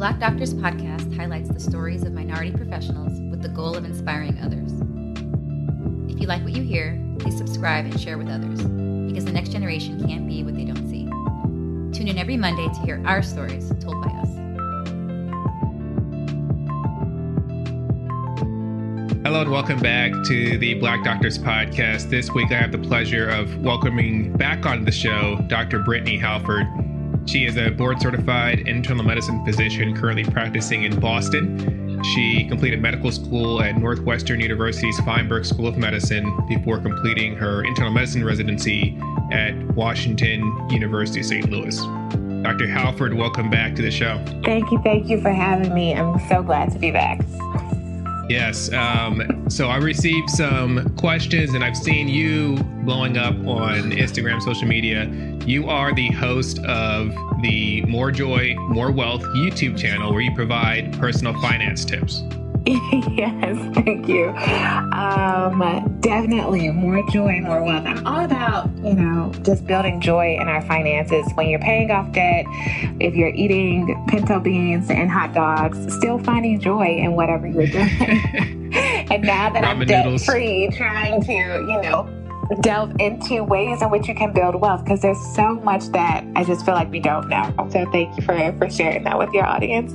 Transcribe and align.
Black 0.00 0.18
Doctors 0.18 0.54
podcast 0.54 1.14
highlights 1.14 1.50
the 1.50 1.60
stories 1.60 2.04
of 2.04 2.14
minority 2.14 2.50
professionals 2.50 3.20
with 3.30 3.42
the 3.42 3.50
goal 3.50 3.76
of 3.76 3.84
inspiring 3.84 4.40
others. 4.40 4.72
If 6.10 6.18
you 6.18 6.26
like 6.26 6.42
what 6.42 6.54
you 6.54 6.62
hear, 6.62 6.98
please 7.18 7.36
subscribe 7.36 7.84
and 7.84 8.00
share 8.00 8.16
with 8.16 8.30
others 8.30 8.62
because 8.62 9.26
the 9.26 9.30
next 9.30 9.50
generation 9.50 10.02
can't 10.08 10.26
be 10.26 10.42
what 10.42 10.54
they 10.54 10.64
don't 10.64 10.88
see. 10.88 11.04
Tune 11.92 12.08
in 12.08 12.16
every 12.16 12.38
Monday 12.38 12.66
to 12.66 12.80
hear 12.80 13.02
our 13.04 13.22
stories 13.22 13.74
told 13.78 14.02
by 14.02 14.08
us. 14.12 14.28
Hello 19.22 19.42
and 19.42 19.50
welcome 19.50 19.80
back 19.80 20.12
to 20.28 20.56
the 20.56 20.76
Black 20.80 21.04
Doctors 21.04 21.36
Podcast. 21.36 22.08
This 22.08 22.30
week 22.30 22.50
I 22.52 22.54
have 22.54 22.72
the 22.72 22.78
pleasure 22.78 23.28
of 23.28 23.54
welcoming 23.58 24.32
back 24.32 24.64
on 24.64 24.86
the 24.86 24.92
show 24.92 25.44
Dr. 25.46 25.80
Brittne 25.80 26.18
Halford. 26.18 26.89
She 27.26 27.44
is 27.44 27.56
a 27.56 27.70
board 27.70 28.00
certified 28.00 28.60
internal 28.60 29.04
medicine 29.04 29.44
physician 29.44 29.96
currently 29.96 30.24
practicing 30.24 30.84
in 30.84 30.98
Boston. 30.98 32.02
She 32.14 32.44
completed 32.48 32.80
medical 32.80 33.12
school 33.12 33.62
at 33.62 33.76
Northwestern 33.76 34.40
University's 34.40 34.98
Feinberg 35.00 35.44
School 35.44 35.66
of 35.66 35.76
Medicine 35.76 36.34
before 36.48 36.78
completing 36.78 37.36
her 37.36 37.62
internal 37.64 37.92
medicine 37.92 38.24
residency 38.24 38.98
at 39.32 39.54
Washington 39.74 40.40
University 40.70 41.22
St. 41.22 41.48
Louis. 41.50 41.76
Dr. 42.42 42.66
Halford, 42.66 43.14
welcome 43.14 43.50
back 43.50 43.74
to 43.76 43.82
the 43.82 43.90
show. 43.90 44.22
Thank 44.44 44.70
you. 44.70 44.80
Thank 44.82 45.08
you 45.08 45.20
for 45.20 45.30
having 45.30 45.74
me. 45.74 45.94
I'm 45.94 46.18
so 46.28 46.42
glad 46.42 46.72
to 46.72 46.78
be 46.78 46.90
back. 46.90 47.20
Yes. 48.30 48.72
Um, 48.72 49.50
so 49.50 49.66
I 49.66 49.78
received 49.78 50.30
some 50.30 50.94
questions, 50.96 51.54
and 51.54 51.64
I've 51.64 51.76
seen 51.76 52.06
you 52.06 52.62
blowing 52.84 53.18
up 53.18 53.34
on 53.34 53.90
Instagram, 53.90 54.40
social 54.40 54.68
media. 54.68 55.06
You 55.46 55.68
are 55.68 55.92
the 55.92 56.12
host 56.12 56.60
of 56.60 57.12
the 57.42 57.82
More 57.86 58.12
Joy, 58.12 58.54
More 58.68 58.92
Wealth 58.92 59.22
YouTube 59.22 59.76
channel, 59.76 60.12
where 60.12 60.20
you 60.20 60.32
provide 60.36 60.96
personal 60.96 61.32
finance 61.40 61.84
tips. 61.84 62.22
yes, 62.66 63.74
thank 63.74 64.06
you. 64.06 64.28
Um, 64.28 65.98
definitely 66.00 66.68
more 66.70 67.02
joy, 67.10 67.40
more 67.40 67.62
wealth. 67.62 67.86
I'm 67.86 68.06
all 68.06 68.24
about, 68.24 68.68
you 68.76 68.92
know, 68.92 69.32
just 69.42 69.66
building 69.66 70.00
joy 70.00 70.36
in 70.38 70.46
our 70.46 70.60
finances. 70.62 71.26
When 71.34 71.48
you're 71.48 71.60
paying 71.60 71.90
off 71.90 72.12
debt, 72.12 72.44
if 73.00 73.14
you're 73.14 73.34
eating 73.34 74.04
pinto 74.08 74.40
beans 74.40 74.90
and 74.90 75.10
hot 75.10 75.32
dogs, 75.32 75.78
still 75.94 76.18
finding 76.18 76.60
joy 76.60 76.96
in 76.98 77.12
whatever 77.12 77.46
you're 77.46 77.66
doing. 77.66 77.88
and 79.10 79.22
now 79.22 79.50
that 79.50 79.64
Ramen 79.64 79.80
I'm 79.80 79.86
debt 79.86 80.20
free, 80.20 80.68
trying 80.76 81.22
to, 81.22 81.32
you 81.32 81.82
know, 81.82 82.08
delve 82.60 82.94
into 82.98 83.42
ways 83.42 83.80
in 83.80 83.90
which 83.90 84.06
you 84.06 84.14
can 84.14 84.32
build 84.32 84.60
wealth 84.60 84.84
because 84.84 85.00
there's 85.00 85.34
so 85.34 85.54
much 85.54 85.86
that 85.92 86.24
I 86.36 86.44
just 86.44 86.66
feel 86.66 86.74
like 86.74 86.90
we 86.90 87.00
don't 87.00 87.28
know. 87.28 87.54
So 87.70 87.90
thank 87.90 88.16
you 88.16 88.22
for, 88.22 88.36
for 88.58 88.68
sharing 88.68 89.04
that 89.04 89.18
with 89.18 89.32
your 89.32 89.46
audience. 89.46 89.92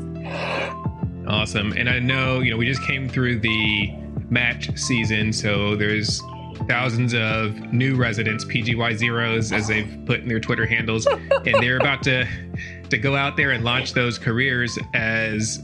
Awesome. 1.28 1.74
And 1.74 1.90
I 1.90 2.00
know, 2.00 2.40
you 2.40 2.52
know, 2.52 2.58
we 2.58 2.66
just 2.66 2.84
came 2.84 3.10
through 3.10 3.40
the 3.40 3.92
match 4.30 4.76
season, 4.78 5.34
so 5.34 5.76
there's 5.76 6.22
thousands 6.68 7.14
of 7.14 7.56
new 7.74 7.96
residents, 7.96 8.46
PGY 8.46 8.96
zeros, 8.96 9.52
as 9.52 9.68
they've 9.68 10.02
put 10.06 10.22
in 10.22 10.28
their 10.28 10.40
Twitter 10.40 10.66
handles, 10.66 11.06
and 11.46 11.56
they're 11.62 11.78
about 11.78 12.04
to 12.04 12.28
to 12.90 12.98
go 12.98 13.16
out 13.16 13.36
there 13.36 13.52
and 13.52 13.64
launch 13.64 13.94
those 13.94 14.20
careers 14.20 14.78
as 14.94 15.62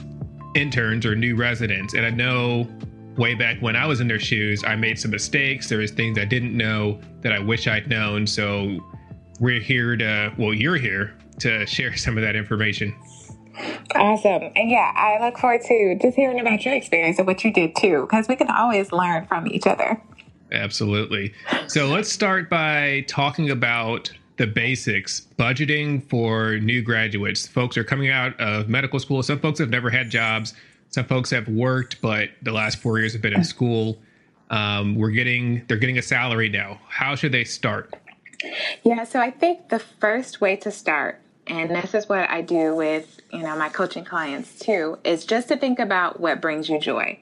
interns 0.55 1.05
or 1.05 1.15
new 1.15 1.35
residents. 1.35 1.93
And 1.93 2.05
I 2.05 2.09
know 2.09 2.67
way 3.15 3.35
back 3.35 3.59
when 3.59 3.75
I 3.75 3.85
was 3.85 4.01
in 4.01 4.07
their 4.07 4.19
shoes, 4.19 4.63
I 4.65 4.75
made 4.75 4.99
some 4.99 5.11
mistakes. 5.11 5.69
There 5.69 5.77
was 5.77 5.91
things 5.91 6.17
I 6.17 6.25
didn't 6.25 6.55
know 6.55 6.99
that 7.21 7.31
I 7.31 7.39
wish 7.39 7.67
I'd 7.67 7.87
known. 7.87 8.25
So 8.25 8.79
we're 9.39 9.59
here 9.59 9.95
to, 9.97 10.33
well, 10.37 10.53
you're 10.53 10.77
here 10.77 11.15
to 11.39 11.65
share 11.65 11.95
some 11.95 12.17
of 12.17 12.23
that 12.23 12.35
information. 12.35 12.95
Awesome. 13.95 14.51
And 14.55 14.69
yeah, 14.69 14.93
I 14.95 15.23
look 15.23 15.37
forward 15.37 15.61
to 15.61 15.97
just 16.01 16.15
hearing 16.15 16.39
about 16.39 16.63
your 16.65 16.73
experience 16.73 17.17
and 17.17 17.27
what 17.27 17.43
you 17.43 17.51
did 17.51 17.75
too, 17.75 18.01
because 18.01 18.27
we 18.27 18.35
can 18.35 18.49
always 18.49 18.91
learn 18.91 19.25
from 19.27 19.47
each 19.47 19.67
other. 19.67 20.01
Absolutely. 20.51 21.33
So 21.67 21.87
let's 21.87 22.11
start 22.11 22.49
by 22.49 23.05
talking 23.07 23.49
about 23.49 24.11
the 24.37 24.47
basics 24.47 25.27
budgeting 25.37 26.07
for 26.09 26.57
new 26.57 26.81
graduates. 26.81 27.47
Folks 27.47 27.77
are 27.77 27.83
coming 27.83 28.09
out 28.09 28.37
of 28.39 28.67
medical 28.67 28.99
school. 28.99 29.23
Some 29.23 29.39
folks 29.39 29.59
have 29.59 29.69
never 29.69 29.89
had 29.89 30.09
jobs. 30.09 30.53
Some 30.89 31.05
folks 31.05 31.29
have 31.29 31.47
worked, 31.47 32.01
but 32.01 32.29
the 32.41 32.51
last 32.51 32.79
four 32.79 32.99
years 32.99 33.13
have 33.13 33.21
been 33.21 33.33
in 33.33 33.43
school. 33.43 34.01
Um, 34.49 34.95
we're 34.95 35.11
getting, 35.11 35.63
they're 35.67 35.77
getting 35.77 35.97
a 35.97 36.01
salary 36.01 36.49
now. 36.49 36.81
How 36.89 37.15
should 37.15 37.31
they 37.31 37.45
start? 37.45 37.93
Yeah, 38.83 39.05
so 39.05 39.19
I 39.19 39.31
think 39.31 39.69
the 39.69 39.79
first 39.79 40.41
way 40.41 40.57
to 40.57 40.71
start 40.71 41.21
and 41.47 41.69
this 41.69 41.93
is 41.93 42.07
what 42.07 42.29
I 42.29 42.41
do 42.41 42.75
with, 42.75 43.20
you 43.31 43.43
know, 43.43 43.55
my 43.55 43.69
coaching 43.69 44.05
clients 44.05 44.59
too, 44.59 44.99
is 45.03 45.25
just 45.25 45.47
to 45.49 45.57
think 45.57 45.79
about 45.79 46.19
what 46.19 46.41
brings 46.41 46.69
you 46.69 46.79
joy. 46.79 47.19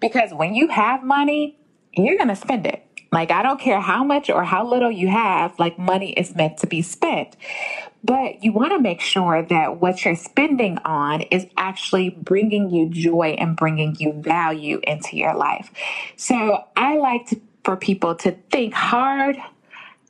Because 0.00 0.32
when 0.32 0.54
you 0.54 0.68
have 0.68 1.02
money, 1.02 1.58
you're 1.92 2.16
going 2.16 2.28
to 2.28 2.36
spend 2.36 2.66
it. 2.66 2.84
Like, 3.12 3.30
I 3.30 3.42
don't 3.42 3.60
care 3.60 3.80
how 3.80 4.02
much 4.02 4.30
or 4.30 4.42
how 4.42 4.66
little 4.66 4.90
you 4.90 5.08
have, 5.08 5.58
like, 5.58 5.78
money 5.78 6.12
is 6.12 6.34
meant 6.34 6.56
to 6.58 6.66
be 6.66 6.80
spent. 6.80 7.36
But 8.02 8.42
you 8.42 8.52
want 8.52 8.72
to 8.72 8.80
make 8.80 9.02
sure 9.02 9.42
that 9.42 9.80
what 9.80 10.02
you're 10.04 10.16
spending 10.16 10.78
on 10.78 11.20
is 11.22 11.46
actually 11.58 12.08
bringing 12.08 12.70
you 12.70 12.88
joy 12.88 13.36
and 13.38 13.54
bringing 13.54 13.96
you 13.98 14.14
value 14.14 14.80
into 14.84 15.18
your 15.18 15.34
life. 15.34 15.70
So 16.16 16.64
I 16.74 16.96
like 16.96 17.26
to, 17.26 17.40
for 17.64 17.76
people 17.76 18.14
to 18.16 18.32
think 18.50 18.72
hard 18.72 19.36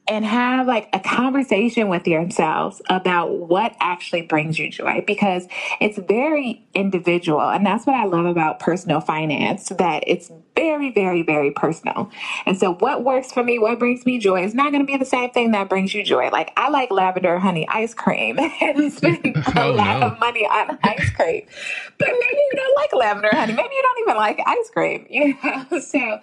and 0.08 0.24
have 0.24 0.66
like 0.66 0.88
a 0.92 0.98
conversation 0.98 1.88
with 1.88 2.06
yourselves 2.08 2.82
about 2.90 3.30
what 3.30 3.74
actually 3.80 4.22
brings 4.22 4.58
you 4.58 4.68
joy 4.68 5.02
because 5.06 5.46
it's 5.80 5.96
very 5.96 6.66
individual. 6.74 7.40
And 7.40 7.64
that's 7.64 7.86
what 7.86 7.94
I 7.94 8.04
love 8.04 8.26
about 8.26 8.58
personal 8.58 9.00
finance, 9.00 9.68
that 9.68 10.02
it's 10.06 10.30
very, 10.56 10.90
very, 10.90 11.22
very 11.22 11.52
personal. 11.52 12.10
And 12.46 12.58
so 12.58 12.74
what 12.74 13.04
works 13.04 13.32
for 13.32 13.44
me, 13.44 13.60
what 13.60 13.78
brings 13.78 14.04
me 14.04 14.18
joy 14.18 14.44
is 14.44 14.54
not 14.54 14.72
going 14.72 14.82
to 14.82 14.86
be 14.86 14.96
the 14.96 15.04
same 15.04 15.30
thing 15.30 15.52
that 15.52 15.68
brings 15.68 15.94
you 15.94 16.02
joy. 16.02 16.30
Like 16.30 16.52
I 16.56 16.68
like 16.68 16.90
lavender 16.90 17.38
honey 17.38 17.66
ice 17.68 17.94
cream 17.94 18.38
and 18.60 18.92
spend 18.92 19.24
a 19.24 19.62
oh, 19.62 19.72
lot 19.72 20.00
no. 20.00 20.06
of 20.08 20.18
money 20.18 20.44
on 20.46 20.78
ice 20.82 21.10
cream, 21.10 21.46
but 21.98 22.08
maybe 22.08 22.36
you 22.36 22.52
don't 22.54 22.76
like 22.76 22.92
lavender 22.92 23.30
honey. 23.32 23.52
Maybe 23.52 23.74
you 23.74 23.82
don't 23.82 24.08
even 24.08 24.16
like 24.16 24.40
ice 24.44 24.70
cream, 24.70 25.06
you 25.08 25.38
know? 25.44 25.66
So 25.80 26.20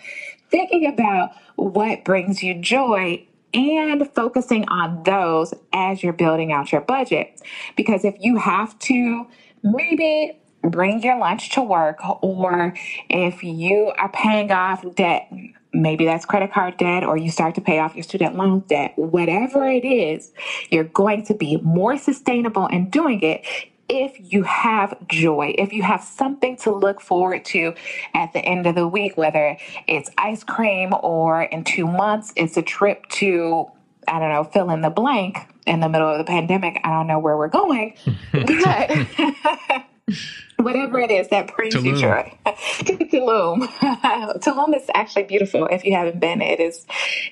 thinking 0.50 0.86
about 0.86 1.32
what 1.56 2.04
brings 2.04 2.42
you 2.42 2.56
joy 2.56 3.26
and 3.54 4.10
focusing 4.14 4.68
on 4.68 5.04
those 5.04 5.54
as 5.74 6.04
you're 6.04 6.14
building 6.14 6.52
out 6.52 6.72
your 6.72 6.82
budget. 6.82 7.42
Because 7.76 8.06
if 8.06 8.16
you 8.20 8.38
have 8.38 8.78
to 8.80 9.28
maybe 9.64 10.40
bring 10.62 11.02
your 11.02 11.18
lunch 11.18 11.52
to 11.52 11.62
work, 11.62 11.98
or 12.24 12.74
if 13.10 13.44
you 13.44 13.92
are 13.98 14.10
paying 14.10 14.52
off 14.52 14.84
debt, 14.96 15.32
maybe 15.74 16.06
that's 16.06 16.26
credit 16.26 16.52
card 16.52 16.78
debt, 16.78 17.04
or 17.04 17.18
you 17.18 17.32
start 17.32 17.56
to 17.56 17.62
pay 17.62 17.80
off 17.80 17.96
your 17.96 18.04
student 18.04 18.36
loan 18.36 18.60
debt, 18.68 18.94
whatever 18.98 19.68
it 19.68 19.86
is, 19.86 20.32
you're 20.70 20.84
going 20.84 21.26
to 21.26 21.34
be 21.34 21.58
more 21.58 21.98
sustainable 21.98 22.68
in 22.68 22.90
doing 22.90 23.22
it 23.22 23.46
if 23.90 24.32
you 24.32 24.44
have 24.44 24.96
joy, 25.08 25.56
if 25.58 25.74
you 25.74 25.84
have 25.84 26.04
something 26.04 26.56
to 26.58 26.72
look 26.72 27.02
forward 27.02 27.44
to 27.46 27.74
at 28.14 28.32
the 28.34 28.40
end 28.40 28.68
of 28.68 28.76
the 28.76 28.88
week, 28.88 29.18
whether 29.18 29.58
it's 29.88 30.10
ice 30.18 30.44
cream 30.44 30.94
or 31.02 31.44
in 31.44 31.64
two 31.64 31.88
months, 31.88 32.32
it's 32.36 32.56
a 32.56 32.62
trip 32.62 33.08
to, 33.10 33.66
I 34.08 34.20
don't 34.20 34.30
know, 34.30 34.44
fill 34.44 34.70
in 34.70 34.82
the 34.82 34.90
blank 34.90 35.40
in 35.66 35.80
the 35.80 35.90
middle 35.90 36.08
of 36.08 36.20
the 36.20 36.24
pandemic. 36.24 36.80
I 36.84 36.92
don't 36.92 37.08
know 37.08 37.20
where 37.20 37.36
we're 37.36 37.48
going, 37.48 37.96
but 38.32 38.92
whatever 40.58 41.00
it 41.00 41.12
is 41.12 41.28
that 41.30 41.56
brings 41.56 41.76
Tulum. 41.76 41.86
you 41.86 41.98
joy. 41.98 42.38
Tulum. 42.46 43.68
Tulum 44.42 44.76
is 44.76 44.90
actually 44.94 45.24
beautiful. 45.24 45.68
If 45.68 45.86
you 45.86 45.94
haven't 45.94 46.20
been, 46.20 46.42
it 46.42 46.60
is 46.60 46.86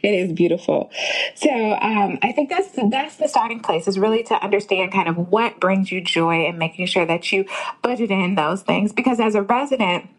it 0.04 0.14
is 0.14 0.32
beautiful. 0.32 0.92
So 1.36 1.50
um, 1.50 2.20
I 2.22 2.32
think 2.32 2.50
that's 2.50 2.70
that's 2.90 3.18
the 3.18 3.28
starting 3.28 3.60
place 3.60 3.88
is 3.88 3.98
really 4.00 4.24
to 4.24 4.36
understand 4.44 4.92
kind 4.92 5.08
of 5.08 5.30
what 5.30 5.60
brings 5.60 5.92
you 5.92 6.02
joy 6.02 6.46
and 6.46 6.58
making 6.58 6.86
sure 6.88 7.06
that 7.06 7.32
you 7.32 7.46
budget 7.82 8.12
in 8.12 8.36
those 8.36 8.62
things. 8.62 8.92
Because 8.94 9.20
as 9.20 9.36
a 9.36 9.42
resident, 9.42 10.10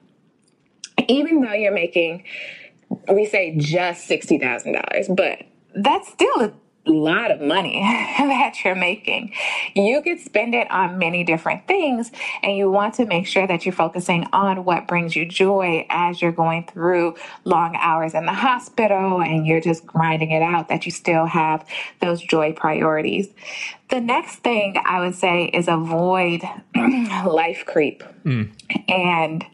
even 1.09 1.41
though 1.41 1.53
you're 1.53 1.73
making, 1.73 2.25
we 3.13 3.27
say 3.27 3.57
just 3.57 4.07
sixty 4.07 4.39
thousand 4.39 4.73
dollars, 4.73 5.09
but 5.09 5.43
that's 5.75 6.09
still 6.09 6.41
a 6.41 6.53
lot 6.89 7.31
of 7.31 7.41
money 7.41 7.81
that 8.19 8.65
you're 8.65 8.75
making. 8.75 9.33
You 9.75 10.03
could 10.03 10.21
spend 10.21 10.55
it 10.55 10.71
on 10.71 10.99
many 10.99 11.25
different 11.25 11.67
things, 11.67 12.11
and 12.43 12.57
you 12.57 12.71
want 12.71 12.95
to 12.95 13.07
make 13.07 13.27
sure 13.27 13.47
that 13.47 13.65
you're 13.65 13.73
focusing 13.73 14.27
on 14.33 14.65
what 14.65 14.87
brings 14.87 15.15
you 15.17 15.27
joy 15.27 15.87
as 15.91 16.21
you're 16.21 16.33
going 16.33 16.67
through 16.67 17.17
long 17.45 17.77
hours 17.77 18.15
in 18.15 18.27
the 18.27 18.35
hospital 18.35 19.21
and 19.21 19.47
you're 19.47 19.61
just 19.61 19.87
grinding 19.87 20.31
it 20.31 20.43
out, 20.43 20.69
that 20.69 20.87
you 20.87 20.93
still 20.93 21.27
have 21.27 21.65
those 22.01 22.21
joy 22.21 22.53
priorities. 22.53 23.29
The 23.91 24.01
next 24.01 24.37
thing 24.41 24.77
I 24.85 25.01
would 25.01 25.15
say 25.15 25.47
is 25.47 25.67
avoid 25.69 26.43
life 27.25 27.65
creep. 27.67 28.03
Mm. 28.25 28.51
And 28.89 29.45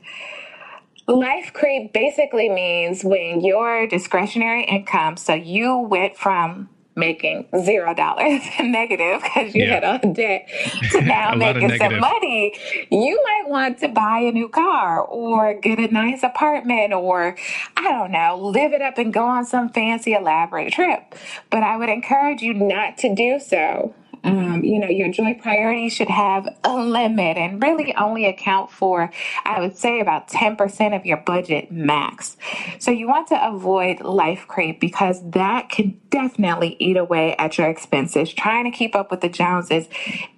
Life 1.06 1.52
creep 1.52 1.92
basically 1.92 2.48
means 2.48 3.04
when 3.04 3.42
your 3.42 3.86
discretionary 3.86 4.64
income, 4.64 5.18
so 5.18 5.34
you 5.34 5.76
went 5.76 6.16
from 6.16 6.70
making 6.96 7.46
zero 7.62 7.94
dollars 7.94 8.42
negative 8.60 9.22
because 9.22 9.54
you 9.54 9.64
yeah. 9.64 9.74
had 9.74 9.84
all 9.84 10.12
debt 10.12 10.48
to 10.90 11.00
now 11.02 11.34
making 11.34 11.76
some 11.78 11.98
money, 11.98 12.54
you 12.90 13.22
might 13.24 13.50
want 13.50 13.78
to 13.78 13.88
buy 13.88 14.18
a 14.18 14.32
new 14.32 14.48
car 14.48 15.00
or 15.00 15.54
get 15.54 15.78
a 15.78 15.88
nice 15.88 16.22
apartment 16.22 16.92
or 16.92 17.36
I 17.76 17.82
don't 17.82 18.12
know, 18.12 18.38
live 18.38 18.72
it 18.72 18.82
up 18.82 18.98
and 18.98 19.12
go 19.12 19.24
on 19.24 19.44
some 19.44 19.68
fancy 19.70 20.12
elaborate 20.12 20.72
trip. 20.72 21.14
But 21.50 21.62
I 21.62 21.76
would 21.76 21.88
encourage 21.88 22.42
you 22.42 22.54
not 22.54 22.98
to 22.98 23.14
do 23.14 23.40
so 23.40 23.94
um, 24.24 24.64
you 24.64 24.78
know, 24.78 24.88
your 24.88 25.12
joy 25.12 25.34
priority 25.34 25.90
should 25.90 26.08
have 26.08 26.48
a 26.64 26.76
limit 26.76 27.36
and 27.36 27.62
really 27.62 27.94
only 27.94 28.24
account 28.24 28.70
for, 28.70 29.10
I 29.44 29.60
would 29.60 29.76
say, 29.76 30.00
about 30.00 30.28
10% 30.28 30.96
of 30.96 31.04
your 31.04 31.18
budget 31.18 31.70
max. 31.70 32.36
So 32.78 32.90
you 32.90 33.06
want 33.06 33.28
to 33.28 33.46
avoid 33.46 34.00
life 34.00 34.46
creep 34.48 34.80
because 34.80 35.20
that 35.30 35.68
can 35.68 36.00
definitely 36.08 36.76
eat 36.78 36.96
away 36.96 37.36
at 37.36 37.58
your 37.58 37.68
expenses. 37.68 38.32
Trying 38.32 38.64
to 38.64 38.76
keep 38.76 38.96
up 38.96 39.10
with 39.10 39.20
the 39.20 39.28
Joneses 39.28 39.88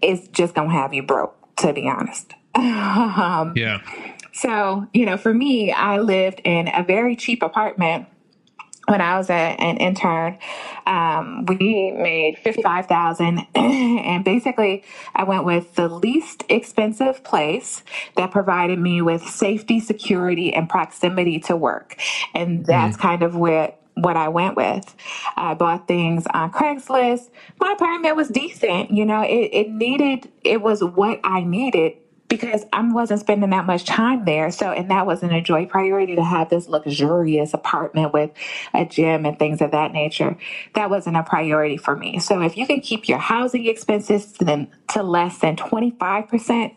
is 0.03 0.27
just 0.29 0.55
going 0.55 0.69
to 0.69 0.75
have 0.75 0.93
you 0.93 1.05
broke, 1.05 1.37
to 1.57 1.73
be 1.73 1.89
honest. 1.89 2.33
um, 2.57 3.53
yeah. 3.55 3.83
So, 4.33 4.87
you 4.93 5.07
know, 5.07 5.17
for 5.17 5.33
me, 5.33 5.73
I 5.73 5.99
lived 5.99 6.41
in 6.45 6.69
a 6.69 6.83
very 6.83 7.17
cheap 7.17 7.43
apartment 7.43 8.07
when 8.87 9.01
I 9.01 9.19
was 9.19 9.31
a, 9.31 9.33
an 9.33 9.77
intern, 9.79 10.39
um, 10.87 11.45
we 11.47 11.91
made 11.91 12.39
fifty 12.39 12.63
five 12.63 12.87
thousand, 12.87 13.47
and 13.55 14.25
basically, 14.25 14.85
I 15.15 15.25
went 15.25 15.45
with 15.45 15.75
the 15.75 15.89
least 15.89 16.45
expensive 16.49 17.25
place 17.25 17.83
that 18.17 18.31
provided 18.31 18.79
me 18.79 19.03
with 19.03 19.23
safety, 19.23 19.81
security, 19.81 20.55
and 20.55 20.69
proximity 20.69 21.41
to 21.41 21.57
work, 21.57 21.97
and 22.35 22.65
that's 22.65 22.97
mm. 22.97 23.01
kind 23.01 23.23
of 23.23 23.35
what 23.35 23.81
what 23.95 24.17
I 24.17 24.29
went 24.29 24.57
with. 24.57 24.95
I 25.37 25.55
bought 25.55 25.89
things 25.89 26.27
on 26.33 26.53
Craigslist. 26.53 27.31
My 27.59 27.73
apartment 27.73 28.15
was 28.15 28.29
decent, 28.29 28.91
you 28.91 29.07
know. 29.07 29.23
It, 29.23 29.51
it 29.53 29.71
needed, 29.71 30.31
it 30.45 30.61
was 30.61 30.85
what 30.85 31.19
I 31.25 31.41
needed 31.41 31.95
because 32.29 32.65
I 32.73 32.83
wasn't 32.91 33.21
spending 33.21 33.51
that 33.51 33.67
much 33.67 33.85
time 33.85 34.25
there. 34.25 34.51
So, 34.51 34.73
and 34.73 34.91
that 34.91 35.07
wasn't 35.07 35.33
a 35.33 35.41
joy 35.41 35.67
priority 35.67 36.17
to 36.17 36.25
have 36.25 36.51
this 36.51 36.69
luxurious 36.69 37.55
apartment 37.55 38.13
with 38.13 38.31
a 38.75 38.85
gym 38.85 39.27
and 39.27 39.39
things 39.39 39.61
of 39.61 39.71
that 39.71 39.93
nature. 39.93 40.37
That 40.75 40.91
wasn't 40.91 41.17
a 41.17 41.23
priority 41.23 41.77
for 41.77 41.97
me. 41.97 42.19
So, 42.19 42.43
if 42.43 42.57
you 42.57 42.67
can 42.67 42.81
keep 42.81 43.09
your 43.09 43.19
housing 43.19 43.67
expenses 43.67 44.33
to, 44.35 44.67
to 44.93 45.03
less 45.03 45.39
than 45.39 45.57
25% 45.57 46.75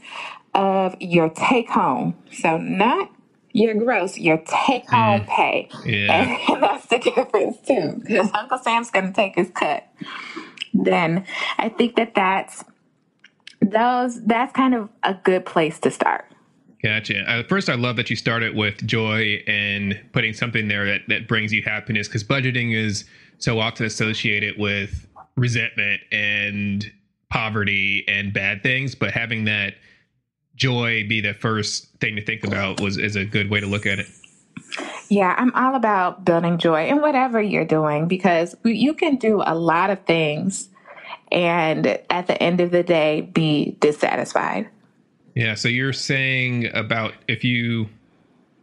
of 0.54 0.96
your 1.00 1.30
take 1.30 1.70
home, 1.70 2.16
so 2.32 2.58
not 2.58 3.10
your 3.52 3.74
gross, 3.74 4.18
your 4.18 4.38
take 4.38 4.88
home 4.90 5.22
mm. 5.22 5.28
pay. 5.28 5.70
Yeah. 5.86 6.38
And 6.50 6.64
that's 6.64 6.86
the 6.88 7.00
difference 7.00 7.58
too, 7.66 8.02
because 8.06 8.30
Uncle 8.34 8.58
Sam's 8.58 8.92
going 8.92 9.08
to 9.08 9.14
take 9.14 9.36
his 9.36 9.50
cut. 9.50 9.88
Then 10.74 11.26
I 11.58 11.70
think 11.70 11.96
that 11.96 12.16
that's 12.16 12.64
those 13.62 14.24
that's 14.24 14.54
kind 14.54 14.74
of 14.74 14.90
a 15.04 15.14
good 15.14 15.46
place 15.46 15.80
to 15.80 15.92
start. 15.92 16.26
Gotcha. 16.82 17.30
Uh, 17.30 17.44
first, 17.44 17.70
I 17.70 17.76
love 17.76 17.98
that 17.98 18.10
you 18.10 18.16
started 18.16 18.56
with 18.56 18.86
joy 18.86 19.44
and 19.48 20.00
putting 20.14 20.34
something 20.34 20.70
there 20.70 20.86
that, 20.86 21.02
that 21.10 21.28
brings 21.28 21.52
you 21.52 21.62
happiness 21.62 22.08
because 22.08 22.24
budgeting 22.24 22.74
is 22.74 23.04
so 23.38 23.60
often 23.60 23.86
associated 23.86 24.58
with 24.58 25.06
resentment 25.36 26.02
and 26.12 26.90
poverty 27.30 28.06
and 28.08 28.32
bad 28.32 28.64
things. 28.64 28.96
But 28.96 29.12
having 29.12 29.44
that 29.46 29.76
joy 30.56 31.06
be 31.08 31.20
the 31.20 31.34
first 31.34 31.88
thing 32.00 32.16
to 32.16 32.24
think 32.24 32.46
about 32.46 32.80
was 32.80 32.98
is 32.98 33.18
a 33.18 33.26
good 33.26 33.50
way 33.50 33.60
to 33.60 33.68
look 33.68 33.86
at 33.86 34.00
it. 34.00 34.08
Yeah, 35.10 35.36
I'm 35.38 35.54
all 35.56 35.76
about 35.76 36.24
building 36.24 36.60
joy 36.60 36.88
in 36.88 37.02
whatever 37.02 37.42
you're 37.42 37.66
doing 37.66 38.08
because 38.08 38.56
you 38.64 38.94
can 38.94 39.16
do 39.16 39.42
a 39.46 39.56
lot 39.56 39.90
of 39.90 40.00
things 40.06 40.70
and 41.32 41.88
at 42.10 42.28
the 42.28 42.42
end 42.42 42.62
of 42.62 42.72
the 42.72 42.84
day 42.84 43.22
be 43.22 43.78
dissatisfied. 43.80 44.70
Yeah, 45.36 45.56
so 45.56 45.68
you're 45.68 45.94
saying 45.94 46.70
about 46.74 47.14
if 47.28 47.44
you 47.44 47.90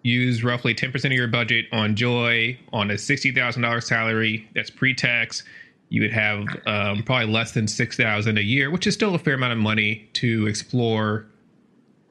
use 0.03 0.45
roughly 0.45 0.75
10% 0.75 1.05
of 1.05 1.13
your 1.13 1.29
budget 1.29 1.67
on 1.73 1.97
joy 1.97 2.59
on 2.73 2.91
a 2.91 2.95
$60,000 2.95 3.83
salary 3.83 4.49
that's 4.55 4.71
pre-tax, 4.71 5.43
you 5.89 6.03
would 6.03 6.13
have 6.13 6.45
um, 6.67 7.03
probably 7.03 7.27
less 7.27 7.53
than 7.53 7.67
6000 7.67 8.39
a 8.39 8.41
year, 8.41 8.71
which 8.71 8.87
is 8.87 8.95
still 8.95 9.15
a 9.15 9.19
fair 9.19 9.35
amount 9.35 9.53
of 9.53 9.59
money 9.59 10.09
to 10.15 10.47
explore 10.47 11.27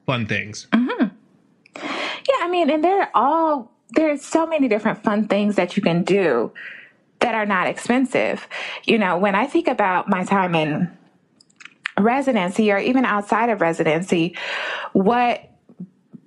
fun 0.04 0.26
things. 0.26 0.66
Mm-hmm. 0.72 1.08
Yeah, 1.76 2.34
I 2.40 2.48
mean, 2.48 2.70
and 2.70 2.82
they're 2.82 3.10
all 3.14 3.70
there's 3.90 4.24
so 4.24 4.46
many 4.46 4.68
different 4.68 5.02
fun 5.04 5.28
things 5.28 5.56
that 5.56 5.76
you 5.76 5.82
can 5.82 6.02
do 6.02 6.52
that 7.20 7.34
are 7.34 7.46
not 7.46 7.66
expensive. 7.66 8.46
You 8.84 8.98
know, 8.98 9.18
when 9.18 9.34
I 9.34 9.46
think 9.46 9.68
about 9.68 10.08
my 10.08 10.24
time 10.24 10.54
in 10.54 10.96
residency 11.98 12.70
or 12.70 12.78
even 12.78 13.04
outside 13.04 13.48
of 13.48 13.60
residency, 13.60 14.36
what 14.92 15.42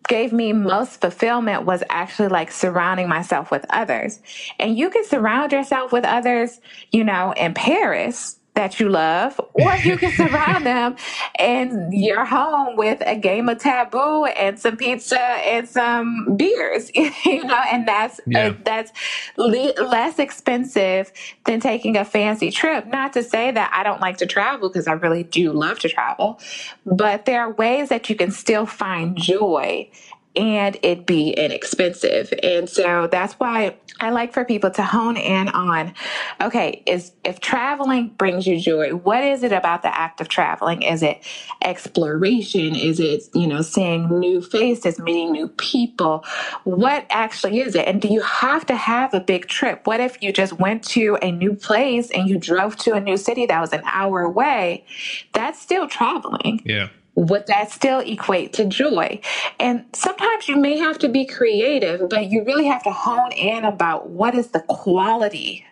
gave 0.07 0.33
me 0.33 0.51
most 0.51 1.01
fulfillment 1.01 1.65
was 1.65 1.83
actually 1.89 2.30
like 2.30 2.51
surrounding 2.51 3.07
myself 3.07 3.51
with 3.51 3.63
others. 3.69 4.19
And 4.57 4.75
you 4.75 4.89
can 4.89 5.06
surround 5.06 5.51
yourself 5.51 5.91
with 5.91 6.03
others, 6.03 6.59
you 6.91 7.03
know, 7.03 7.31
in 7.38 7.53
Paris 7.53 8.38
that 8.56 8.80
you 8.80 8.90
love, 8.90 9.40
or 9.54 9.75
you 9.75 9.98
can 9.98 10.12
surround 10.16 10.66
them 10.66 10.96
in 11.38 11.92
your 11.92 12.25
home 12.25 12.75
with 12.75 13.01
a 13.06 13.16
game 13.16 13.48
of 13.48 13.60
taboo 13.60 14.25
and 14.25 14.60
some 14.60 14.75
pizza 14.75 15.19
and 15.19 15.68
some 15.68 16.36
beers, 16.36 16.92
you 16.96 17.44
know, 17.46 17.62
and 17.72 17.88
that's 17.88 18.19
yeah. 18.25 18.48
uh, 18.48 18.54
that's 18.66 18.92
le- 19.38 19.74
less 19.81 20.19
expensive 20.19 21.12
than 21.46 21.60
taking 21.60 21.96
a 21.96 22.04
fancy 22.04 22.51
trip. 22.51 22.86
Not 22.88 23.13
to 23.13 23.24
say 23.24 23.51
that 23.51 23.72
I 23.74 23.84
don't 23.84 24.01
like 24.01 24.18
to 24.18 24.25
travel 24.25 24.69
because 24.69 24.88
I 24.88 24.94
really 24.94 25.24
do 25.24 25.54
love 25.54 25.80
to 25.80 25.90
travel, 25.90 26.40
but 26.86 27.25
there 27.25 27.42
are 27.42 27.54
ways 27.54 27.90
that 27.90 28.10
you 28.10 28.16
can 28.16 28.31
still 28.31 28.66
find 28.66 29.16
joy 29.16 29.90
and 30.36 30.78
it 30.84 31.06
be 31.06 31.31
inexpensive. 31.31 32.31
And 32.44 32.70
so 32.70 33.08
that's 33.08 33.34
why 33.34 33.76
I 34.00 34.12
like 34.12 34.31
for 34.31 34.46
people 34.46 34.70
to 34.72 34.84
hone 34.84 35.18
in 35.18 35.50
on 35.50 35.94
okay, 36.42 36.84
is 36.86 37.12
if 37.26 37.40
traveling 37.40 38.10
brings 38.10 38.46
you 38.46 38.60
joy, 38.60 38.92
what 38.92 39.24
is 39.24 39.44
it 39.44 39.52
about 39.52 39.81
the 39.81 39.96
act 39.96 40.22
of 40.22 40.30
traveling? 40.30 40.84
Is 40.84 41.04
it 41.04 41.24
exploration? 41.62 42.76
Is 42.76 43.00
it, 43.00 43.24
you 43.34 43.48
know, 43.48 43.62
seeing 43.62 44.20
new 44.20 44.42
faces, 44.42 45.00
meeting 45.00 45.31
new 45.31 45.48
people? 45.48 46.24
What 46.64 47.06
actually 47.10 47.60
is 47.60 47.75
it? 47.75 47.88
And 47.88 48.02
do 48.02 48.08
you 48.08 48.22
have 48.22 48.66
to 48.68 48.75
have 48.75 49.14
a 49.14 49.20
big 49.20 49.48
trip? 49.48 49.88
What 49.88 50.00
if 50.00 50.22
you 50.22 50.32
just 50.32 50.54
went 50.54 50.84
to 50.90 51.18
a 51.22 51.32
new 51.32 51.56
place 51.56 52.12
and 52.12 52.30
you 52.30 52.38
drove 52.38 52.78
to 52.78 52.94
a 52.94 53.00
new 53.00 53.18
city 53.18 53.46
that 53.48 53.60
was 53.60 53.74
an 53.74 53.82
hour 53.84 54.22
away? 54.22 54.86
That's 55.34 55.60
still 55.60 55.88
traveling. 55.88 56.62
Yeah 56.64 56.90
would 57.19 57.48
that 57.48 57.69
still 57.69 58.00
equate 58.00 58.54
to 58.54 58.66
joy? 58.66 59.19
And 59.60 59.86
sometimes 59.94 60.48
you 60.48 60.55
may 60.55 60.77
have 60.77 60.98
to 61.00 61.10
be 61.10 61.25
creative, 61.25 62.10
but 62.10 62.27
you 62.32 62.44
really 62.46 62.67
have 62.67 62.84
to 62.84 62.91
hone 62.91 63.34
in 63.34 63.65
about 63.65 64.10
what 64.10 64.36
is 64.36 64.48
the 64.48 64.62
quality 64.62 65.65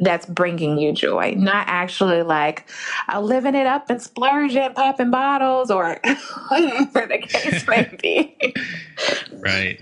that's 0.00 0.26
bringing 0.26 0.78
you 0.78 0.92
joy, 0.92 1.34
not 1.36 1.66
actually 1.68 2.22
like 2.22 2.68
uh, 3.12 3.20
living 3.20 3.54
it 3.54 3.66
up 3.66 3.88
and 3.90 4.02
splurging, 4.02 4.72
popping 4.72 5.10
bottles, 5.10 5.70
or 5.70 6.00
whatever 6.48 7.06
the 7.06 7.18
case 7.18 7.68
may 7.68 7.88
be. 8.02 8.54
right. 9.32 9.78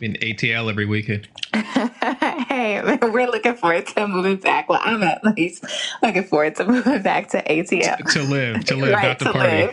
In 0.00 0.14
ATL 0.14 0.70
every 0.70 0.86
weekend. 0.86 1.28
hey, 1.52 2.98
we're 3.02 3.26
looking 3.26 3.54
forward 3.54 3.86
to 3.88 4.08
moving 4.08 4.36
back. 4.36 4.68
Well, 4.68 4.80
I'm 4.82 5.02
at 5.02 5.22
least 5.36 5.64
looking 6.02 6.24
forward 6.24 6.56
to 6.56 6.64
moving 6.64 7.02
back 7.02 7.28
to 7.30 7.42
ATL. 7.42 7.98
To, 7.98 8.04
to 8.04 8.22
live, 8.22 8.64
to 8.66 8.76
live, 8.76 8.94
right, 8.94 9.08
not 9.08 9.18
to, 9.18 9.24
to 9.26 9.32
party. 9.32 9.68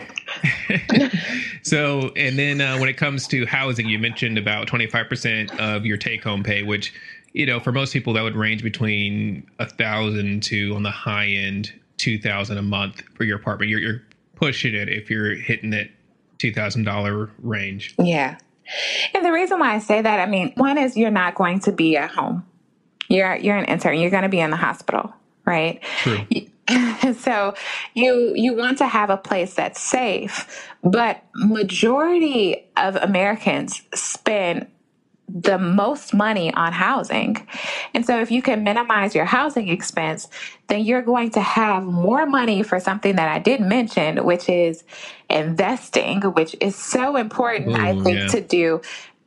so, 1.62 2.12
and 2.16 2.38
then 2.38 2.60
uh, 2.60 2.78
when 2.78 2.88
it 2.88 2.96
comes 2.96 3.26
to 3.28 3.46
housing, 3.46 3.88
you 3.88 3.98
mentioned 3.98 4.38
about 4.38 4.68
25% 4.68 5.58
of 5.58 5.84
your 5.86 5.96
take 5.96 6.22
home 6.22 6.42
pay, 6.42 6.62
which 6.62 6.92
you 7.36 7.44
know, 7.44 7.60
for 7.60 7.70
most 7.70 7.92
people 7.92 8.14
that 8.14 8.22
would 8.22 8.34
range 8.34 8.62
between 8.62 9.46
a 9.58 9.68
thousand 9.68 10.42
to 10.44 10.74
on 10.74 10.82
the 10.82 10.90
high 10.90 11.28
end 11.28 11.70
two 11.98 12.18
thousand 12.18 12.56
a 12.56 12.62
month 12.62 13.02
for 13.14 13.24
your 13.24 13.36
apartment. 13.36 13.70
You're, 13.70 13.80
you're 13.80 14.02
pushing 14.36 14.74
it 14.74 14.88
if 14.88 15.10
you're 15.10 15.34
hitting 15.34 15.68
that 15.70 15.90
two 16.38 16.50
thousand 16.50 16.84
dollar 16.84 17.30
range. 17.42 17.94
Yeah, 17.98 18.38
and 19.12 19.22
the 19.22 19.32
reason 19.32 19.58
why 19.58 19.74
I 19.74 19.80
say 19.80 20.00
that, 20.00 20.18
I 20.18 20.24
mean, 20.24 20.54
one 20.56 20.78
is 20.78 20.96
you're 20.96 21.10
not 21.10 21.34
going 21.34 21.60
to 21.60 21.72
be 21.72 21.98
at 21.98 22.10
home. 22.10 22.42
You're 23.08 23.36
you're 23.36 23.56
an 23.56 23.66
intern. 23.66 23.98
You're 23.98 24.10
going 24.10 24.22
to 24.22 24.30
be 24.30 24.40
in 24.40 24.50
the 24.50 24.56
hospital, 24.56 25.12
right? 25.44 25.82
True. 25.98 26.20
so 27.18 27.54
you 27.94 28.32
you 28.34 28.54
want 28.54 28.78
to 28.78 28.86
have 28.86 29.10
a 29.10 29.16
place 29.16 29.54
that's 29.54 29.80
safe 29.80 30.68
but 30.82 31.22
majority 31.34 32.66
of 32.76 32.96
americans 32.96 33.82
spend 33.94 34.66
the 35.28 35.58
most 35.58 36.14
money 36.14 36.52
on 36.54 36.72
housing. 36.72 37.46
And 37.94 38.06
so 38.06 38.20
if 38.20 38.30
you 38.30 38.42
can 38.42 38.62
minimize 38.62 39.14
your 39.14 39.24
housing 39.24 39.68
expense, 39.68 40.28
then 40.68 40.84
you're 40.84 41.02
going 41.02 41.30
to 41.30 41.40
have 41.40 41.84
more 41.84 42.26
money 42.26 42.62
for 42.62 42.78
something 42.78 43.16
that 43.16 43.28
I 43.28 43.38
did 43.38 43.60
mention, 43.60 44.24
which 44.24 44.48
is 44.48 44.84
investing, 45.28 46.22
which 46.22 46.54
is 46.60 46.76
so 46.76 47.16
important, 47.16 47.70
Ooh, 47.70 47.74
I 47.74 47.92
mm, 47.92 48.04
think, 48.04 48.18
yeah. 48.18 48.26
to 48.28 48.40
do 48.40 48.80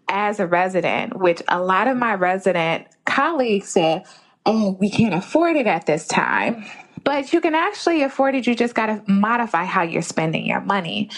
as 0.07 0.39
a 0.39 0.47
resident, 0.47 1.17
which 1.17 1.41
a 1.47 1.61
lot 1.61 1.87
of 1.87 1.97
my 1.97 2.15
resident 2.15 2.87
colleagues 3.05 3.69
said, 3.69 4.05
Oh, 4.45 4.77
we 4.79 4.89
can't 4.89 5.13
afford 5.13 5.57
it 5.57 5.67
at 5.67 5.85
this 5.85 6.07
time. 6.07 6.65
But 7.03 7.33
you 7.33 7.41
can 7.41 7.55
actually 7.55 8.03
afford 8.03 8.35
it. 8.35 8.47
You 8.47 8.55
just 8.55 8.75
got 8.75 8.87
to 8.87 9.03
modify 9.11 9.65
how 9.65 9.83
you're 9.83 10.01
spending 10.01 10.45
your 10.45 10.61
money. 10.61 11.09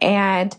And 0.00 0.56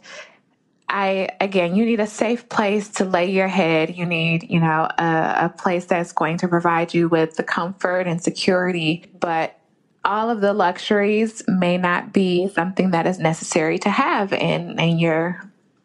I, 0.87 1.29
again, 1.41 1.75
you 1.75 1.85
need 1.85 1.99
a 1.99 2.07
safe 2.07 2.47
place 2.49 2.89
to 2.89 3.05
lay 3.05 3.31
your 3.31 3.47
head. 3.47 3.95
You 3.95 4.05
need, 4.05 4.49
you 4.49 4.59
know, 4.59 4.87
a, 4.97 5.35
a 5.45 5.53
place 5.57 5.85
that's 5.85 6.11
going 6.11 6.37
to 6.39 6.47
provide 6.47 6.93
you 6.93 7.09
with 7.09 7.35
the 7.35 7.43
comfort 7.43 8.01
and 8.01 8.21
security, 8.21 9.05
but 9.19 9.59
all 10.03 10.29
of 10.29 10.41
the 10.41 10.53
luxuries 10.53 11.41
may 11.47 11.77
not 11.77 12.13
be 12.13 12.47
something 12.49 12.91
that 12.91 13.07
is 13.07 13.17
necessary 13.17 13.79
to 13.79 13.89
have 13.89 14.31
in, 14.31 14.79
in 14.79 14.99
your 14.99 15.41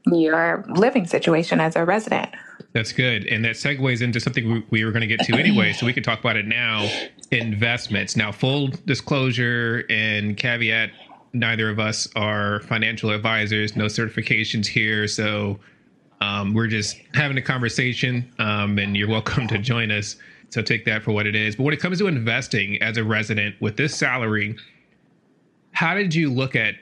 your 0.06 0.64
living 0.68 1.06
situation 1.06 1.60
as 1.60 1.76
a 1.76 1.84
resident. 1.84 2.30
That's 2.72 2.92
good. 2.92 3.26
And 3.26 3.44
that 3.44 3.56
segues 3.56 4.00
into 4.00 4.18
something 4.18 4.50
we, 4.50 4.64
we 4.70 4.84
were 4.84 4.92
going 4.92 5.02
to 5.02 5.06
get 5.06 5.20
to 5.26 5.34
anyway. 5.34 5.72
so 5.72 5.84
we 5.84 5.92
can 5.92 6.02
talk 6.02 6.20
about 6.20 6.36
it 6.36 6.46
now 6.46 6.88
investments. 7.30 8.16
Now, 8.16 8.32
full 8.32 8.68
disclosure 8.86 9.84
and 9.88 10.36
caveat 10.36 10.90
neither 11.32 11.70
of 11.70 11.78
us 11.78 12.08
are 12.16 12.60
financial 12.60 13.10
advisors, 13.10 13.76
no 13.76 13.86
certifications 13.86 14.66
here. 14.66 15.06
So 15.06 15.60
um, 16.20 16.54
we're 16.54 16.66
just 16.66 17.00
having 17.14 17.38
a 17.38 17.42
conversation, 17.42 18.30
um, 18.38 18.78
and 18.78 18.96
you're 18.96 19.08
welcome 19.08 19.46
to 19.48 19.58
join 19.58 19.90
us. 19.90 20.16
So 20.50 20.62
take 20.62 20.84
that 20.86 21.02
for 21.02 21.12
what 21.12 21.26
it 21.26 21.36
is. 21.36 21.56
But 21.56 21.64
when 21.64 21.74
it 21.74 21.80
comes 21.80 21.98
to 21.98 22.08
investing 22.08 22.82
as 22.82 22.96
a 22.96 23.04
resident 23.04 23.54
with 23.60 23.76
this 23.76 23.96
salary, 23.96 24.56
how 25.72 25.94
did 25.94 26.14
you 26.14 26.32
look 26.32 26.56
at 26.56 26.74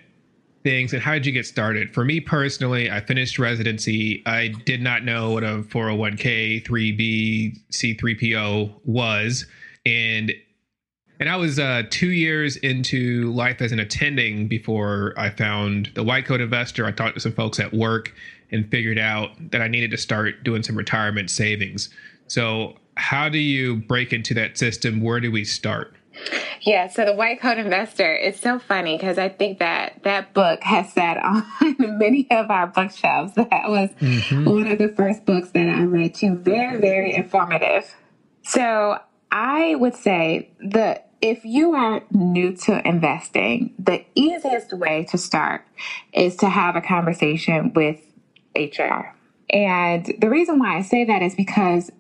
things 0.65 0.93
and 0.95 1.03
how 1.03 1.13
did 1.13 1.27
you 1.27 1.33
get 1.33 1.47
started? 1.47 1.93
For 1.93 2.05
me 2.05 2.19
personally, 2.21 2.91
I 2.91 3.01
finished 3.01 3.39
residency. 3.39 4.23
I 4.25 4.49
did 4.65 4.81
not 4.81 5.05
know 5.05 5.33
what 5.33 5.45
a 5.45 5.63
401k, 5.63 6.65
3B, 6.65 7.61
C3PO 7.71 8.73
was. 8.87 9.47
And 9.89 10.33
and 11.21 11.29
I 11.29 11.37
was 11.37 11.59
uh, 11.59 11.83
two 11.91 12.11
years 12.11 12.57
into 12.57 13.33
life 13.33 13.61
as 13.61 13.73
an 13.73 13.81
attending 13.81 14.47
before 14.47 15.15
I 15.17 15.31
found 15.31 15.91
the 15.95 16.05
white 16.05 16.27
coat 16.27 16.41
investor. 16.41 16.87
I 16.87 16.93
talked 16.93 17.15
to 17.15 17.21
some 17.21 17.33
folks 17.33 17.59
at 17.59 17.73
work 17.73 18.15
and 18.53 18.71
figured 18.71 18.99
out 18.99 19.31
that 19.51 19.61
I 19.61 19.67
needed 19.67 19.91
to 19.91 19.97
start 19.97 20.45
doing 20.45 20.63
some 20.63 20.77
retirement 20.77 21.31
savings. 21.31 21.91
So, 22.29 22.77
how 22.97 23.29
do 23.29 23.39
you 23.39 23.77
break 23.77 24.13
into 24.13 24.35
that 24.35 24.59
system? 24.59 25.01
Where 25.01 25.21
do 25.21 25.33
we 25.33 25.45
start? 25.45 25.95
Yeah, 26.63 26.89
so 26.89 27.05
the 27.05 27.15
White 27.15 27.41
Coat 27.41 27.59
Investor 27.59 28.13
is 28.15 28.39
so 28.39 28.59
funny 28.59 28.97
because 28.97 29.19
I 29.19 29.29
think 29.29 29.61
that 29.61 30.03
that 30.03 30.35
book 30.35 30.63
has 30.63 30.93
sat 30.93 31.17
on 31.23 31.45
many 31.79 32.29
of 32.31 32.51
our 32.51 32.67
bookshelves. 32.67 33.35
That 33.35 33.51
was 33.69 33.91
mm-hmm. 34.01 34.45
one 34.45 34.67
of 34.67 34.79
the 34.79 34.89
first 34.89 35.25
books 35.25 35.51
that 35.51 35.69
I 35.69 35.83
read 35.83 36.15
too. 36.15 36.37
Very, 36.37 36.81
very 36.81 37.15
informative. 37.15 37.95
So 38.43 38.99
I 39.31 39.75
would 39.75 39.95
say 39.95 40.51
the 40.61 41.03
if 41.21 41.45
you 41.45 41.75
are 41.75 42.03
new 42.13 42.55
to 42.55 42.87
investing, 42.87 43.75
the 43.79 44.05
easiest 44.15 44.73
way 44.73 45.05
to 45.11 45.19
start 45.19 45.65
is 46.13 46.37
to 46.37 46.49
have 46.49 46.77
a 46.77 46.81
conversation 46.81 47.73
with 47.75 48.01
HR. 48.55 49.15
And 49.51 50.15
the 50.19 50.29
reason 50.29 50.59
why 50.59 50.77
I 50.77 50.83
say 50.83 51.05
that 51.05 51.23
is 51.23 51.35
because 51.35 51.91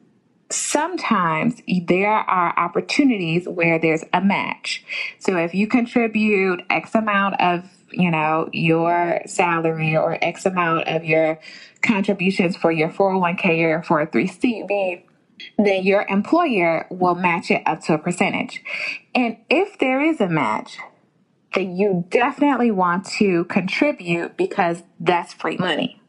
sometimes 0.51 1.61
there 1.87 2.13
are 2.13 2.59
opportunities 2.59 3.49
where 3.49 3.79
there's 3.79 4.05
a 4.13 4.21
match. 4.21 4.85
So 5.19 5.37
if 5.37 5.55
you 5.55 5.67
contribute 5.67 6.63
X 6.71 6.95
amount 6.95 7.41
of, 7.41 7.65
you 7.91 8.11
know, 8.11 8.49
your 8.53 9.21
salary 9.27 9.97
or 9.97 10.19
X 10.23 10.47
amount 10.47 10.87
of 10.89 11.05
your 11.05 11.41
contributions 11.83 12.57
for 12.57 12.71
your 12.71 12.89
401k 12.89 13.63
or 13.63 13.83
403b, 13.83 15.03
then 15.57 15.85
your 15.85 16.07
employer 16.09 16.87
will 16.91 17.15
match 17.15 17.51
it 17.51 17.63
up 17.67 17.81
to 17.83 17.95
a 17.95 17.99
percentage. 17.99 18.63
And 19.15 19.37
if 19.51 19.79
there 19.79 20.01
is 20.01 20.21
a 20.21 20.29
match, 20.29 20.79
then 21.55 21.77
you 21.77 22.05
definitely 22.11 22.71
want 22.71 23.07
to 23.19 23.45
contribute 23.45 24.37
because 24.37 24.83
that's 25.01 25.33
free 25.33 25.57
money. 25.57 26.01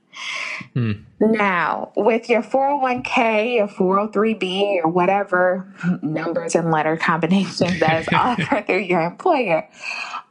Hmm. 0.74 0.91
Now, 1.19 1.91
with 1.95 2.29
your 2.29 2.41
401k 2.41 3.59
or 3.79 4.09
403b 4.09 4.83
or 4.83 4.89
whatever 4.89 5.74
numbers 6.01 6.55
and 6.55 6.71
letter 6.71 6.98
combinations 6.98 7.79
that 7.79 8.01
is 8.01 8.07
offered 8.13 8.67
through 8.67 8.79
your 8.79 9.01
employer, 9.01 9.67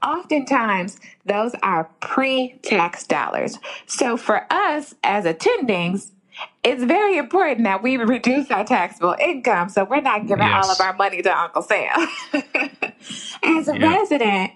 oftentimes 0.03 0.99
those 1.25 1.55
are 1.63 1.91
pre 2.01 2.59
tax 2.63 3.07
dollars. 3.07 3.59
So 3.87 4.17
for 4.17 4.47
us 4.51 4.95
as 5.03 5.25
attendings, 5.25 6.11
it's 6.63 6.85
very 6.85 7.17
important 7.17 7.65
that 7.65 7.83
we 7.83 7.97
reduce 7.97 8.51
our 8.51 8.65
taxable 8.65 9.17
income 9.21 9.69
so 9.69 9.85
we're 9.85 10.01
not 10.01 10.27
giving 10.27 10.47
all 10.47 10.71
of 10.71 10.81
our 10.81 10.95
money 10.95 11.23
to 11.23 11.37
Uncle 11.37 11.63
Sam. 11.63 12.09
As 13.43 13.69
a 13.69 13.79
resident, 13.79 14.53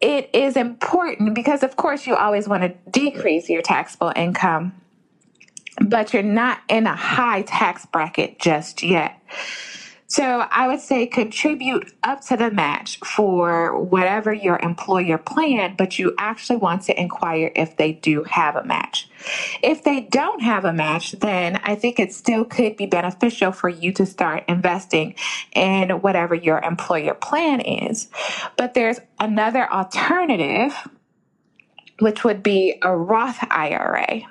it 0.00 0.30
is 0.34 0.56
important 0.56 1.34
because, 1.34 1.62
of 1.62 1.76
course, 1.76 2.06
you 2.06 2.14
always 2.14 2.46
want 2.48 2.62
to 2.62 2.90
decrease 2.90 3.48
your 3.48 3.62
taxable 3.62 4.12
income, 4.14 4.74
but 5.80 6.12
you're 6.12 6.22
not 6.22 6.60
in 6.68 6.86
a 6.86 6.94
high 6.94 7.42
tax 7.42 7.86
bracket 7.86 8.38
just 8.38 8.82
yet. 8.82 9.20
So 10.16 10.46
I 10.50 10.66
would 10.66 10.80
say 10.80 11.06
contribute 11.06 11.92
up 12.02 12.22
to 12.28 12.38
the 12.38 12.50
match 12.50 12.98
for 13.00 13.78
whatever 13.78 14.32
your 14.32 14.58
employer 14.60 15.18
planned, 15.18 15.76
but 15.76 15.98
you 15.98 16.14
actually 16.16 16.56
want 16.56 16.84
to 16.84 16.98
inquire 16.98 17.52
if 17.54 17.76
they 17.76 17.92
do 17.92 18.24
have 18.24 18.56
a 18.56 18.64
match. 18.64 19.10
If 19.62 19.84
they 19.84 20.00
don't 20.00 20.40
have 20.40 20.64
a 20.64 20.72
match, 20.72 21.12
then 21.12 21.60
I 21.62 21.74
think 21.74 22.00
it 22.00 22.14
still 22.14 22.46
could 22.46 22.78
be 22.78 22.86
beneficial 22.86 23.52
for 23.52 23.68
you 23.68 23.92
to 23.92 24.06
start 24.06 24.44
investing 24.48 25.16
in 25.54 25.90
whatever 26.00 26.34
your 26.34 26.60
employer 26.60 27.12
plan 27.12 27.60
is. 27.60 28.08
But 28.56 28.72
there's 28.72 28.98
another 29.20 29.70
alternative, 29.70 30.74
which 31.98 32.24
would 32.24 32.42
be 32.42 32.78
a 32.80 32.96
Roth 32.96 33.46
IRA. 33.50 34.22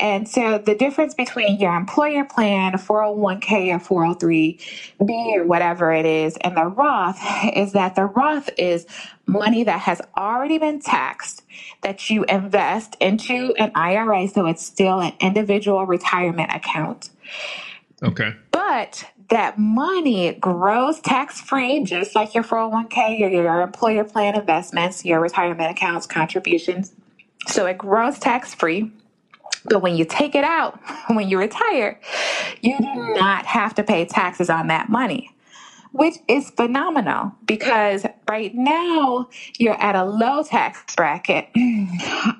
And 0.00 0.28
so 0.28 0.58
the 0.58 0.74
difference 0.74 1.14
between 1.14 1.60
your 1.60 1.76
employer 1.76 2.24
plan, 2.24 2.72
401k 2.72 3.88
or 3.88 4.06
403b 4.18 5.36
or 5.36 5.44
whatever 5.44 5.92
it 5.92 6.04
is, 6.04 6.36
and 6.40 6.56
the 6.56 6.66
Roth 6.66 7.20
is 7.54 7.72
that 7.72 7.94
the 7.94 8.06
Roth 8.06 8.50
is 8.58 8.86
money 9.26 9.62
that 9.64 9.80
has 9.80 10.00
already 10.16 10.58
been 10.58 10.80
taxed 10.80 11.42
that 11.82 12.10
you 12.10 12.24
invest 12.24 12.96
into 13.00 13.54
an 13.58 13.70
IRA. 13.74 14.26
So 14.28 14.46
it's 14.46 14.64
still 14.64 15.00
an 15.00 15.12
individual 15.20 15.86
retirement 15.86 16.50
account. 16.52 17.10
Okay. 18.02 18.34
But 18.50 19.06
that 19.30 19.58
money 19.58 20.32
grows 20.34 21.00
tax 21.00 21.40
free, 21.40 21.84
just 21.84 22.14
like 22.14 22.34
your 22.34 22.44
401k 22.44 23.20
or 23.22 23.28
your 23.28 23.62
employer 23.62 24.04
plan 24.04 24.34
investments, 24.38 25.04
your 25.04 25.20
retirement 25.20 25.70
accounts, 25.70 26.06
contributions. 26.06 26.92
So 27.46 27.66
it 27.66 27.78
grows 27.78 28.18
tax 28.18 28.54
free. 28.54 28.90
But 29.66 29.80
when 29.80 29.96
you 29.96 30.04
take 30.04 30.34
it 30.34 30.44
out, 30.44 30.78
when 31.08 31.28
you 31.28 31.38
retire, 31.38 32.00
you 32.60 32.78
do 32.78 33.14
not 33.14 33.46
have 33.46 33.74
to 33.76 33.82
pay 33.82 34.04
taxes 34.04 34.50
on 34.50 34.68
that 34.68 34.88
money, 34.88 35.30
which 35.92 36.16
is 36.28 36.50
phenomenal 36.50 37.32
because 37.46 38.04
right 38.28 38.54
now 38.54 39.28
you're 39.58 39.80
at 39.80 39.94
a 39.94 40.04
low 40.04 40.42
tax 40.42 40.94
bracket. 40.94 41.48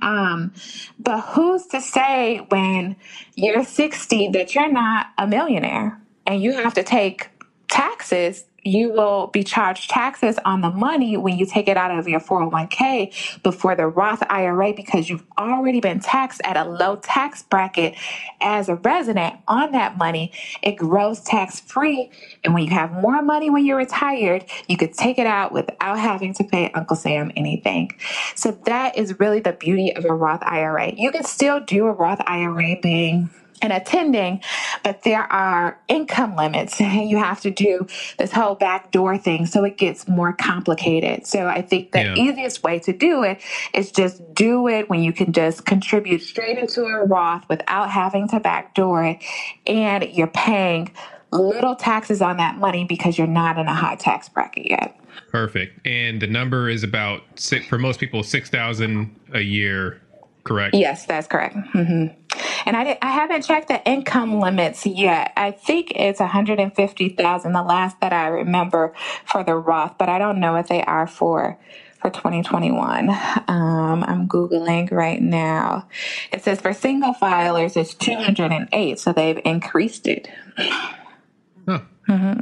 um, 0.02 0.52
but 0.98 1.20
who's 1.20 1.66
to 1.68 1.80
say 1.80 2.38
when 2.48 2.96
you're 3.34 3.64
60 3.64 4.28
that 4.28 4.54
you're 4.54 4.72
not 4.72 5.06
a 5.18 5.26
millionaire 5.26 6.00
and 6.26 6.42
you 6.42 6.52
have 6.52 6.74
to 6.74 6.82
take 6.82 7.28
taxes 7.68 8.44
you 8.64 8.90
will 8.90 9.28
be 9.28 9.44
charged 9.44 9.90
taxes 9.90 10.38
on 10.44 10.62
the 10.62 10.70
money 10.70 11.16
when 11.16 11.38
you 11.38 11.46
take 11.46 11.68
it 11.68 11.76
out 11.76 11.96
of 11.96 12.08
your 12.08 12.20
401k 12.20 13.42
before 13.42 13.76
the 13.76 13.86
Roth 13.86 14.22
IRA 14.30 14.72
because 14.72 15.08
you've 15.08 15.24
already 15.38 15.80
been 15.80 16.00
taxed 16.00 16.40
at 16.44 16.56
a 16.56 16.64
low 16.64 16.96
tax 16.96 17.42
bracket 17.42 17.94
as 18.40 18.68
a 18.68 18.76
resident 18.76 19.36
on 19.46 19.72
that 19.72 19.98
money. 19.98 20.32
It 20.62 20.72
grows 20.72 21.20
tax 21.20 21.60
free. 21.60 22.10
And 22.42 22.54
when 22.54 22.64
you 22.64 22.70
have 22.70 22.92
more 22.92 23.22
money 23.22 23.50
when 23.50 23.66
you're 23.66 23.76
retired, 23.76 24.46
you 24.66 24.76
could 24.76 24.94
take 24.94 25.18
it 25.18 25.26
out 25.26 25.52
without 25.52 25.98
having 25.98 26.32
to 26.34 26.44
pay 26.44 26.70
Uncle 26.72 26.96
Sam 26.96 27.30
anything. 27.36 27.90
So 28.34 28.52
that 28.64 28.96
is 28.96 29.20
really 29.20 29.40
the 29.40 29.52
beauty 29.52 29.94
of 29.94 30.04
a 30.04 30.14
Roth 30.14 30.42
IRA. 30.42 30.92
You 30.94 31.10
can 31.12 31.24
still 31.24 31.60
do 31.60 31.86
a 31.86 31.92
Roth 31.92 32.22
IRA 32.26 32.76
being 32.80 33.30
and 33.62 33.72
attending, 33.72 34.42
but 34.82 35.02
there 35.02 35.30
are 35.32 35.78
income 35.88 36.36
limits. 36.36 36.80
You 37.04 37.18
have 37.18 37.40
to 37.42 37.50
do 37.50 37.86
this 38.18 38.32
whole 38.32 38.54
backdoor 38.54 39.18
thing, 39.18 39.46
so 39.46 39.64
it 39.64 39.76
gets 39.76 40.08
more 40.08 40.32
complicated. 40.32 41.26
So 41.26 41.46
I 41.46 41.60
think 41.60 41.92
the 41.92 42.00
yeah. 42.00 42.14
easiest 42.14 42.62
way 42.62 42.78
to 42.80 42.92
do 42.92 43.22
it 43.24 43.42
is 43.74 43.90
just 43.90 44.34
do 44.34 44.68
it 44.68 44.88
when 44.88 45.02
you 45.02 45.12
can 45.12 45.32
just 45.32 45.66
contribute 45.66 46.22
straight 46.22 46.56
into 46.56 46.84
a 46.84 47.04
Roth 47.04 47.46
without 47.48 47.90
having 47.90 48.28
to 48.28 48.40
backdoor 48.40 49.04
it, 49.04 49.24
and 49.66 50.04
you're 50.04 50.28
paying 50.28 50.92
little 51.30 51.74
taxes 51.74 52.22
on 52.22 52.36
that 52.38 52.56
money 52.56 52.84
because 52.84 53.18
you're 53.18 53.26
not 53.26 53.58
in 53.58 53.66
a 53.66 53.74
high 53.74 53.96
tax 53.96 54.28
bracket 54.28 54.70
yet. 54.70 54.98
Perfect. 55.30 55.84
And 55.86 56.22
the 56.22 56.26
number 56.26 56.68
is 56.68 56.84
about 56.84 57.22
six, 57.34 57.66
for 57.66 57.78
most 57.78 58.00
people 58.00 58.22
six 58.22 58.50
thousand 58.50 59.14
a 59.32 59.40
year 59.40 60.00
correct? 60.44 60.74
Yes, 60.74 61.06
that's 61.06 61.26
correct. 61.26 61.56
Mm-hmm. 61.56 62.20
And 62.64 62.76
I, 62.76 62.98
I 63.02 63.10
haven't 63.10 63.42
checked 63.42 63.68
the 63.68 63.84
income 63.86 64.40
limits 64.40 64.86
yet. 64.86 65.32
I 65.36 65.50
think 65.50 65.92
it's 65.94 66.20
150,000, 66.20 67.52
the 67.52 67.62
last 67.62 68.00
that 68.00 68.12
I 68.12 68.28
remember 68.28 68.94
for 69.26 69.44
the 69.44 69.54
Roth, 69.54 69.96
but 69.98 70.08
I 70.08 70.18
don't 70.18 70.40
know 70.40 70.52
what 70.52 70.68
they 70.68 70.82
are 70.82 71.06
for 71.06 71.58
for 72.00 72.10
2021. 72.10 73.08
Um, 73.48 74.04
I'm 74.04 74.28
Googling 74.28 74.90
right 74.90 75.22
now. 75.22 75.88
It 76.32 76.44
says 76.44 76.60
for 76.60 76.74
single 76.74 77.14
filers, 77.14 77.78
it's 77.78 77.94
208, 77.94 78.98
so 78.98 79.12
they've 79.14 79.40
increased 79.42 80.06
it. 80.06 80.28
Huh. 80.58 81.80
Mm-hmm. 82.06 82.40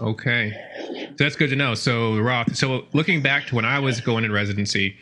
Okay. 0.00 0.52
So 0.86 1.24
that's 1.24 1.36
good 1.36 1.50
to 1.50 1.56
know. 1.56 1.74
So 1.74 2.18
Roth. 2.18 2.54
So 2.54 2.86
looking 2.92 3.22
back 3.22 3.46
to 3.46 3.54
when 3.54 3.64
I 3.64 3.78
was 3.78 4.00
going 4.02 4.24
in 4.24 4.32
residency, 4.32 4.96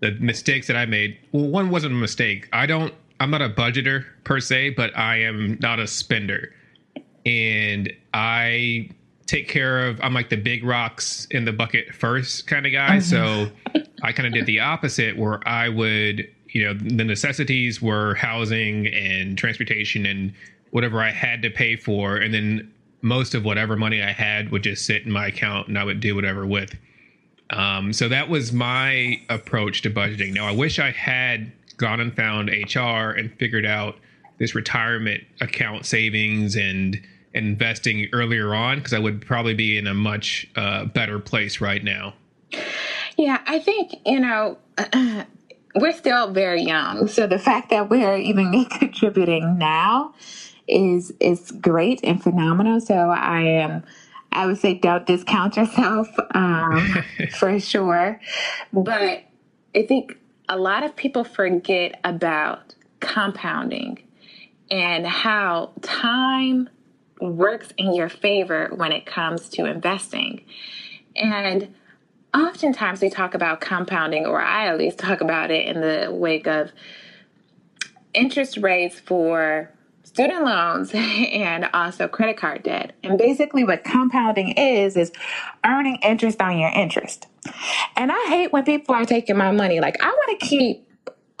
the 0.00 0.12
mistakes 0.12 0.66
that 0.66 0.76
I 0.76 0.86
made. 0.86 1.18
Well, 1.32 1.48
one 1.48 1.70
wasn't 1.70 1.92
a 1.92 1.96
mistake. 1.96 2.48
I 2.52 2.66
don't. 2.66 2.92
I'm 3.20 3.30
not 3.30 3.42
a 3.42 3.48
budgeter 3.48 4.04
per 4.24 4.40
se, 4.40 4.70
but 4.70 4.96
I 4.96 5.18
am 5.18 5.58
not 5.60 5.78
a 5.78 5.86
spender, 5.86 6.52
and 7.24 7.92
I 8.12 8.90
take 9.26 9.48
care 9.48 9.86
of. 9.86 10.00
I'm 10.02 10.12
like 10.12 10.28
the 10.28 10.36
big 10.36 10.64
rocks 10.64 11.26
in 11.30 11.44
the 11.44 11.52
bucket 11.52 11.94
first 11.94 12.46
kind 12.46 12.66
of 12.66 12.72
guy. 12.72 12.98
Mm-hmm. 12.98 13.00
So 13.00 13.50
I 14.02 14.12
kind 14.12 14.26
of 14.26 14.32
did 14.34 14.46
the 14.46 14.60
opposite, 14.60 15.16
where 15.16 15.46
I 15.48 15.68
would, 15.68 16.28
you 16.48 16.64
know, 16.64 16.74
the 16.74 17.04
necessities 17.04 17.80
were 17.80 18.14
housing 18.14 18.86
and 18.88 19.38
transportation 19.38 20.04
and 20.06 20.32
whatever 20.70 21.00
I 21.00 21.10
had 21.10 21.40
to 21.42 21.50
pay 21.50 21.76
for, 21.76 22.16
and 22.16 22.34
then 22.34 22.70
most 23.00 23.34
of 23.34 23.44
whatever 23.44 23.76
money 23.76 24.02
I 24.02 24.12
had 24.12 24.50
would 24.50 24.62
just 24.62 24.84
sit 24.86 25.04
in 25.04 25.12
my 25.12 25.28
account 25.28 25.68
and 25.68 25.78
I 25.78 25.84
would 25.84 26.00
do 26.00 26.14
whatever 26.14 26.46
with. 26.46 26.74
Um, 27.50 27.92
so 27.92 28.08
that 28.08 28.28
was 28.28 28.52
my 28.52 29.20
approach 29.28 29.82
to 29.82 29.90
budgeting. 29.90 30.32
Now, 30.32 30.46
I 30.48 30.52
wish 30.52 30.78
I 30.78 30.90
had 30.90 31.52
gone 31.76 32.00
and 32.00 32.14
found 32.14 32.48
HR 32.48 33.10
and 33.10 33.32
figured 33.38 33.66
out 33.66 33.96
this 34.38 34.54
retirement 34.54 35.22
account 35.40 35.86
savings 35.86 36.56
and 36.56 37.00
investing 37.34 38.08
earlier 38.12 38.54
on 38.54 38.78
because 38.78 38.92
I 38.92 38.98
would 38.98 39.24
probably 39.26 39.54
be 39.54 39.76
in 39.76 39.86
a 39.86 39.94
much 39.94 40.48
uh, 40.56 40.84
better 40.86 41.18
place 41.18 41.60
right 41.60 41.82
now. 41.82 42.14
Yeah, 43.16 43.40
I 43.46 43.58
think, 43.58 43.94
you 44.06 44.20
know, 44.20 44.58
we're 45.74 45.92
still 45.92 46.32
very 46.32 46.62
young. 46.62 47.08
So 47.08 47.26
the 47.26 47.38
fact 47.38 47.70
that 47.70 47.90
we're 47.90 48.16
even 48.16 48.64
contributing 48.78 49.58
now 49.58 50.14
is 50.66 51.12
is 51.20 51.50
great 51.50 52.00
and 52.02 52.22
phenomenal. 52.22 52.80
So 52.80 52.94
I 52.94 53.40
am. 53.42 53.84
I 54.32 54.46
would 54.46 54.58
say 54.58 54.74
don't 54.74 55.06
discount 55.06 55.56
yourself 55.56 56.08
um, 56.34 57.04
for 57.38 57.60
sure. 57.60 58.20
But 58.72 59.22
I 59.76 59.82
think 59.86 60.18
a 60.48 60.56
lot 60.58 60.82
of 60.82 60.94
people 60.96 61.24
forget 61.24 62.00
about 62.04 62.74
compounding 63.00 64.02
and 64.70 65.06
how 65.06 65.72
time 65.82 66.68
works 67.20 67.68
in 67.76 67.94
your 67.94 68.08
favor 68.08 68.70
when 68.74 68.92
it 68.92 69.06
comes 69.06 69.48
to 69.50 69.64
investing. 69.64 70.44
And 71.16 71.74
oftentimes 72.34 73.00
we 73.00 73.10
talk 73.10 73.34
about 73.34 73.60
compounding, 73.60 74.26
or 74.26 74.40
I 74.40 74.66
at 74.66 74.78
least 74.78 74.98
talk 74.98 75.20
about 75.20 75.50
it 75.50 75.66
in 75.66 75.80
the 75.80 76.12
wake 76.12 76.46
of 76.46 76.72
interest 78.12 78.56
rates 78.58 79.00
for 79.00 79.70
student 80.14 80.44
loans 80.44 80.92
and 80.94 81.68
also 81.74 82.08
credit 82.08 82.36
card 82.36 82.62
debt. 82.62 82.94
And 83.02 83.18
basically, 83.18 83.64
what 83.64 83.84
compounding 83.84 84.52
is, 84.52 84.96
is 84.96 85.12
earning 85.66 85.98
interest 86.02 86.40
on 86.40 86.56
your 86.56 86.70
interest. 86.70 87.26
And 87.96 88.10
I 88.10 88.26
hate 88.28 88.52
when 88.52 88.64
people 88.64 88.94
are 88.94 89.04
taking 89.04 89.36
my 89.36 89.50
money. 89.50 89.80
Like, 89.80 90.02
I 90.02 90.06
want 90.06 90.40
to 90.40 90.46
keep 90.46 90.88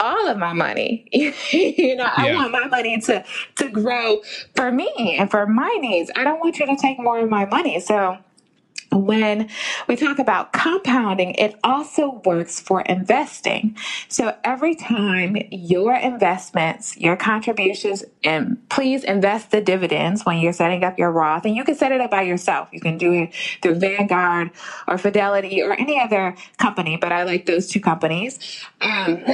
all 0.00 0.28
of 0.28 0.36
my 0.36 0.52
money. 0.52 1.08
you 1.12 1.96
know, 1.96 2.04
I 2.04 2.34
want 2.34 2.50
my 2.50 2.66
money 2.66 3.00
to 3.02 3.24
to 3.56 3.68
grow 3.68 4.20
for 4.54 4.70
me 4.70 5.16
and 5.18 5.30
for 5.30 5.46
my 5.46 5.70
needs. 5.80 6.10
I 6.16 6.24
don't 6.24 6.40
want 6.40 6.58
you 6.58 6.66
to 6.66 6.76
take 6.76 6.98
more 6.98 7.20
of 7.20 7.30
my 7.30 7.46
money. 7.46 7.78
So 7.80 8.18
when 8.94 9.48
we 9.88 9.96
talk 9.96 10.18
about 10.18 10.52
compounding, 10.52 11.34
it 11.34 11.58
also 11.64 12.22
works 12.24 12.60
for 12.60 12.80
investing. 12.82 13.76
So 14.08 14.36
every 14.44 14.74
time 14.74 15.36
your 15.50 15.94
investments, 15.94 16.96
your 16.96 17.16
contributions, 17.16 18.04
and 18.22 18.68
please 18.68 19.04
invest 19.04 19.50
the 19.50 19.60
dividends 19.60 20.24
when 20.24 20.38
you're 20.38 20.52
setting 20.52 20.84
up 20.84 20.98
your 20.98 21.10
Roth, 21.10 21.44
and 21.44 21.56
you 21.56 21.64
can 21.64 21.74
set 21.74 21.92
it 21.92 22.00
up 22.00 22.10
by 22.10 22.22
yourself. 22.22 22.68
You 22.72 22.80
can 22.80 22.98
do 22.98 23.12
it 23.12 23.34
through 23.62 23.76
Vanguard 23.76 24.50
or 24.88 24.98
Fidelity 24.98 25.62
or 25.62 25.72
any 25.72 26.00
other 26.00 26.36
company, 26.58 26.96
but 26.96 27.12
I 27.12 27.24
like 27.24 27.46
those 27.46 27.68
two 27.68 27.80
companies. 27.80 28.38
Um, 28.80 29.24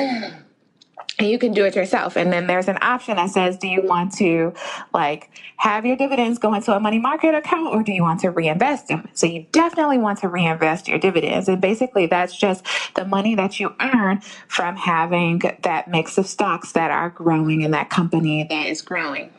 and 1.20 1.28
you 1.28 1.38
can 1.38 1.52
do 1.52 1.66
it 1.66 1.76
yourself. 1.76 2.16
And 2.16 2.33
then 2.33 2.46
there's 2.46 2.66
an 2.66 2.78
option 2.80 3.16
that 3.16 3.28
says, 3.28 3.59
do 3.59 3.68
you 3.68 3.83
want 3.83 4.14
to 4.14 4.54
like 4.94 5.30
have 5.59 5.85
your 5.85 5.94
dividends 5.94 6.38
go 6.38 6.54
into 6.54 6.74
a 6.74 6.80
money 6.80 6.98
market 6.98 7.35
account 7.35 7.74
or 7.74 7.83
do 7.83 7.92
you 7.92 8.02
want 8.02 8.20
to 8.20 8.30
reinvest 8.30 8.88
them? 8.88 9.06
So 9.12 9.26
you 9.26 9.44
definitely 9.52 9.98
want 9.98 10.20
to 10.20 10.28
reinvest 10.28 10.88
your 10.88 10.98
dividends. 10.98 11.46
And 11.46 11.61
basically 11.61 12.06
that's 12.06 12.35
just 12.35 12.64
the 12.94 13.04
money 13.04 13.35
that 13.35 13.61
you 13.61 13.74
earn 13.80 14.22
from 14.48 14.76
having 14.76 15.42
that 15.61 15.88
mix 15.88 16.16
of 16.16 16.26
stocks 16.26 16.72
that 16.72 16.90
are 16.90 17.11
growing 17.11 17.61
in 17.61 17.72
that 17.72 17.90
company 17.90 18.46
that 18.48 18.66
is 18.66 18.80
growing. 18.80 19.30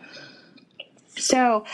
So 1.18 1.66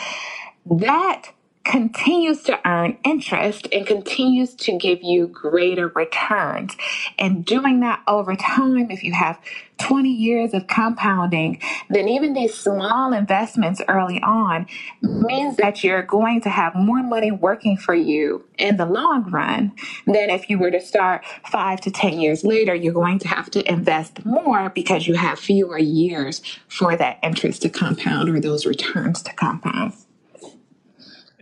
that 0.65 1.31
continues 1.67 2.43
to 2.43 2.57
earn 2.67 2.97
interest 3.03 3.67
and 3.73 3.85
continues 3.85 4.55
to 4.55 4.77
give 4.77 5.03
you 5.03 5.27
greater 5.27 5.89
returns. 5.89 6.75
And 7.19 7.45
doing 7.45 7.81
that 7.81 8.01
over 8.07 8.35
time, 8.35 8.89
if 8.89 9.03
you 9.03 9.11
have 9.11 9.37
20 9.79 10.09
years 10.09 10.53
of 10.53 10.65
compounding, 10.67 11.61
then 11.89 12.07
even 12.07 12.33
these 12.33 12.55
small 12.55 13.11
investments 13.13 13.81
early 13.89 14.21
on 14.21 14.65
means 15.01 15.57
that 15.57 15.83
you're 15.83 16.03
going 16.03 16.41
to 16.41 16.49
have 16.49 16.73
more 16.73 17.03
money 17.03 17.31
working 17.31 17.75
for 17.75 17.93
you 17.93 18.45
in 18.57 18.77
the 18.77 18.85
long 18.85 19.29
run 19.29 19.73
than 20.05 20.29
if 20.29 20.49
you 20.49 20.57
were 20.57 20.71
to 20.71 20.81
start 20.81 21.23
five 21.45 21.81
to 21.81 21.91
10 21.91 22.19
years 22.19 22.43
later. 22.45 22.73
You're 22.73 22.93
going 22.93 23.19
to 23.19 23.27
have 23.27 23.51
to 23.51 23.69
invest 23.69 24.25
more 24.25 24.69
because 24.69 25.05
you 25.05 25.15
have 25.15 25.37
fewer 25.37 25.77
years 25.77 26.41
for 26.69 26.95
that 26.95 27.19
interest 27.21 27.61
to 27.63 27.69
compound 27.69 28.29
or 28.29 28.39
those 28.39 28.65
returns 28.65 29.21
to 29.23 29.33
compound. 29.33 29.93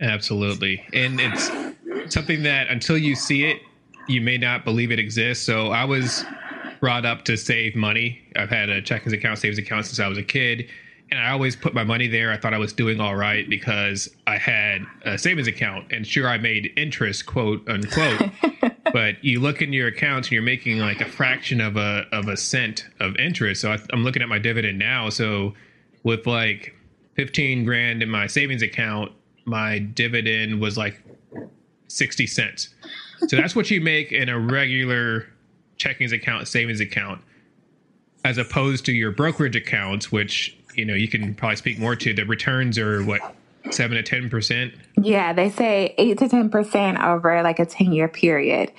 Absolutely. 0.00 0.84
And 0.92 1.20
it's 1.20 1.50
something 2.12 2.42
that 2.42 2.68
until 2.68 2.98
you 2.98 3.14
see 3.14 3.44
it, 3.44 3.62
you 4.08 4.20
may 4.20 4.38
not 4.38 4.64
believe 4.64 4.90
it 4.92 4.98
exists. 4.98 5.44
So 5.44 5.68
I 5.68 5.84
was 5.84 6.24
brought 6.80 7.04
up 7.04 7.24
to 7.24 7.36
save 7.36 7.74
money. 7.74 8.22
I've 8.36 8.50
had 8.50 8.68
a 8.68 8.82
checkings 8.82 9.12
account, 9.12 9.38
savings 9.38 9.58
account 9.58 9.86
since 9.86 9.98
I 9.98 10.08
was 10.08 10.18
a 10.18 10.22
kid. 10.22 10.68
And 11.10 11.20
I 11.20 11.30
always 11.30 11.54
put 11.54 11.72
my 11.72 11.84
money 11.84 12.08
there. 12.08 12.32
I 12.32 12.36
thought 12.36 12.52
I 12.52 12.58
was 12.58 12.72
doing 12.72 13.00
all 13.00 13.14
right 13.14 13.48
because 13.48 14.08
I 14.26 14.38
had 14.38 14.84
a 15.04 15.16
savings 15.16 15.46
account. 15.46 15.92
And 15.92 16.06
sure, 16.06 16.28
I 16.28 16.36
made 16.36 16.72
interest, 16.76 17.26
quote 17.26 17.66
unquote. 17.68 18.30
but 18.92 19.22
you 19.24 19.40
look 19.40 19.62
in 19.62 19.72
your 19.72 19.86
accounts 19.86 20.28
and 20.28 20.32
you're 20.32 20.42
making 20.42 20.78
like 20.78 21.00
a 21.00 21.04
fraction 21.04 21.60
of 21.60 21.76
a 21.76 22.06
of 22.12 22.28
a 22.28 22.36
cent 22.36 22.86
of 22.98 23.16
interest. 23.16 23.60
So 23.60 23.72
I, 23.72 23.78
I'm 23.92 24.02
looking 24.02 24.20
at 24.22 24.28
my 24.28 24.38
dividend 24.38 24.78
now. 24.80 25.08
So 25.08 25.54
with 26.02 26.26
like 26.26 26.74
15 27.14 27.64
grand 27.64 28.02
in 28.02 28.10
my 28.10 28.26
savings 28.26 28.62
account 28.62 29.12
my 29.46 29.78
dividend 29.78 30.60
was 30.60 30.76
like 30.76 31.02
60 31.88 32.26
cents. 32.26 32.74
So 33.28 33.36
that's 33.36 33.56
what 33.56 33.70
you 33.70 33.80
make 33.80 34.12
in 34.12 34.28
a 34.28 34.38
regular 34.38 35.26
checkings 35.78 36.12
account, 36.12 36.48
savings 36.48 36.80
account, 36.80 37.22
as 38.24 38.36
opposed 38.38 38.84
to 38.86 38.92
your 38.92 39.10
brokerage 39.10 39.56
accounts, 39.56 40.12
which, 40.12 40.56
you 40.74 40.84
know, 40.84 40.94
you 40.94 41.08
can 41.08 41.34
probably 41.34 41.56
speak 41.56 41.78
more 41.78 41.96
to. 41.96 42.12
The 42.12 42.24
returns 42.24 42.78
are 42.78 43.02
what, 43.02 43.34
seven 43.70 44.02
to 44.02 44.02
10%? 44.02 44.74
Yeah, 45.00 45.32
they 45.32 45.50
say 45.50 45.94
eight 45.96 46.18
to 46.18 46.28
10% 46.28 47.04
over 47.04 47.42
like 47.42 47.58
a 47.58 47.66
10 47.66 47.92
year 47.92 48.08
period. 48.08 48.72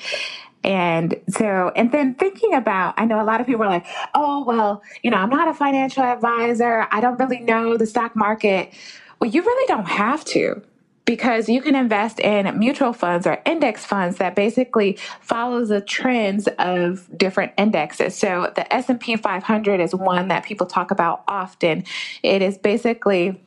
And 0.63 1.15
so, 1.29 1.71
and 1.75 1.91
then 1.91 2.15
thinking 2.15 2.53
about, 2.53 2.93
I 2.97 3.05
know 3.05 3.21
a 3.21 3.23
lot 3.23 3.39
of 3.39 3.47
people 3.47 3.63
are 3.63 3.69
like, 3.69 3.85
oh, 4.13 4.43
well, 4.43 4.83
you 5.01 5.09
know, 5.09 5.17
I'm 5.17 5.29
not 5.29 5.47
a 5.47 5.53
financial 5.53 6.03
advisor. 6.03 6.87
I 6.91 6.99
don't 6.99 7.17
really 7.17 7.39
know 7.39 7.77
the 7.77 7.85
stock 7.85 8.15
market. 8.15 8.73
Well, 9.19 9.29
you 9.29 9.41
really 9.41 9.67
don't 9.67 9.87
have 9.87 10.23
to 10.25 10.61
because 11.05 11.47
you 11.47 11.61
can 11.61 11.73
invest 11.73 12.19
in 12.19 12.59
mutual 12.59 12.91
funds 12.91 13.25
or 13.25 13.41
index 13.45 13.85
funds 13.85 14.17
that 14.17 14.35
basically 14.35 14.99
follow 15.21 15.63
the 15.65 15.79
trends 15.79 16.47
of 16.59 17.07
different 17.17 17.53
indexes. 17.57 18.15
So 18.15 18.51
the 18.55 18.71
S&P 18.71 19.15
500 19.15 19.79
is 19.79 19.95
one 19.95 20.27
that 20.27 20.43
people 20.43 20.67
talk 20.67 20.91
about 20.91 21.23
often. 21.27 21.85
It 22.23 22.41
is 22.41 22.57
basically 22.57 23.41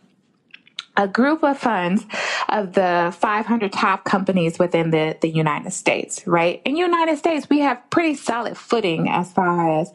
a 0.96 1.06
group 1.06 1.44
of 1.44 1.58
funds 1.58 2.04
of 2.48 2.72
the 2.72 3.14
500 3.18 3.72
top 3.72 4.04
companies 4.04 4.58
within 4.58 4.90
the, 4.90 5.16
the 5.20 5.28
United 5.28 5.72
States, 5.72 6.26
right? 6.26 6.62
In 6.64 6.76
United 6.76 7.18
States, 7.18 7.48
we 7.48 7.60
have 7.60 7.78
pretty 7.90 8.14
solid 8.14 8.56
footing 8.56 9.08
as 9.08 9.30
far 9.32 9.80
as 9.80 9.92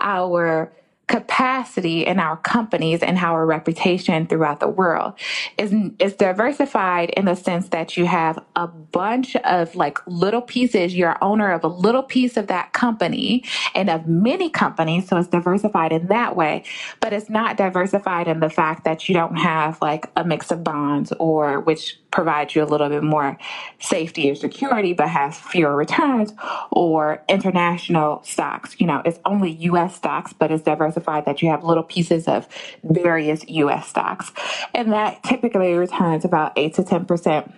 our 0.00 0.72
capacity 1.10 2.06
in 2.06 2.20
our 2.20 2.36
companies 2.36 3.02
and 3.02 3.18
our 3.18 3.44
reputation 3.44 4.28
throughout 4.28 4.60
the 4.60 4.68
world. 4.68 5.14
Is 5.58 5.74
is 5.98 6.14
diversified 6.14 7.10
in 7.10 7.24
the 7.24 7.34
sense 7.34 7.68
that 7.70 7.96
you 7.96 8.06
have 8.06 8.38
a 8.54 8.68
bunch 8.68 9.34
of 9.36 9.74
like 9.74 9.98
little 10.06 10.40
pieces. 10.40 10.94
You're 10.94 11.16
owner 11.20 11.52
of 11.52 11.64
a 11.64 11.68
little 11.68 12.04
piece 12.04 12.36
of 12.36 12.46
that 12.46 12.72
company 12.72 13.44
and 13.74 13.90
of 13.90 14.06
many 14.06 14.50
companies 14.50 15.08
so 15.08 15.16
it's 15.16 15.28
diversified 15.28 15.92
in 15.92 16.06
that 16.06 16.36
way. 16.36 16.62
But 17.00 17.12
it's 17.12 17.28
not 17.28 17.56
diversified 17.56 18.28
in 18.28 18.38
the 18.38 18.50
fact 18.50 18.84
that 18.84 19.08
you 19.08 19.14
don't 19.14 19.36
have 19.36 19.82
like 19.82 20.06
a 20.16 20.24
mix 20.24 20.52
of 20.52 20.62
bonds 20.62 21.12
or 21.18 21.60
which 21.60 21.99
provides 22.10 22.54
you 22.54 22.62
a 22.62 22.66
little 22.66 22.88
bit 22.88 23.02
more 23.02 23.38
safety 23.78 24.30
or 24.30 24.34
security 24.34 24.92
but 24.92 25.08
has 25.08 25.38
fewer 25.38 25.76
returns 25.76 26.32
or 26.70 27.22
international 27.28 28.22
stocks 28.24 28.76
you 28.78 28.86
know 28.86 29.02
it's 29.04 29.18
only 29.24 29.52
US 29.52 29.96
stocks 29.96 30.32
but 30.32 30.50
it's 30.50 30.62
diversified 30.62 31.24
that 31.26 31.42
you 31.42 31.48
have 31.50 31.64
little 31.64 31.84
pieces 31.84 32.26
of 32.26 32.48
various 32.82 33.44
US 33.48 33.88
stocks. 33.88 34.32
And 34.74 34.92
that 34.92 35.22
typically 35.22 35.74
returns 35.74 36.24
about 36.24 36.52
8 36.56 36.74
to 36.74 36.82
10% 36.82 37.52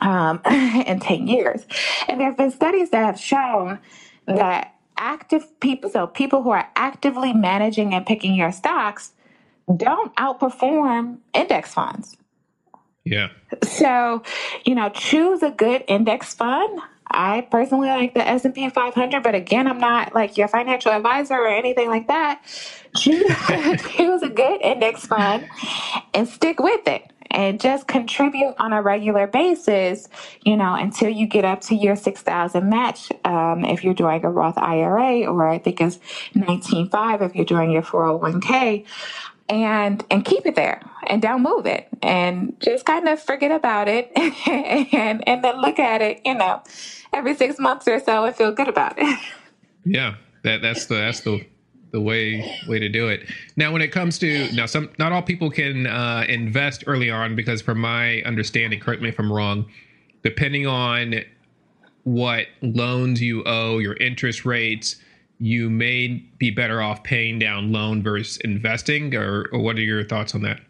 um, 0.00 0.40
in 0.86 1.00
10 1.00 1.26
years. 1.28 1.66
And 2.08 2.20
there 2.20 2.28
have 2.28 2.36
been 2.36 2.50
studies 2.50 2.90
that 2.90 3.04
have 3.04 3.18
shown 3.18 3.78
that 4.26 4.74
active 4.96 5.60
people, 5.60 5.90
so 5.90 6.06
people 6.06 6.42
who 6.42 6.50
are 6.50 6.68
actively 6.74 7.32
managing 7.32 7.94
and 7.94 8.06
picking 8.06 8.34
your 8.34 8.52
stocks, 8.52 9.12
don't 9.76 10.14
outperform 10.16 11.18
index 11.34 11.74
funds. 11.74 12.16
Yeah. 13.06 13.28
So, 13.62 14.22
you 14.64 14.74
know, 14.74 14.90
choose 14.90 15.42
a 15.42 15.50
good 15.50 15.84
index 15.88 16.34
fund 16.34 16.80
I 17.10 17.42
personally 17.42 17.88
like 17.88 18.14
the 18.14 18.26
S&P 18.26 18.68
500, 18.68 19.22
but 19.22 19.34
again, 19.34 19.66
I'm 19.66 19.78
not 19.78 20.14
like 20.14 20.36
your 20.36 20.48
financial 20.48 20.92
advisor 20.92 21.34
or 21.34 21.48
anything 21.48 21.88
like 21.88 22.08
that. 22.08 22.42
Choose, 22.96 23.24
choose 23.96 24.22
a 24.22 24.28
good 24.28 24.60
index 24.60 25.06
fund 25.06 25.48
and 26.14 26.28
stick 26.28 26.58
with 26.58 26.86
it 26.86 27.10
and 27.30 27.60
just 27.60 27.86
contribute 27.86 28.54
on 28.58 28.72
a 28.72 28.82
regular 28.82 29.26
basis, 29.26 30.08
you 30.44 30.56
know, 30.56 30.74
until 30.74 31.08
you 31.08 31.26
get 31.26 31.44
up 31.44 31.60
to 31.60 31.74
your 31.74 31.96
6,000 31.96 32.68
match. 32.68 33.10
Um, 33.24 33.64
if 33.64 33.84
you're 33.84 33.94
doing 33.94 34.24
a 34.24 34.30
Roth 34.30 34.58
IRA, 34.58 35.26
or 35.26 35.48
I 35.48 35.58
think 35.58 35.80
it's 35.80 35.98
19.5 36.34 37.22
if 37.22 37.34
you're 37.34 37.44
doing 37.44 37.70
your 37.70 37.82
401k 37.82 38.84
and 39.48 40.04
and 40.10 40.24
keep 40.24 40.44
it 40.44 40.56
there 40.56 40.82
and 41.08 41.22
don't 41.22 41.42
move 41.42 41.66
it 41.66 41.88
and 42.02 42.58
just 42.60 42.84
kind 42.84 43.08
of 43.08 43.20
forget 43.20 43.50
about 43.50 43.88
it 43.88 44.10
and 44.46 45.26
and 45.28 45.44
then 45.44 45.60
look 45.60 45.78
at 45.78 46.02
it 46.02 46.20
you 46.24 46.34
know 46.34 46.62
every 47.12 47.34
six 47.34 47.58
months 47.58 47.86
or 47.88 48.00
so 48.00 48.24
and 48.24 48.34
feel 48.34 48.52
good 48.52 48.68
about 48.68 48.94
it 48.96 49.18
yeah 49.84 50.14
that 50.42 50.62
that's 50.62 50.86
the 50.86 50.94
that's 50.94 51.20
the 51.20 51.44
the 51.92 52.00
way 52.00 52.44
way 52.68 52.78
to 52.78 52.88
do 52.88 53.08
it 53.08 53.22
now 53.56 53.72
when 53.72 53.80
it 53.80 53.88
comes 53.88 54.18
to 54.18 54.50
now 54.52 54.66
some 54.66 54.90
not 54.98 55.12
all 55.12 55.22
people 55.22 55.50
can 55.50 55.86
uh, 55.86 56.24
invest 56.28 56.84
early 56.86 57.10
on 57.10 57.36
because 57.36 57.62
from 57.62 57.78
my 57.78 58.20
understanding 58.22 58.80
correct 58.80 59.00
me 59.00 59.08
if 59.08 59.18
i'm 59.18 59.32
wrong 59.32 59.64
depending 60.22 60.66
on 60.66 61.14
what 62.02 62.46
loans 62.62 63.22
you 63.22 63.42
owe 63.46 63.78
your 63.78 63.94
interest 63.94 64.44
rates 64.44 64.96
you 65.38 65.68
may 65.68 66.08
be 66.38 66.50
better 66.50 66.80
off 66.80 67.02
paying 67.02 67.38
down 67.38 67.72
loan 67.72 68.02
versus 68.02 68.38
investing, 68.38 69.14
or, 69.14 69.48
or 69.52 69.60
what 69.60 69.76
are 69.76 69.82
your 69.82 70.04
thoughts 70.04 70.34
on 70.34 70.42
that? 70.42 70.60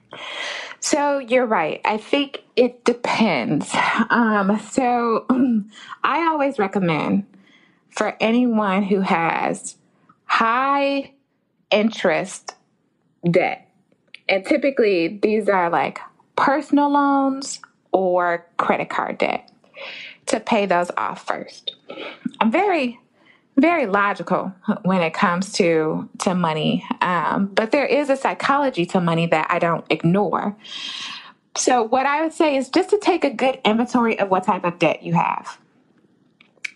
So 0.81 1.19
you're 1.19 1.47
right. 1.47 1.81
I 1.85 1.97
think 1.97 2.43
it 2.55 2.85
depends. 2.85 3.75
Um, 4.11 4.59
so 4.71 5.27
I 6.05 6.27
always 6.29 6.59
recommend 6.59 7.25
for 7.91 8.17
anyone 8.21 8.83
who 8.83 9.01
has 9.01 9.77
high 10.27 11.13
interest 11.71 12.55
debt, 13.29 13.69
and 14.29 14.45
typically 14.45 15.19
these 15.23 15.49
are 15.49 15.71
like 15.71 15.99
personal 16.37 16.93
loans 16.93 17.61
or 17.93 18.47
credit 18.59 18.91
card 18.91 19.19
debt, 19.19 19.51
to 20.27 20.41
pay 20.41 20.67
those 20.67 20.91
off 20.97 21.27
first. 21.27 21.75
I'm 22.41 22.51
very 22.53 23.01
very 23.57 23.87
logical 23.87 24.53
when 24.83 25.01
it 25.01 25.15
comes 25.15 25.53
to 25.55 26.09
to 26.19 26.35
money, 26.35 26.85
um, 27.01 27.47
but 27.47 27.71
there 27.71 27.87
is 27.87 28.11
a 28.11 28.17
psychology 28.17 28.85
to 28.87 29.01
money 29.01 29.27
that 29.27 29.47
I 29.51 29.59
don't 29.59 29.85
ignore. 29.91 30.57
So, 31.57 31.83
what 31.83 32.05
I 32.05 32.23
would 32.23 32.35
say 32.35 32.57
is 32.57 32.69
just 32.69 32.91
to 32.91 32.99
take 32.99 33.25
a 33.25 33.31
good 33.31 33.59
inventory 33.65 34.19
of 34.21 34.29
what 34.29 34.45
type 34.45 34.65
of 34.65 34.79
debt 34.79 35.03
you 35.03 35.15
have. 35.15 35.59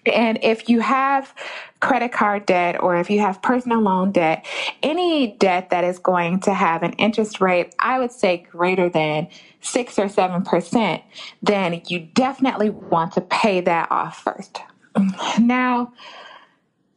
And 0.06 0.38
if 0.42 0.70
you 0.70 0.80
have 0.80 1.34
credit 1.80 2.12
card 2.12 2.46
debt 2.46 2.82
or 2.82 2.96
if 2.96 3.10
you 3.10 3.20
have 3.20 3.42
personal 3.42 3.80
loan 3.80 4.12
debt, 4.12 4.46
any 4.82 5.36
debt 5.38 5.68
that 5.70 5.84
is 5.84 5.98
going 5.98 6.40
to 6.40 6.54
have 6.54 6.82
an 6.82 6.94
interest 6.94 7.40
rate, 7.42 7.74
I 7.78 7.98
would 7.98 8.12
say 8.12 8.46
greater 8.50 8.88
than 8.88 9.28
six 9.60 9.98
or 9.98 10.08
seven 10.08 10.42
percent, 10.42 11.02
then 11.42 11.82
you 11.86 12.00
definitely 12.00 12.70
want 12.70 13.12
to 13.12 13.20
pay 13.20 13.60
that 13.60 13.90
off 13.90 14.22
first. 14.22 14.60
Now, 15.38 15.92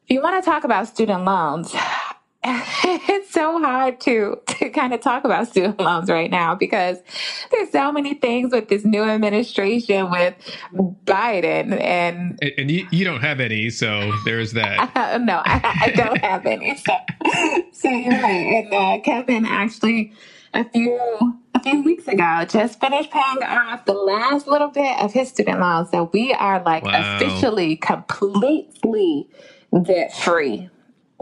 if 0.06 0.12
you 0.12 0.22
want 0.22 0.44
to 0.44 0.50
talk 0.50 0.63
about 0.63 0.88
student 0.88 1.24
loans, 1.24 1.74
it's 2.44 3.32
so 3.32 3.60
hard 3.60 4.02
to 4.02 4.38
to 4.48 4.70
kind 4.70 4.94
of 4.94 5.00
talk 5.00 5.24
about 5.24 5.48
student 5.48 5.80
loans 5.80 6.10
right 6.10 6.30
now 6.30 6.54
because 6.54 6.98
there's 7.52 7.72
so 7.72 7.89
many 7.92 8.13
things 8.16 8.52
with 8.52 8.68
this 8.68 8.84
new 8.84 9.04
administration 9.04 10.12
with 10.12 10.36
Biden 11.06 11.80
and 11.80 12.38
and, 12.42 12.52
and 12.58 12.72
you, 12.72 12.86
you 12.92 13.06
don't 13.06 13.22
have 13.22 13.39
any, 13.39 13.70
so 13.70 14.12
there's 14.26 14.52
that. 14.54 14.92
No, 15.24 15.42
I, 15.46 15.84
I, 15.84 15.92
don't 15.92 16.18
have 16.18 16.46
any. 16.46 16.76
So, 16.76 16.94
so 17.72 17.89
you're 17.89 18.22
right. 18.22 18.66
And 18.66 18.74
uh, 18.74 19.00
Kevin 19.04 19.46
actually 19.46 20.12
a 20.54 20.68
few 20.70 21.00
a 21.56 21.60
few 21.62 21.82
weeks 21.84 22.08
ago 22.08 22.46
just 22.50 22.80
finished 22.80 23.12
paying 23.12 23.44
off 23.44 23.86
the 23.86 23.94
last 23.94 24.48
little 24.48 24.70
bit 24.70 25.00
of 25.00 25.13
his 25.13 25.30
student 25.30 25.60
loans. 25.60 25.89
So 25.92 26.10
we 26.12 26.34
are 26.34 26.62
like 26.63 26.84
wow. 26.84 27.18
officially 27.18 27.78
completely 27.78 29.30
debt 29.82 30.16
free. 30.16 30.70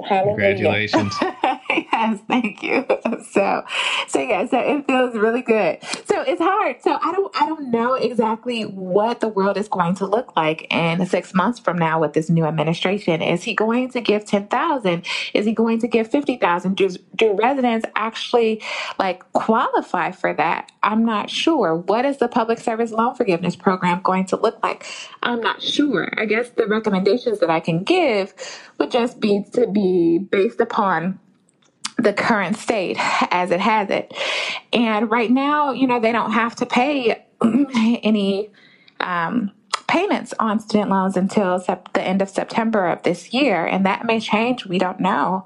Congratulations. 0.07 1.13
yes, 1.69 2.19
thank 2.27 2.63
you. 2.63 2.85
So, 3.31 3.63
so 4.07 4.19
yeah, 4.19 4.45
so 4.47 4.59
it 4.59 4.85
feels 4.87 5.15
really 5.15 5.41
good. 5.41 5.77
So 6.05 6.21
it's 6.21 6.41
hard. 6.41 6.81
So 6.81 6.97
I 7.01 7.11
don't, 7.13 7.41
I 7.41 7.45
don't 7.45 7.71
know 7.71 7.93
exactly 7.93 8.63
what 8.63 9.21
the 9.21 9.27
world 9.29 9.57
is 9.57 9.67
going 9.67 9.95
to 9.95 10.05
look 10.05 10.35
like 10.35 10.67
in 10.73 11.05
six 11.05 11.33
months 11.33 11.59
from 11.59 11.77
now 11.77 12.01
with 12.01 12.13
this 12.13 12.29
new 12.29 12.45
administration. 12.45 13.21
Is 13.21 13.43
he 13.43 13.53
going 13.53 13.89
to 13.91 14.01
give 14.01 14.25
ten 14.25 14.47
thousand? 14.47 15.05
Is 15.33 15.45
he 15.45 15.53
going 15.53 15.79
to 15.79 15.87
give 15.87 16.09
fifty 16.09 16.37
thousand? 16.37 16.75
Do 16.75 16.89
do 17.15 17.33
residents 17.33 17.85
actually 17.95 18.61
like 18.99 19.31
qualify 19.33 20.11
for 20.11 20.33
that? 20.33 20.71
I'm 20.83 21.05
not 21.05 21.29
sure. 21.29 21.75
What 21.75 22.05
is 22.05 22.17
the 22.17 22.27
public 22.27 22.59
service 22.59 22.91
loan 22.91 23.15
forgiveness 23.15 23.55
program 23.55 24.01
going 24.01 24.25
to 24.27 24.35
look 24.35 24.61
like? 24.63 24.85
I'm 25.23 25.41
not 25.41 25.61
sure. 25.61 26.09
I 26.17 26.25
guess 26.25 26.49
the 26.49 26.67
recommendations 26.67 27.39
that 27.39 27.49
I 27.49 27.59
can 27.59 27.83
give 27.83 28.33
would 28.79 28.91
just 28.91 29.19
be 29.19 29.45
to 29.53 29.67
be 29.67 29.90
based 30.19 30.59
upon 30.59 31.19
the 31.97 32.13
current 32.13 32.57
state 32.57 32.97
as 33.31 33.51
it 33.51 33.59
has 33.59 33.89
it. 33.89 34.13
And 34.73 35.09
right 35.09 35.29
now, 35.29 35.71
you 35.71 35.87
know, 35.87 35.99
they 35.99 36.11
don't 36.11 36.31
have 36.31 36.55
to 36.57 36.65
pay 36.65 37.25
any 37.43 38.49
um, 38.99 39.51
payments 39.87 40.33
on 40.39 40.59
student 40.59 40.89
loans 40.89 41.17
until 41.17 41.59
sep- 41.59 41.93
the 41.93 42.01
end 42.01 42.21
of 42.21 42.29
September 42.29 42.87
of 42.87 43.03
this 43.03 43.33
year. 43.33 43.65
And 43.65 43.85
that 43.85 44.05
may 44.05 44.19
change. 44.19 44.65
We 44.65 44.77
don't 44.77 44.99
know. 44.99 45.45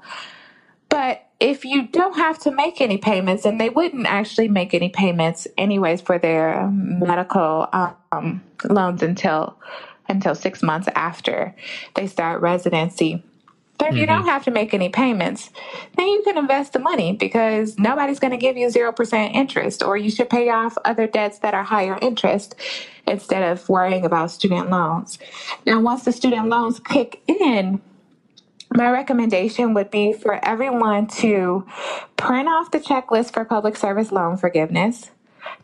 But 0.88 1.26
if 1.40 1.64
you 1.64 1.86
don't 1.88 2.16
have 2.16 2.38
to 2.40 2.50
make 2.50 2.80
any 2.80 2.96
payments, 2.96 3.44
and 3.44 3.60
they 3.60 3.68
wouldn't 3.68 4.06
actually 4.06 4.48
make 4.48 4.72
any 4.72 4.88
payments 4.88 5.46
anyways 5.58 6.00
for 6.00 6.18
their 6.18 6.70
medical 6.70 7.68
um, 7.72 8.42
loans 8.64 9.02
until 9.02 9.58
until 10.08 10.36
six 10.36 10.62
months 10.62 10.88
after 10.94 11.54
they 11.94 12.06
start 12.06 12.40
residency 12.40 13.24
but 13.78 13.88
if 13.88 13.92
mm-hmm. 13.92 14.00
you 14.00 14.06
don't 14.06 14.26
have 14.26 14.44
to 14.44 14.50
make 14.50 14.72
any 14.72 14.88
payments, 14.88 15.50
then 15.96 16.06
you 16.06 16.22
can 16.22 16.38
invest 16.38 16.72
the 16.72 16.78
money 16.78 17.12
because 17.12 17.78
nobody's 17.78 18.18
going 18.18 18.30
to 18.30 18.36
give 18.36 18.56
you 18.56 18.68
0% 18.68 19.34
interest, 19.34 19.82
or 19.82 19.96
you 19.96 20.10
should 20.10 20.30
pay 20.30 20.48
off 20.48 20.76
other 20.84 21.06
debts 21.06 21.38
that 21.40 21.54
are 21.54 21.64
higher 21.64 21.98
interest 22.00 22.54
instead 23.06 23.42
of 23.42 23.68
worrying 23.68 24.04
about 24.04 24.30
student 24.30 24.70
loans. 24.70 25.18
Now, 25.64 25.80
once 25.80 26.04
the 26.04 26.12
student 26.12 26.48
loans 26.48 26.80
kick 26.80 27.22
in, 27.26 27.80
my 28.74 28.90
recommendation 28.90 29.74
would 29.74 29.90
be 29.90 30.12
for 30.12 30.44
everyone 30.44 31.06
to 31.06 31.66
print 32.16 32.48
off 32.48 32.70
the 32.70 32.80
checklist 32.80 33.32
for 33.32 33.44
public 33.44 33.76
service 33.76 34.10
loan 34.10 34.36
forgiveness, 34.36 35.10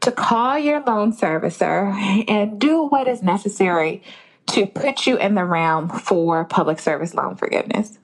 to 0.00 0.12
call 0.12 0.58
your 0.58 0.80
loan 0.80 1.12
servicer, 1.12 1.92
and 2.28 2.60
do 2.60 2.86
what 2.86 3.08
is 3.08 3.22
necessary 3.22 4.02
to 4.46 4.66
put 4.66 5.06
you 5.06 5.16
in 5.18 5.34
the 5.34 5.44
realm 5.44 5.88
for 5.88 6.44
public 6.44 6.78
service 6.78 7.14
loan 7.14 7.36
forgiveness. 7.36 7.98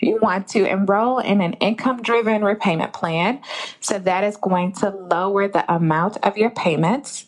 You 0.00 0.18
want 0.22 0.48
to 0.48 0.64
enroll 0.64 1.18
in 1.18 1.40
an 1.40 1.54
income 1.54 2.02
driven 2.02 2.44
repayment 2.44 2.92
plan. 2.92 3.40
So 3.80 3.98
that 3.98 4.24
is 4.24 4.36
going 4.36 4.72
to 4.74 4.90
lower 4.90 5.48
the 5.48 5.70
amount 5.72 6.18
of 6.24 6.36
your 6.36 6.50
payments. 6.50 7.26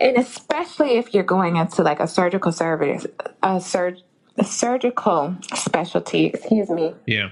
And 0.00 0.16
especially 0.16 0.98
if 0.98 1.14
you're 1.14 1.22
going 1.22 1.56
into 1.56 1.82
like 1.82 2.00
a 2.00 2.08
surgical 2.08 2.52
service, 2.52 3.06
a, 3.42 3.60
sur- 3.60 3.96
a 4.36 4.44
surgical 4.44 5.36
specialty, 5.54 6.26
excuse 6.26 6.70
me. 6.70 6.94
Yeah. 7.06 7.30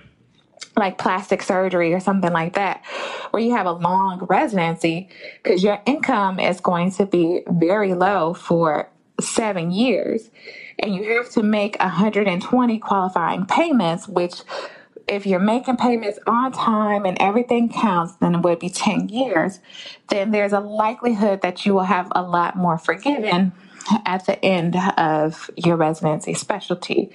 like 0.77 0.99
plastic 0.99 1.43
surgery 1.43 1.93
or 1.93 2.01
something 2.01 2.33
like 2.33 2.55
that, 2.55 2.85
where 3.31 3.43
you 3.43 3.55
have 3.57 3.67
a 3.67 3.73
long 3.73 4.25
residency, 4.29 5.09
because 5.43 5.63
your 5.63 5.81
income 5.87 6.39
is 6.39 6.61
going 6.61 6.93
to 6.93 7.07
be 7.07 7.41
very 7.49 7.95
low 7.95 8.35
for 8.35 8.89
seven 9.21 9.71
years. 9.71 10.31
And 10.79 10.95
you 10.95 11.17
have 11.17 11.31
to 11.33 11.43
make 11.43 11.79
120 11.81 12.79
qualifying 12.79 13.47
payments, 13.47 14.07
which 14.07 14.43
if 15.09 15.27
you're 15.27 15.41
making 15.41 15.77
payments 15.77 16.19
on 16.27 16.53
time 16.53 17.05
and 17.05 17.17
everything 17.21 17.69
counts, 17.69 18.15
then 18.17 18.35
it 18.35 18.41
would 18.43 18.59
be 18.59 18.69
10 18.69 19.09
years. 19.09 19.61
Then 20.09 20.33
there's 20.33 20.53
a 20.53 20.61
likelihood 20.61 21.43
that 21.43 21.65
you 21.65 21.75
will 21.75 21.85
have 21.85 22.09
a 22.13 22.23
lot 22.23 22.57
more 22.57 22.77
forgiven 22.77 23.53
at 24.05 24.27
the 24.27 24.45
end 24.45 24.77
of 24.97 25.49
your 25.57 25.77
residency 25.77 26.35
specialty. 26.35 27.11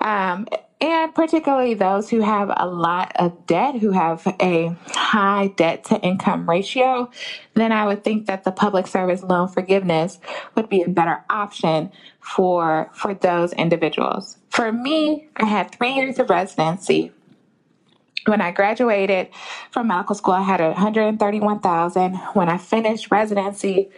Um, 0.00 0.46
and 0.80 1.12
particularly 1.12 1.74
those 1.74 2.08
who 2.08 2.20
have 2.20 2.52
a 2.56 2.66
lot 2.66 3.12
of 3.16 3.46
debt, 3.46 3.76
who 3.76 3.90
have 3.90 4.24
a 4.40 4.76
high 4.90 5.48
debt 5.56 5.84
to 5.84 6.00
income 6.00 6.48
ratio, 6.48 7.10
then 7.54 7.72
I 7.72 7.86
would 7.86 8.04
think 8.04 8.26
that 8.26 8.44
the 8.44 8.52
public 8.52 8.86
service 8.86 9.22
loan 9.22 9.48
forgiveness 9.48 10.20
would 10.54 10.68
be 10.68 10.82
a 10.82 10.88
better 10.88 11.24
option 11.28 11.90
for 12.20 12.90
for 12.92 13.14
those 13.14 13.52
individuals. 13.54 14.38
For 14.50 14.70
me, 14.72 15.28
I 15.36 15.46
had 15.46 15.72
three 15.72 15.94
years 15.94 16.18
of 16.18 16.30
residency. 16.30 17.12
When 18.26 18.40
I 18.40 18.50
graduated 18.52 19.28
from 19.70 19.88
medical 19.88 20.14
school, 20.14 20.34
I 20.34 20.42
had 20.42 20.60
131,000. 20.60 22.14
When 22.34 22.48
I 22.48 22.58
finished 22.58 23.10
residency, 23.10 23.88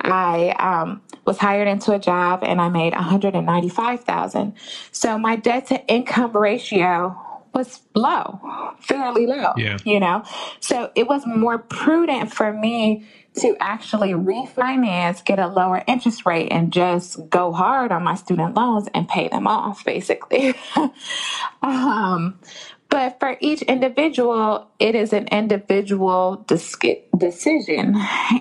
I 0.00 0.50
um, 0.50 1.02
was 1.24 1.38
hired 1.38 1.68
into 1.68 1.92
a 1.92 1.98
job 1.98 2.40
and 2.42 2.60
I 2.60 2.68
made 2.68 2.92
195,000. 2.92 4.54
So 4.92 5.18
my 5.18 5.36
debt 5.36 5.66
to 5.68 5.84
income 5.86 6.36
ratio 6.36 7.16
was 7.54 7.80
low, 7.94 8.38
fairly 8.80 9.26
low. 9.26 9.52
Yeah. 9.56 9.78
You 9.84 9.98
know, 9.98 10.22
so 10.60 10.90
it 10.94 11.08
was 11.08 11.26
more 11.26 11.58
prudent 11.58 12.32
for 12.32 12.52
me 12.52 13.06
to 13.36 13.56
actually 13.60 14.12
refinance, 14.12 15.24
get 15.24 15.38
a 15.38 15.46
lower 15.46 15.82
interest 15.86 16.24
rate, 16.24 16.48
and 16.50 16.72
just 16.72 17.28
go 17.28 17.52
hard 17.52 17.92
on 17.92 18.02
my 18.02 18.14
student 18.14 18.54
loans 18.54 18.88
and 18.94 19.08
pay 19.08 19.28
them 19.28 19.46
off, 19.46 19.84
basically. 19.84 20.54
um, 21.62 22.38
but 22.88 23.18
for 23.18 23.36
each 23.40 23.62
individual, 23.62 24.68
it 24.78 24.94
is 24.94 25.12
an 25.12 25.26
individual 25.28 26.44
dis- 26.46 26.76
decision. 27.16 27.94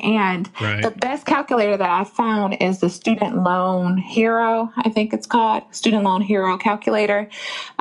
And 0.03 0.49
right. 0.62 0.81
the 0.81 0.91
best 0.91 1.25
calculator 1.25 1.77
that 1.77 1.89
I 1.89 2.03
found 2.03 2.58
is 2.62 2.79
the 2.79 2.89
Student 2.89 3.43
Loan 3.43 3.97
Hero, 3.97 4.71
I 4.77 4.89
think 4.89 5.13
it's 5.13 5.25
called, 5.25 5.63
Student 5.71 6.03
Loan 6.03 6.21
Hero 6.21 6.58
calculator, 6.58 7.29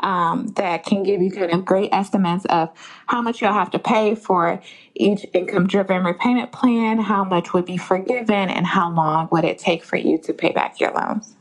um, 0.01 0.47
that 0.55 0.85
can 0.85 1.03
give 1.03 1.21
you 1.21 1.31
kind 1.31 1.51
of 1.51 1.65
great 1.65 1.89
estimates 1.93 2.45
of 2.45 2.69
how 3.05 3.21
much 3.21 3.41
you'll 3.41 3.53
have 3.53 3.71
to 3.71 3.79
pay 3.79 4.15
for 4.15 4.61
each 4.95 5.25
income 5.33 5.67
driven 5.67 6.03
repayment 6.03 6.51
plan, 6.51 6.99
how 6.99 7.23
much 7.23 7.53
would 7.53 7.65
be 7.65 7.77
forgiven, 7.77 8.49
and 8.49 8.65
how 8.65 8.91
long 8.91 9.27
would 9.31 9.43
it 9.43 9.59
take 9.59 9.83
for 9.83 9.97
you 9.97 10.17
to 10.17 10.33
pay 10.33 10.51
back 10.51 10.79
your 10.79 10.91
loans. 10.91 11.34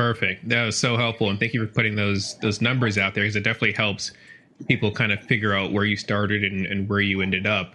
Perfect. 0.00 0.48
That 0.48 0.64
was 0.64 0.78
so 0.78 0.96
helpful, 0.96 1.28
and 1.28 1.38
thank 1.38 1.52
you 1.52 1.60
for 1.60 1.70
putting 1.70 1.94
those 1.94 2.38
those 2.38 2.62
numbers 2.62 2.96
out 2.96 3.14
there 3.14 3.22
because 3.22 3.36
it 3.36 3.44
definitely 3.44 3.74
helps 3.74 4.12
people 4.66 4.90
kind 4.90 5.12
of 5.12 5.20
figure 5.24 5.52
out 5.52 5.72
where 5.72 5.84
you 5.84 5.94
started 5.94 6.42
and, 6.42 6.64
and 6.64 6.88
where 6.88 7.00
you 7.00 7.20
ended 7.20 7.46
up. 7.46 7.74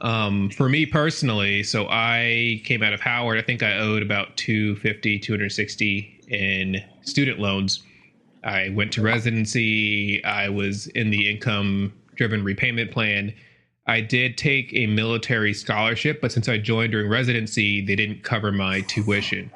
Um, 0.00 0.48
for 0.48 0.70
me 0.70 0.86
personally, 0.86 1.64
so 1.64 1.86
I 1.90 2.62
came 2.64 2.82
out 2.82 2.94
of 2.94 3.02
Howard. 3.02 3.36
I 3.36 3.42
think 3.42 3.62
I 3.62 3.76
owed 3.76 4.00
about 4.00 4.38
250, 4.38 5.18
260 5.18 6.20
in 6.28 6.82
student 7.02 7.38
loans. 7.38 7.82
I 8.42 8.70
went 8.70 8.90
to 8.92 9.02
residency. 9.02 10.24
I 10.24 10.48
was 10.48 10.86
in 10.86 11.10
the 11.10 11.30
income 11.30 11.92
driven 12.14 12.42
repayment 12.42 12.90
plan. 12.90 13.34
I 13.86 14.00
did 14.00 14.38
take 14.38 14.72
a 14.72 14.86
military 14.86 15.52
scholarship, 15.52 16.22
but 16.22 16.32
since 16.32 16.48
I 16.48 16.56
joined 16.56 16.92
during 16.92 17.10
residency, 17.10 17.84
they 17.84 17.96
didn't 17.96 18.22
cover 18.22 18.50
my 18.50 18.80
tuition 18.80 19.50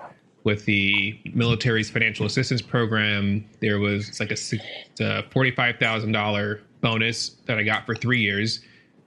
with 0.49 0.65
the 0.65 1.21
military's 1.35 1.91
financial 1.91 2.25
assistance 2.25 2.63
program, 2.63 3.45
there 3.61 3.79
was 3.79 4.19
like 4.19 4.31
a, 4.31 4.35
a 4.35 5.23
$45,000 5.25 6.61
bonus 6.81 7.29
that 7.45 7.59
I 7.59 7.63
got 7.65 7.85
for 7.85 7.95
three 7.95 8.23
years. 8.23 8.61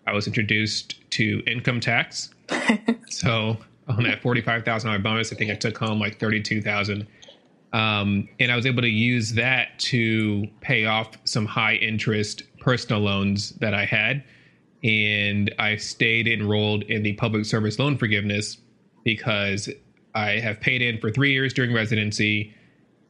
I 0.06 0.14
was 0.14 0.28
introduced 0.28 1.10
to 1.14 1.42
income 1.48 1.80
tax. 1.80 2.30
so 3.10 3.58
on 3.88 4.04
that 4.04 4.22
$45,000 4.22 5.02
bonus, 5.02 5.34
I 5.34 5.36
think 5.36 5.50
I 5.50 5.56
took 5.56 5.76
home 5.80 6.00
like 6.00 6.20
32,000. 6.20 7.08
Um, 7.74 8.30
and 8.40 8.52
I 8.52 8.56
was 8.56 8.68
able 8.68 8.84
to 8.84 8.88
use 8.88 9.34
that 9.34 9.80
to 9.80 10.46
pay 10.60 10.86
off 10.86 11.18
some 11.24 11.48
high 11.48 11.74
interest 11.78 12.44
personal 12.60 13.02
loans 13.02 13.54
that 13.54 13.74
I 13.74 13.86
had. 13.86 14.24
And 14.84 15.52
I 15.58 15.78
stayed 15.78 16.28
enrolled 16.28 16.84
in 16.84 17.02
the 17.02 17.14
public 17.14 17.46
service 17.46 17.80
loan 17.80 17.98
forgiveness 17.98 18.58
because 19.04 19.70
I 20.15 20.39
have 20.39 20.60
paid 20.60 20.82
in 20.82 21.00
for 21.00 21.12
three 21.12 21.32
years 21.32 21.54
during 21.54 21.74
residency 21.74 22.54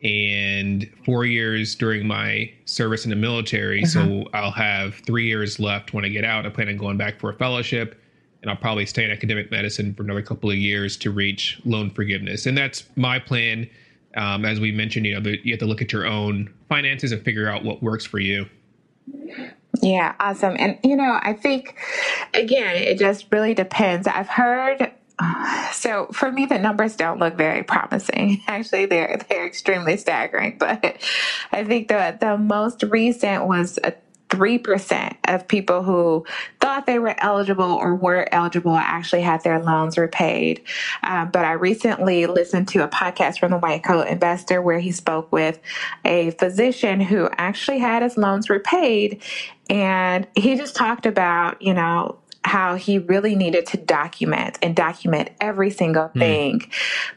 and 0.04 0.90
four 1.06 1.26
years 1.26 1.76
during 1.76 2.08
my 2.08 2.52
service 2.66 3.04
in 3.04 3.12
the 3.12 3.16
military. 3.16 3.86
So 3.86 4.02
uh-huh. 4.02 4.24
I'll 4.34 4.52
have 4.52 4.96
three 4.96 5.28
years 5.28 5.60
left 5.60 5.94
when 5.94 6.04
I 6.04 6.10
get 6.10 6.24
out. 6.24 6.46
I 6.46 6.50
plan 6.50 6.70
on 6.70 6.78
going 6.78 6.98
back 6.98 7.20
for 7.20 7.30
a 7.30 7.36
fellowship 7.36 8.02
and 8.42 8.50
I'll 8.50 8.58
probably 8.58 8.86
stay 8.88 9.06
in 9.06 9.12
academic 9.12 9.52
medicine 9.52 9.94
for 9.94 10.04
another 10.04 10.24
couple 10.24 10.50
of 10.50 10.58
years 10.58 10.98
to 10.98 11.12
reach 11.12 11.62
loan 11.66 11.92
forgiveness. 11.92 12.48
And 12.48 12.58
that's 12.58 12.86
my 12.96 13.20
plan. 13.20 13.70
Um, 14.18 14.44
as 14.44 14.60
we 14.60 14.72
mentioned, 14.72 15.06
you 15.06 15.20
know, 15.20 15.30
you 15.44 15.54
have 15.54 15.60
to 15.60 15.66
look 15.66 15.82
at 15.82 15.94
your 15.94 16.06
own 16.06 16.52
finances 16.68 17.12
and 17.12 17.24
figure 17.24 17.48
out 17.48 17.64
what 17.64 17.84
works 17.84 18.06
for 18.06 18.20
you. 18.20 18.48
Yeah, 19.82 20.16
awesome. 20.20 20.56
And, 20.60 20.78
you 20.84 20.96
know, 20.96 21.20
I 21.22 21.34
think, 21.34 21.78
again, 22.34 22.76
it 22.76 23.00
just 23.00 23.28
really 23.32 23.54
depends. 23.54 24.08
I've 24.08 24.28
heard 24.28 24.92
so 25.74 26.08
for 26.14 26.32
me, 26.32 26.46
the 26.46 26.60
numbers 26.60 26.96
don't 26.96 27.20
look 27.20 27.36
very 27.36 27.64
promising. 27.64 28.42
Actually, 28.48 28.86
they're 28.86 29.20
they're 29.30 29.46
extremely 29.46 29.98
staggering. 29.98 30.58
But 30.72 31.02
I 31.52 31.64
think 31.64 31.88
the 31.88 32.18
the 32.20 32.38
most 32.38 32.84
recent 32.84 33.48
was 33.48 33.80
a 33.84 33.94
three 34.30 34.58
percent 34.58 35.18
of 35.28 35.48
people 35.48 35.84
who 35.84 36.26
thought 36.62 36.86
they 36.86 37.00
were 37.00 37.16
eligible 37.18 37.66
or 37.66 37.96
were 37.96 38.28
eligible 38.32 38.76
actually 38.76 39.22
had 39.22 39.44
their 39.44 39.62
loans 39.62 39.98
repaid. 39.98 40.62
Um, 41.04 41.30
but 41.32 41.44
I 41.44 41.54
recently 41.54 42.28
listened 42.28 42.70
to 42.70 42.84
a 42.84 42.88
podcast 42.88 43.40
from 43.40 43.52
the 43.52 43.58
White 43.58 43.84
Coat 43.84 44.08
Investor 44.08 44.62
where 44.62 44.80
he 44.80 44.92
spoke 44.92 45.32
with 45.32 45.60
a 46.06 46.32
physician 46.32 47.02
who 47.02 47.28
actually 47.38 47.80
had 47.80 48.04
his 48.04 48.18
loans 48.18 48.50
repaid, 48.50 49.22
and 49.70 50.28
he 50.36 50.56
just 50.56 50.76
talked 50.76 51.06
about 51.06 51.62
you 51.62 51.74
know 51.74 52.21
how 52.44 52.76
he 52.76 52.98
really 52.98 53.36
needed 53.36 53.66
to 53.68 53.78
document 53.78 54.58
and 54.62 54.76
document 54.76 55.30
every 55.40 55.70
single 55.70 56.08
hmm. 56.10 56.20
thing 56.20 56.72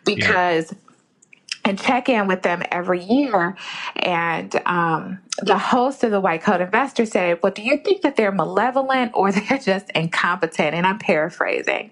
because. 0.04 0.74
And 1.64 1.78
check 1.78 2.08
in 2.08 2.26
with 2.26 2.42
them 2.42 2.62
every 2.70 3.02
year. 3.02 3.56
And 3.96 4.54
um, 4.66 5.20
the 5.42 5.58
host 5.58 6.04
of 6.04 6.10
the 6.10 6.20
white 6.20 6.42
coat 6.42 6.60
investor 6.60 7.04
said 7.04 7.40
well 7.42 7.50
do 7.50 7.62
you 7.62 7.78
think 7.78 8.02
that 8.02 8.16
they're 8.16 8.30
malevolent 8.30 9.12
or 9.14 9.32
they're 9.32 9.58
just 9.58 9.90
incompetent? 9.90 10.74
And 10.74 10.86
i'm 10.86 10.98
paraphrasing. 10.98 11.90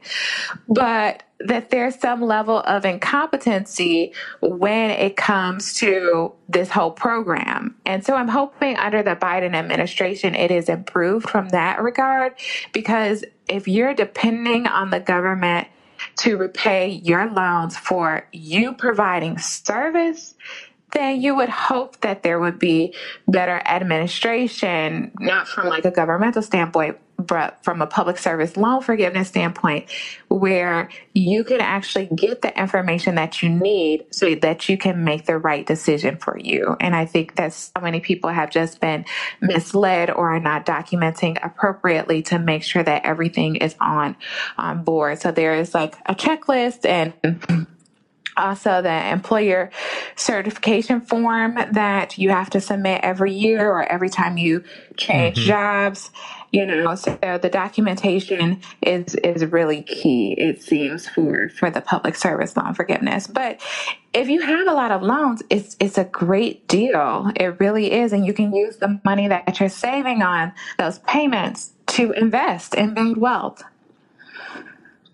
But 0.69 1.23
that 1.41 1.71
there's 1.71 1.99
some 1.99 2.23
level 2.23 2.61
of 2.61 2.85
incompetency 2.85 4.13
when 4.41 4.91
it 4.91 5.17
comes 5.17 5.75
to 5.75 6.33
this 6.49 6.71
whole 6.71 6.93
program. 6.93 7.75
And 7.85 8.05
so 8.05 8.15
I'm 8.15 8.29
hoping 8.29 8.77
under 8.77 9.03
the 9.03 9.17
Biden 9.17 9.55
administration, 9.55 10.37
it 10.37 10.53
is 10.53 10.69
improved 10.69 11.29
from 11.29 11.49
that 11.49 11.83
regard, 11.83 12.35
because 12.73 13.25
if 13.49 13.67
you're 13.67 13.95
depending 13.95 14.69
on 14.69 14.91
the 14.91 15.01
government 15.01 15.67
to 16.19 16.37
repay 16.37 16.89
your 16.91 17.31
loans 17.31 17.77
for 17.77 18.27
you 18.33 18.75
providing 18.75 19.39
service, 19.39 20.35
then 20.93 21.21
you 21.21 21.35
would 21.35 21.49
hope 21.49 22.01
that 22.01 22.23
there 22.23 22.39
would 22.39 22.59
be 22.59 22.95
better 23.27 23.63
administration, 23.67 25.11
not 25.19 25.49
from 25.49 25.69
like 25.69 25.85
a 25.85 25.91
governmental 25.91 26.43
standpoint, 26.43 26.99
from 27.27 27.83
a 27.83 27.87
public 27.87 28.19
service 28.19 28.57
loan 28.57 28.83
forgiveness 28.83 29.29
standpoint, 29.29 29.89
where 30.29 30.89
you 31.15 31.45
can 31.45 31.61
actually 31.61 32.07
get 32.15 32.43
the 32.43 32.59
information 32.59 33.17
that 33.17 33.43
you 33.43 33.49
need 33.49 34.07
so 34.11 34.35
that 34.37 34.69
you 34.69 34.79
can 34.79 35.05
make 35.05 35.27
the 35.27 35.39
right 35.39 35.67
decision 35.67 36.17
for 36.17 36.39
you. 36.39 36.77
And 36.81 36.95
I 36.95 37.07
think 37.07 37.37
that 37.37 37.53
so 37.53 37.81
many 37.81 38.01
people 38.01 38.31
have 38.31 38.51
just 38.51 38.81
been 38.81 39.05
misled 39.41 40.11
or 40.11 40.35
are 40.35 40.41
not 40.41 40.67
documenting 40.67 41.39
appropriately 41.45 42.23
to 42.23 42.39
make 42.39 42.63
sure 42.63 42.83
that 42.83 43.05
everything 43.05 43.57
is 43.57 43.75
on 43.81 44.17
on 44.57 44.85
board. 44.85 45.21
So 45.21 45.33
there 45.33 45.55
is 45.55 45.75
like 45.75 45.97
a 46.07 46.15
checklist 46.15 46.87
and 46.87 47.67
also 48.37 48.83
the 48.83 49.11
employer 49.11 49.71
certification 50.17 51.01
form 51.01 51.59
that 51.73 52.19
you 52.19 52.31
have 52.31 52.51
to 52.51 52.61
submit 52.61 53.01
every 53.03 53.33
year 53.33 53.71
or 53.71 53.83
every 53.85 54.09
time 54.09 54.39
you 54.39 54.65
change 54.97 55.37
mm-hmm. 55.37 55.49
jobs 55.49 56.11
you 56.53 56.67
know 56.67 56.95
so 56.95 57.19
the 57.41 57.49
documentation 57.51 58.61
is 58.83 59.15
is 59.17 59.45
really 59.47 59.83
key 59.83 60.35
it 60.37 60.63
seems 60.63 61.09
for 61.09 61.49
for 61.49 61.71
the 61.71 61.81
public 61.81 62.15
service 62.15 62.57
loan 62.57 62.75
forgiveness. 62.75 63.27
But 63.27 63.61
if 64.13 64.29
you 64.29 64.41
have 64.43 64.69
a 64.69 64.73
lot 64.73 64.91
of 64.91 65.03
loans 65.03 65.43
it's 65.51 65.77
it's 65.81 65.99
a 65.99 66.05
great 66.05 66.69
deal. 66.69 67.31
It 67.37 67.61
really 67.61 67.93
is 67.93 68.13
and 68.13 68.27
you 68.27 68.33
can 68.33 68.55
use 68.55 68.77
the 68.77 69.01
money 69.05 69.29
that 69.29 69.59
you're 69.61 69.69
saving 69.69 70.23
on 70.23 70.53
those 70.79 70.99
payments 71.01 71.73
to 71.89 72.13
invest 72.13 72.75
and 72.75 72.95
build 72.95 73.17
wealth 73.17 73.63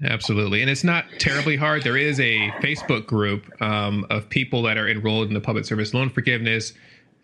Absolutely. 0.04 0.60
And 0.60 0.70
it's 0.70 0.84
not 0.84 1.06
terribly 1.18 1.56
hard. 1.56 1.82
There 1.82 1.96
is 1.96 2.20
a 2.20 2.50
Facebook 2.60 3.06
group 3.06 3.50
um, 3.60 4.06
of 4.10 4.28
people 4.28 4.62
that 4.62 4.78
are 4.78 4.88
enrolled 4.88 5.28
in 5.28 5.34
the 5.34 5.40
public 5.40 5.64
service 5.64 5.92
loan 5.92 6.08
forgiveness. 6.08 6.72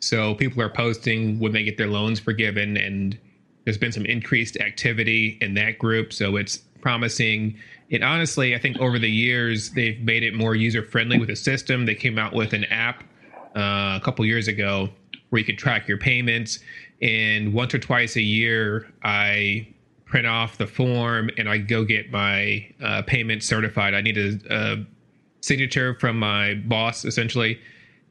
So 0.01 0.35
people 0.35 0.61
are 0.61 0.69
posting 0.69 1.39
when 1.39 1.53
they 1.53 1.63
get 1.63 1.79
their 1.79 1.87
loans 1.87 2.19
forgiven, 2.19 2.77
and 2.77 3.19
there's 3.65 3.79
been 3.79 3.93
some 3.93 4.05
increased 4.05 4.57
activity 4.59 5.39
in 5.41 5.55
that 5.55 5.79
group. 5.79 6.13
So 6.13 6.37
it's 6.37 6.59
promising. 6.81 7.57
And 7.91 8.03
honestly, 8.03 8.55
I 8.55 8.59
think 8.59 8.79
over 8.79 8.99
the 8.99 9.11
years, 9.11 9.71
they've 9.71 10.01
made 10.01 10.25
it 10.25 10.35
more 10.35 10.55
user 10.55 10.83
friendly 10.83 11.19
with 11.19 11.29
the 11.29 11.37
system. 11.37 11.87
They 11.87 11.95
came 11.95 12.19
out 12.19 12.35
with 12.35 12.53
an 12.53 12.65
app 12.65 13.05
uh, 13.57 13.99
a 13.99 14.01
couple 14.05 14.25
years 14.27 14.49
ago 14.49 14.91
where 15.31 15.39
you 15.39 15.45
can 15.45 15.57
track 15.57 15.87
your 15.87 15.99
payments. 15.99 16.59
And 17.01 17.55
once 17.55 17.73
or 17.73 17.79
twice 17.79 18.17
a 18.17 18.23
year, 18.23 18.93
I 19.05 19.69
print 20.15 20.29
off 20.29 20.59
the 20.59 20.67
form 20.69 21.29
and 21.37 21.49
I 21.49 21.59
go 21.59 21.85
get 21.85 22.13
my 22.13 22.65
uh, 22.81 23.03
payment 23.03 23.43
certified. 23.43 23.95
I 23.95 24.01
need 24.01 24.17
a, 24.17 24.39
a, 24.49 24.87
signature 25.41 25.97
from 25.99 26.21
my 26.21 26.55
boss, 26.55 27.05
essentially, 27.05 27.61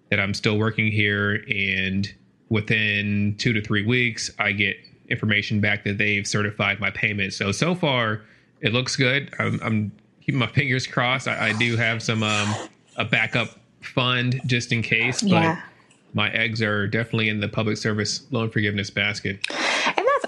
that 0.09 0.19
I'm 0.19 0.33
still 0.33 0.57
working 0.57 0.91
here. 0.91 1.45
And 1.47 2.13
within 2.49 3.35
two 3.37 3.53
to 3.53 3.61
three 3.61 3.85
weeks, 3.85 4.29
I 4.37 4.51
get 4.51 4.75
information 5.07 5.61
back 5.61 5.85
that 5.85 5.97
they've 5.97 6.27
certified 6.27 6.81
my 6.81 6.91
payment. 6.91 7.31
So, 7.31 7.53
so 7.53 7.73
far, 7.73 8.19
it 8.59 8.73
looks 8.73 8.97
good. 8.97 9.33
I'm, 9.39 9.61
I'm 9.63 9.91
keeping 10.19 10.39
my 10.39 10.47
fingers 10.53 10.85
crossed. 10.85 11.29
I, 11.29 11.51
I 11.51 11.53
do 11.53 11.77
have 11.77 12.03
some 12.03 12.21
um, 12.21 12.53
a 12.97 13.05
backup 13.05 13.57
fund 13.79 14.41
just 14.45 14.73
in 14.73 14.81
case, 14.81 15.21
but 15.21 15.29
yeah. 15.29 15.61
my 16.13 16.29
eggs 16.31 16.61
are 16.61 16.85
definitely 16.85 17.29
in 17.29 17.39
the 17.39 17.47
public 17.47 17.77
service 17.77 18.27
loan 18.29 18.49
forgiveness 18.49 18.89
basket 18.89 19.39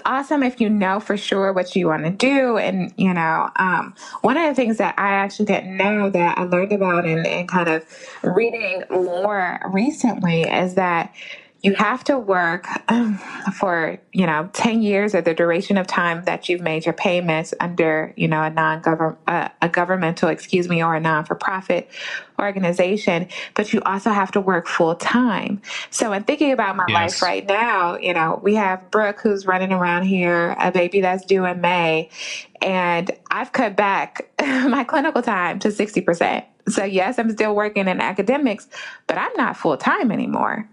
awesome 0.06 0.42
if 0.42 0.60
you 0.60 0.70
know 0.70 1.00
for 1.00 1.16
sure 1.16 1.52
what 1.52 1.74
you 1.76 1.88
want 1.88 2.04
to 2.04 2.10
do. 2.10 2.56
And, 2.56 2.92
you 2.96 3.12
know, 3.12 3.50
um, 3.56 3.94
one 4.22 4.36
of 4.36 4.48
the 4.48 4.54
things 4.54 4.78
that 4.78 4.94
I 4.98 5.10
actually 5.10 5.46
didn't 5.46 5.76
know 5.76 6.08
that 6.10 6.38
I 6.38 6.44
learned 6.44 6.72
about 6.72 7.04
and, 7.04 7.26
and 7.26 7.48
kind 7.48 7.68
of 7.68 7.84
reading 8.22 8.84
more 8.90 9.60
recently 9.72 10.42
is 10.42 10.74
that 10.74 11.12
you 11.66 11.74
have 11.74 12.04
to 12.04 12.16
work 12.16 12.64
um, 12.88 13.18
for 13.58 13.98
you 14.12 14.24
know 14.24 14.48
10 14.52 14.82
years 14.82 15.16
or 15.16 15.20
the 15.20 15.34
duration 15.34 15.76
of 15.76 15.88
time 15.88 16.22
that 16.24 16.48
you've 16.48 16.60
made 16.60 16.86
your 16.86 16.92
payments 16.92 17.52
under 17.58 18.14
you 18.16 18.28
know 18.28 18.40
a 18.40 18.50
non-government 18.50 19.18
uh, 19.26 19.48
a 19.60 19.68
governmental 19.68 20.28
excuse 20.28 20.68
me 20.68 20.80
or 20.82 20.94
a 20.94 21.00
non-for-profit 21.00 21.90
organization 22.38 23.26
but 23.54 23.72
you 23.72 23.82
also 23.84 24.10
have 24.10 24.30
to 24.30 24.40
work 24.40 24.68
full 24.68 24.94
time 24.94 25.60
so 25.90 26.12
in 26.12 26.22
thinking 26.22 26.52
about 26.52 26.76
my 26.76 26.84
yes. 26.88 26.94
life 26.94 27.22
right 27.22 27.48
now 27.48 27.96
you 27.98 28.14
know 28.14 28.40
we 28.44 28.54
have 28.54 28.88
brooke 28.92 29.18
who's 29.20 29.44
running 29.44 29.72
around 29.72 30.04
here 30.04 30.54
a 30.60 30.70
baby 30.70 31.00
that's 31.00 31.24
due 31.26 31.44
in 31.44 31.60
may 31.60 32.08
and 32.62 33.10
i've 33.32 33.50
cut 33.50 33.74
back 33.74 34.30
my 34.40 34.84
clinical 34.84 35.20
time 35.20 35.58
to 35.58 35.68
60% 35.68 36.44
so 36.68 36.84
yes, 36.84 37.18
I'm 37.18 37.30
still 37.30 37.54
working 37.54 37.86
in 37.86 38.00
academics, 38.00 38.68
but 39.06 39.16
I'm 39.18 39.32
not 39.36 39.56
full 39.56 39.76
time 39.76 40.10
anymore. 40.10 40.68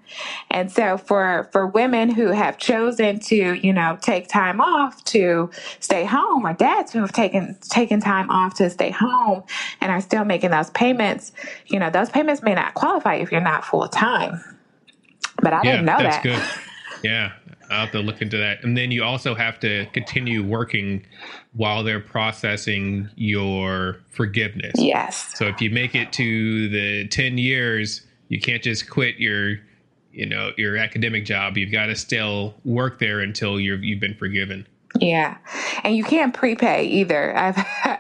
And 0.50 0.72
so 0.72 0.98
for 0.98 1.50
for 1.52 1.68
women 1.68 2.10
who 2.10 2.28
have 2.28 2.58
chosen 2.58 3.20
to, 3.22 3.54
you 3.54 3.74
know, 3.74 3.98
take 4.02 4.28
time 4.28 4.60
off 4.60 5.04
to 5.06 5.52
stay 5.80 6.06
home 6.06 6.46
or 6.46 6.54
dads 6.54 6.92
who 6.92 7.00
have 7.00 7.12
taken 7.12 7.58
taken 7.70 8.00
time 8.00 8.30
off 8.30 8.56
to 8.56 8.70
stay 8.70 8.90
home 8.90 9.44
and 9.82 9.92
are 9.92 10.02
still 10.02 10.26
making 10.26 10.52
those 10.52 10.72
payments, 10.72 11.32
you 11.68 11.80
know, 11.80 11.90
those 11.90 12.10
payments 12.10 12.42
may 12.42 12.56
not 12.56 12.74
qualify 12.74 13.16
if 13.16 13.32
you're 13.32 13.42
not 13.42 13.64
full 13.64 13.88
time. 13.88 14.44
But 15.42 15.54
I 15.54 15.62
yeah, 15.64 15.72
didn't 15.72 15.86
know 15.86 15.98
that's 16.00 16.18
that. 16.18 16.24
Good. 16.24 16.44
Yeah. 17.04 17.34
I'll 17.70 17.82
have 17.82 17.92
to 17.92 18.00
look 18.00 18.22
into 18.22 18.38
that. 18.38 18.64
And 18.64 18.78
then 18.78 18.92
you 18.92 19.04
also 19.04 19.36
have 19.36 19.60
to 19.62 19.86
continue 19.94 20.44
working 20.44 21.06
while 21.54 21.84
they're 21.84 22.00
processing 22.00 23.10
your 23.16 23.98
forgiveness. 24.10 24.74
Yes. 24.78 25.32
So 25.36 25.48
if 25.48 25.62
you 25.62 25.70
make 25.70 25.96
it 25.96 26.12
to 26.14 26.70
the 26.70 27.08
10 27.08 27.38
years, 27.38 28.06
you 28.30 28.40
can't 28.40 28.64
just 28.64 28.90
quit 28.90 29.18
your 29.18 29.58
you 30.12 30.28
know 30.28 30.52
your 30.58 30.78
academic 30.78 31.26
job 31.26 31.58
you've 31.58 31.72
got 31.72 31.88
to 31.88 31.96
still 31.96 32.54
work 32.64 33.00
there 33.00 33.20
until 33.20 33.60
you're 33.60 33.78
you've 33.78 34.00
been 34.00 34.16
forgiven 34.16 34.68
yeah. 35.00 35.38
And 35.84 35.96
you 35.96 36.04
can't 36.04 36.34
prepay 36.34 36.86
either. 36.86 37.36
I've 37.38 37.56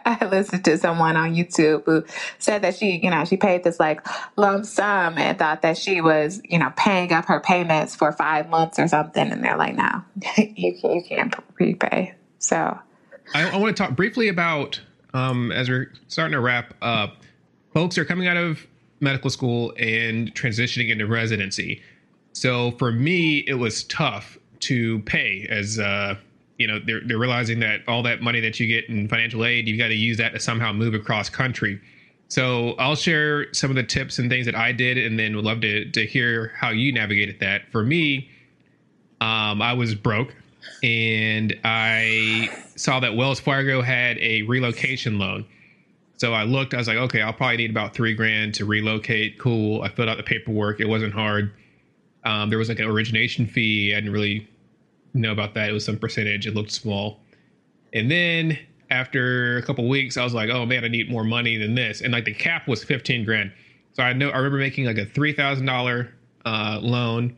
I 0.06 0.28
listened 0.30 0.66
to 0.66 0.78
someone 0.78 1.16
on 1.16 1.34
YouTube 1.34 1.86
who 1.86 2.04
said 2.40 2.62
that 2.62 2.76
she, 2.76 3.00
you 3.02 3.10
know, 3.10 3.26
she 3.26 3.38
paid 3.38 3.64
this 3.64 3.80
like 3.80 4.06
lump 4.38 4.66
sum 4.66 5.18
and 5.18 5.38
thought 5.38 5.62
that 5.62 5.78
she 5.78 6.02
was, 6.02 6.42
you 6.44 6.60
know, 6.60 6.72
paying 6.76 7.12
up 7.12 7.26
her 7.26 7.40
payments 7.40 7.96
for 7.96 8.12
five 8.12 8.50
months 8.50 8.80
or 8.80 8.88
something. 8.88 9.32
And 9.32 9.44
they're 9.44 9.58
like, 9.58 9.76
no, 9.76 10.04
you, 10.38 10.78
you 10.84 11.04
can't 11.08 11.34
prepay. 11.56 12.14
So 12.40 12.78
I, 13.34 13.50
I 13.50 13.58
want 13.58 13.76
to 13.76 13.84
talk 13.84 13.96
briefly 13.96 14.28
about, 14.28 14.80
um, 15.14 15.52
as 15.52 15.70
we're 15.70 15.92
starting 16.08 16.34
to 16.34 16.42
wrap 16.42 16.74
up, 16.82 17.18
folks 17.74 17.98
are 17.98 18.06
coming 18.06 18.28
out 18.28 18.38
of 18.38 18.66
medical 19.00 19.30
school 19.30 19.74
and 19.78 20.34
transitioning 20.36 20.90
into 20.90 21.08
residency. 21.08 21.82
So 22.34 22.72
for 22.72 22.92
me, 22.92 23.40
it 23.40 23.56
was 23.56 23.84
tough 23.86 24.38
to 24.62 25.00
pay 25.00 25.48
as, 25.50 25.80
uh, 25.80 26.16
you 26.64 26.68
know 26.68 26.80
they're 26.80 27.02
they're 27.06 27.18
realizing 27.18 27.60
that 27.60 27.82
all 27.90 28.02
that 28.04 28.22
money 28.22 28.40
that 28.40 28.58
you 28.58 28.68
get 28.68 28.88
in 28.88 29.10
financial 29.10 29.44
aid, 29.44 29.68
you've 29.68 29.78
got 29.78 29.90
to 29.90 29.96
use 29.96 30.16
that 30.18 30.30
to 30.30 30.40
somehow 30.40 30.72
move 30.72 30.94
across 30.94 31.30
country. 31.30 31.78
So 32.30 32.76
I'll 32.80 32.96
share 32.96 33.54
some 33.54 33.70
of 33.70 33.76
the 33.76 33.84
tips 33.84 34.18
and 34.18 34.30
things 34.30 34.46
that 34.46 34.56
I 34.56 34.72
did, 34.72 34.98
and 34.98 35.20
then 35.20 35.36
would 35.36 35.44
love 35.44 35.60
to 35.60 35.92
to 35.92 36.06
hear 36.06 36.54
how 36.56 36.70
you 36.70 36.94
navigated 36.94 37.42
that. 37.42 37.70
For 37.70 37.84
me, 37.84 38.30
um, 39.20 39.62
I 39.62 39.74
was 39.74 39.94
broke, 39.94 40.34
and 40.82 41.54
I 41.66 42.50
saw 42.78 43.02
that 43.02 43.14
Wells 43.18 43.42
Fargo 43.42 43.82
had 43.82 44.18
a 44.20 44.44
relocation 44.44 45.20
loan. 45.20 45.46
So 46.16 46.32
I 46.32 46.44
looked. 46.44 46.74
I 46.74 46.78
was 46.78 46.88
like, 46.88 46.96
okay, 46.96 47.22
I'll 47.22 47.34
probably 47.34 47.58
need 47.58 47.72
about 47.72 47.94
three 47.94 48.14
grand 48.14 48.54
to 48.54 48.64
relocate. 48.64 49.38
Cool. 49.38 49.82
I 49.82 49.90
filled 49.90 50.08
out 50.08 50.16
the 50.16 50.24
paperwork. 50.24 50.80
It 50.80 50.88
wasn't 50.88 51.14
hard. 51.14 51.52
Um, 52.24 52.50
there 52.50 52.58
was 52.58 52.70
like 52.70 52.80
an 52.80 52.86
origination 52.86 53.48
fee. 53.48 53.94
I 53.94 53.98
didn't 53.98 54.14
really 54.14 54.48
know 55.14 55.32
about 55.32 55.54
that. 55.56 55.70
It 55.70 55.74
was 55.74 55.86
some 55.86 55.98
percentage. 55.98 56.48
It 56.48 56.56
looked 56.56 56.72
small. 56.72 57.20
And 57.94 58.10
then 58.10 58.58
after 58.90 59.58
a 59.58 59.64
couple 59.64 59.88
weeks, 59.88 60.18
I 60.18 60.24
was 60.24 60.34
like, 60.34 60.50
oh 60.50 60.66
man, 60.66 60.84
I 60.84 60.88
need 60.88 61.10
more 61.10 61.24
money 61.24 61.58
than 61.58 61.76
this. 61.76 62.02
And 62.02 62.14
like 62.14 62.26
the 62.26 62.34
cap 62.34 62.68
was 62.68 62.84
15 62.84 63.26
grand. 63.26 63.52
So 63.94 64.04
I 64.04 64.14
know 64.14 64.30
I 64.30 64.38
remember 64.38 64.58
making 64.58 64.86
like 64.86 64.98
a 64.98 65.06
three 65.06 65.34
thousand 65.34 65.70
uh, 65.70 66.80
loan, 66.82 67.36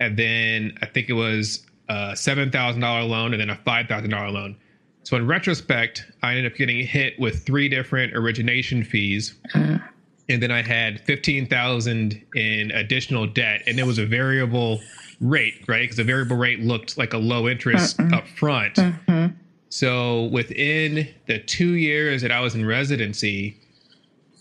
and 0.00 0.16
then 0.16 0.76
I 0.82 0.86
think 0.86 1.08
it 1.08 1.12
was 1.12 1.66
a 1.88 2.16
seven 2.16 2.50
thousand 2.50 2.80
dollar 2.80 3.02
loan, 3.02 3.32
and 3.34 3.40
then 3.40 3.50
a 3.50 3.56
five 3.56 3.86
thousand 3.86 4.10
dollar 4.10 4.30
loan. 4.30 4.56
So 5.02 5.16
in 5.16 5.26
retrospect, 5.26 6.06
I 6.22 6.30
ended 6.30 6.52
up 6.52 6.56
getting 6.56 6.84
hit 6.86 7.18
with 7.18 7.44
three 7.44 7.68
different 7.68 8.16
origination 8.16 8.82
fees, 8.82 9.34
and 9.54 10.42
then 10.42 10.50
I 10.50 10.62
had 10.62 11.00
fifteen 11.00 11.46
thousand 11.46 12.22
in 12.34 12.70
additional 12.70 13.26
debt, 13.26 13.62
and 13.66 13.78
it 13.78 13.84
was 13.84 13.98
a 13.98 14.06
variable 14.06 14.80
rate, 15.20 15.64
right? 15.68 15.82
Because 15.82 15.96
the 15.96 16.04
variable 16.04 16.36
rate 16.36 16.60
looked 16.60 16.96
like 16.96 17.12
a 17.12 17.18
low 17.18 17.48
interest 17.48 18.00
up 18.12 18.26
front. 18.26 18.74
Mm-hmm. 18.74 19.34
So 19.68 20.24
within 20.24 21.08
the 21.26 21.38
two 21.38 21.74
years 21.74 22.22
that 22.22 22.32
I 22.32 22.40
was 22.40 22.54
in 22.54 22.66
residency, 22.66 23.56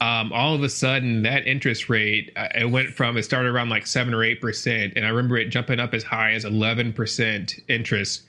um, 0.01 0.31
all 0.31 0.55
of 0.55 0.63
a 0.63 0.69
sudden 0.69 1.23
that 1.23 1.45
interest 1.45 1.89
rate 1.89 2.31
uh, 2.37 2.47
it 2.55 2.71
went 2.71 2.89
from 2.91 3.17
it 3.17 3.23
started 3.23 3.49
around 3.49 3.69
like 3.69 3.85
seven 3.85 4.13
or 4.13 4.23
eight 4.23 4.41
percent, 4.41 4.93
and 4.95 5.05
I 5.05 5.09
remember 5.09 5.37
it 5.37 5.49
jumping 5.49 5.79
up 5.79 5.93
as 5.93 6.03
high 6.03 6.31
as 6.31 6.45
eleven 6.45 6.93
percent 6.93 7.55
interest, 7.67 8.23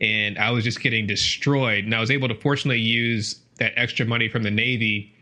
and 0.00 0.36
I 0.38 0.50
was 0.50 0.64
just 0.64 0.80
getting 0.80 1.06
destroyed. 1.06 1.84
And 1.84 1.94
I 1.94 2.00
was 2.00 2.10
able 2.10 2.28
to 2.28 2.34
fortunately 2.34 2.80
use 2.80 3.40
that 3.58 3.72
extra 3.76 4.04
money 4.04 4.28
from 4.28 4.42
the 4.42 4.50
Navy 4.50 5.14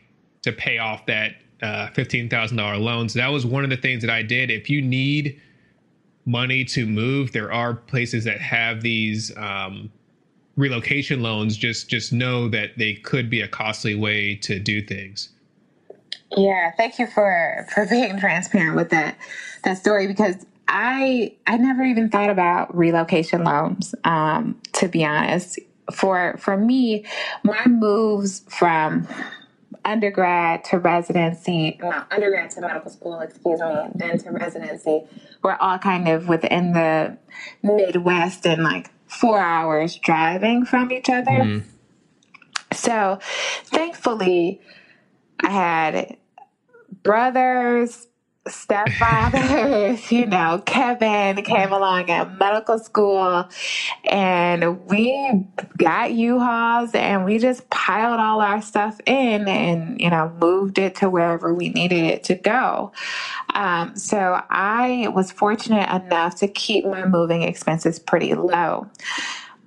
to 0.43 0.53
pay 0.53 0.79
off 0.79 1.05
that 1.07 1.35
uh, 1.63 1.89
fifteen 1.89 2.29
thousand 2.31 2.57
dollar 2.57 2.79
loan. 2.79 3.11
So 3.11 3.19
that 3.19 3.29
was 3.29 3.45
one 3.45 3.63
of 3.63 3.71
the 3.71 3.77
things 3.77 4.01
that 4.03 4.11
I 4.11 4.23
did. 4.23 4.51
If 4.51 4.71
you 4.71 4.81
need 4.81 5.41
money 6.25 6.65
to 6.65 6.87
move, 6.87 7.33
there 7.33 7.53
are 7.53 7.75
places 7.75 8.25
that 8.25 8.41
have 8.41 8.83
these 8.83 9.37
um, 9.37 9.91
relocation 10.57 11.23
loans. 11.23 11.57
Just 11.57 11.89
just 11.89 12.13
know 12.13 12.49
that 12.49 12.79
they 12.79 12.95
could 12.95 13.31
be 13.31 13.41
a 13.41 13.49
costly 13.49 13.95
way 13.95 14.37
to 14.37 14.59
do 14.59 14.83
things. 14.83 15.31
Yeah, 16.37 16.71
thank 16.77 16.99
you 16.99 17.07
for 17.07 17.67
for 17.75 17.87
being 17.91 18.19
transparent 18.19 18.77
with 18.77 18.91
that 18.91 19.17
that 19.65 19.79
story 19.79 20.07
because 20.07 20.47
I 20.69 21.35
I 21.47 21.57
never 21.57 21.83
even 21.83 22.09
thought 22.09 22.31
about 22.31 22.75
relocation 22.75 23.45
loans. 23.45 23.95
Um, 24.05 24.61
to 24.75 24.89
be 24.89 25.05
honest, 25.05 25.59
for 25.93 26.37
for 26.39 26.57
me, 26.57 27.05
my 27.43 27.67
moves 27.67 28.43
from 28.49 29.07
undergrad 29.85 30.65
to 30.65 30.79
residency, 30.79 31.79
no, 31.81 32.05
undergrad 32.11 32.51
to 32.53 32.61
medical 32.61 32.91
school, 32.91 33.21
excuse 33.21 33.61
me, 33.61 33.75
then 33.95 34.19
to 34.19 34.31
residency, 34.31 35.05
we're 35.43 35.57
all 35.57 35.79
kind 35.79 36.09
of 36.09 36.29
within 36.29 36.73
the 36.73 37.17
Midwest 37.63 38.47
and 38.47 38.63
like 38.63 38.91
four 39.07 39.39
hours 39.39 39.97
driving 39.97 40.65
from 40.65 40.91
each 40.93 41.11
other. 41.11 41.31
Mm. 41.31 41.65
So 42.73 43.19
thankfully, 43.67 44.61
I 45.41 45.51
had 45.51 46.17
brothers, 47.03 48.07
stepfathers, 48.47 50.11
you 50.11 50.27
know, 50.27 50.63
Kevin 50.67 51.43
came 51.45 51.73
along 51.73 52.11
at 52.11 52.39
medical 52.39 52.79
school 52.79 53.49
and 54.05 54.85
we 54.87 55.45
got 55.77 56.13
U-Hauls 56.13 56.95
and 56.95 57.25
we 57.25 57.39
just 57.39 57.69
piled 57.71 58.19
all 58.19 58.41
our 58.41 58.61
stuff 58.61 59.01
in 59.07 59.47
and, 59.47 60.01
you 60.01 60.11
know, 60.11 60.35
moved 60.41 60.79
it 60.79 60.97
to 60.97 61.09
wherever 61.09 61.55
we 61.55 61.69
needed 61.69 62.05
it 62.05 62.25
to 62.25 62.35
go. 62.35 62.93
Um, 63.55 63.97
so 63.97 64.43
I 64.51 65.09
was 65.15 65.31
fortunate 65.31 65.89
enough 65.95 66.37
to 66.37 66.49
keep 66.49 66.85
my 66.85 67.07
moving 67.07 67.43
expenses 67.43 67.99
pretty 67.99 68.35
low. 68.35 68.91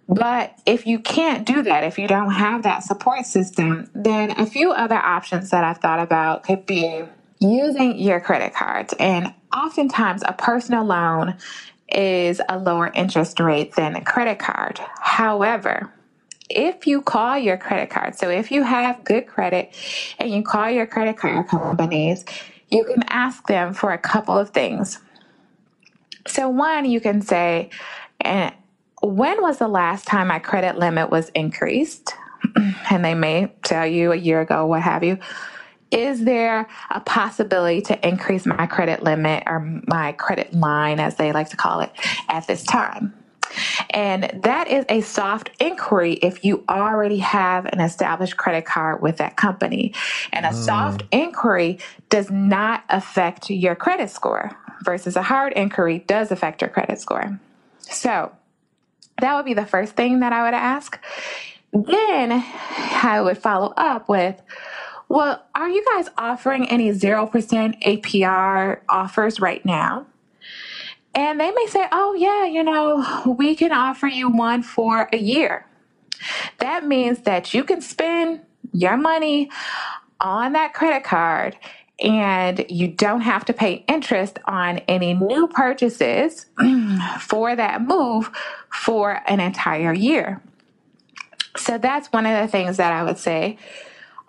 But 0.08 0.60
if 0.66 0.86
you 0.86 1.00
can't 1.00 1.48
do 1.48 1.64
that, 1.64 1.84
if 1.84 1.98
you 1.98 2.08
don't 2.08 2.32
have 2.32 2.64
that 2.64 2.84
support 2.84 3.26
system, 3.26 3.90
then 3.96 4.32
a 4.32 4.46
few 4.46 4.72
other 4.72 4.98
options 4.98 5.50
that 5.50 5.64
I've 5.64 5.80
thought 5.80 6.00
about 6.00 6.44
could 6.44 6.66
be 6.66 7.06
using 7.52 7.98
your 7.98 8.20
credit 8.20 8.54
cards. 8.54 8.94
And 9.00 9.34
oftentimes, 9.56 10.24
a 10.26 10.34
personal 10.34 10.86
loan 10.86 11.36
is 11.90 12.42
a 12.50 12.58
lower 12.58 12.92
interest 12.94 13.40
rate 13.40 13.76
than 13.76 13.96
a 13.96 14.04
credit 14.04 14.40
card. 14.40 14.80
However, 15.00 15.92
if 16.50 16.88
you 16.88 17.02
call 17.02 17.38
your 17.38 17.58
credit 17.58 17.90
card, 17.90 18.16
so 18.16 18.30
if 18.30 18.52
you 18.52 18.64
have 18.64 19.04
good 19.04 19.28
credit 19.28 19.76
and 20.20 20.30
you 20.30 20.44
call 20.44 20.70
your 20.70 20.86
credit 20.86 21.18
card 21.18 21.48
companies, 21.48 22.26
you 22.70 22.84
can 22.84 23.04
ask 23.10 23.48
them 23.48 23.74
for 23.74 23.92
a 23.92 23.98
couple 23.98 24.38
of 24.38 24.50
things. 24.50 25.00
So, 26.28 26.50
one, 26.50 26.86
you 26.86 27.00
can 27.00 27.22
say, 27.22 27.70
and 28.20 28.54
when 29.02 29.42
was 29.42 29.60
the 29.60 29.68
last 29.68 30.08
time 30.08 30.28
my 30.28 30.40
credit 30.40 30.78
limit 30.78 31.10
was 31.10 31.30
increased? 31.30 32.14
and 32.90 33.04
they 33.04 33.14
may 33.14 33.52
tell 33.64 33.86
you 33.86 34.12
a 34.12 34.16
year 34.16 34.42
ago, 34.42 34.66
what 34.66 34.82
have 34.82 35.04
you. 35.04 35.20
Is 35.96 36.26
there 36.26 36.68
a 36.90 37.00
possibility 37.00 37.82
to 37.84 38.08
increase 38.08 38.46
my 38.46 38.68
credit 38.68 39.02
limit 39.02 39.44
or 39.48 39.60
my 39.88 40.12
credit 40.12 40.54
line, 40.54 41.00
as 41.00 41.16
they 41.16 41.32
like 41.32 41.50
to 41.52 41.58
call 41.58 41.80
it, 41.80 41.92
at 42.28 42.46
this 42.48 42.64
time? 42.64 43.14
And 43.92 44.42
that 44.44 44.68
is 44.68 44.86
a 44.90 45.00
soft 45.02 45.52
inquiry 45.60 46.14
if 46.16 46.44
you 46.44 46.66
already 46.68 47.20
have 47.20 47.66
an 47.66 47.80
established 47.80 48.36
credit 48.36 48.66
card 48.66 49.02
with 49.02 49.18
that 49.18 49.38
company. 49.38 49.94
And 50.34 50.46
a 50.46 50.50
mm. 50.50 50.54
soft 50.54 51.04
inquiry 51.12 51.80
does 52.10 52.30
not 52.30 52.84
affect 52.90 53.50
your 53.50 53.76
credit 53.76 54.10
score 54.10 54.52
versus 54.84 55.16
a 55.16 55.22
hard 55.22 55.54
inquiry 55.54 56.00
does 56.00 56.32
affect 56.32 56.62
your 56.62 56.70
credit 56.70 57.00
score. 57.00 57.40
So, 57.80 58.32
that 59.22 59.36
would 59.36 59.46
be 59.46 59.54
the 59.54 59.66
first 59.66 59.94
thing 59.94 60.20
that 60.20 60.34
I 60.34 60.44
would 60.44 60.54
ask. 60.54 61.00
Then 61.72 62.44
I 63.04 63.22
would 63.22 63.38
follow 63.38 63.74
up 63.78 64.10
with, 64.10 64.42
well, 65.10 65.46
are 65.54 65.70
you 65.70 65.84
guys 65.94 66.10
offering 66.18 66.68
any 66.70 66.92
0% 66.92 67.84
APR 67.84 68.80
offers 68.90 69.40
right 69.40 69.64
now? 69.66 70.08
And 71.14 71.40
they 71.40 71.52
may 71.52 71.66
say, 71.70 71.88
oh, 71.92 72.14
yeah, 72.14 72.46
you 72.46 72.64
know, 72.64 73.36
we 73.38 73.56
can 73.56 73.72
offer 73.72 74.08
you 74.08 74.30
one 74.30 74.64
for 74.64 75.08
a 75.14 75.18
year. 75.18 75.66
That 76.58 76.86
means 76.86 77.20
that 77.20 77.54
you 77.54 77.64
can 77.64 77.82
spend 77.82 78.42
your 78.74 78.98
money 78.98 79.50
on 80.20 80.54
that 80.54 80.74
credit 80.74 81.04
card 81.04 81.58
and 82.00 82.66
you 82.68 82.90
don't 82.90 83.22
have 83.22 83.46
to 83.46 83.54
pay 83.54 83.86
interest 83.88 84.40
on 84.46 84.80
any 84.80 85.14
new 85.14 85.48
purchases 85.48 86.48
for 87.20 87.56
that 87.56 87.82
move 87.82 88.30
for 88.70 89.22
an 89.28 89.40
entire 89.40 89.94
year. 89.94 90.42
So 91.56 91.78
that's 91.78 92.12
one 92.12 92.26
of 92.26 92.42
the 92.42 92.52
things 92.52 92.78
that 92.78 92.92
I 92.92 93.04
would 93.04 93.18
say. 93.18 93.58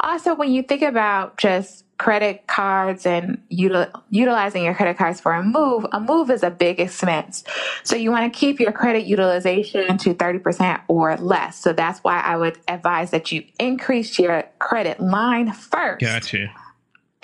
Also, 0.00 0.34
when 0.34 0.50
you 0.50 0.62
think 0.62 0.82
about 0.82 1.36
just 1.38 1.84
credit 1.98 2.46
cards 2.46 3.06
and 3.06 3.42
util- 3.50 3.90
utilizing 4.10 4.62
your 4.64 4.74
credit 4.74 4.98
cards 4.98 5.20
for 5.20 5.32
a 5.32 5.42
move, 5.42 5.86
a 5.92 6.00
move 6.00 6.30
is 6.30 6.42
a 6.42 6.50
big 6.50 6.78
expense. 6.78 7.42
So 7.84 7.96
you 7.96 8.10
want 8.10 8.30
to 8.32 8.38
keep 8.38 8.60
your 8.60 8.72
credit 8.72 9.06
utilization 9.06 9.96
to 9.98 10.14
30% 10.14 10.82
or 10.88 11.16
less. 11.16 11.58
So 11.58 11.72
that's 11.72 12.00
why 12.00 12.20
I 12.20 12.36
would 12.36 12.58
advise 12.68 13.10
that 13.12 13.32
you 13.32 13.44
increase 13.58 14.18
your 14.18 14.44
credit 14.58 15.00
line 15.00 15.52
first. 15.52 16.00
Gotcha 16.00 16.50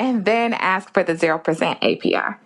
and 0.02 0.24
then 0.24 0.52
ask 0.54 0.92
for 0.92 1.04
the 1.04 1.14
0% 1.14 1.42
APR. 1.80 2.36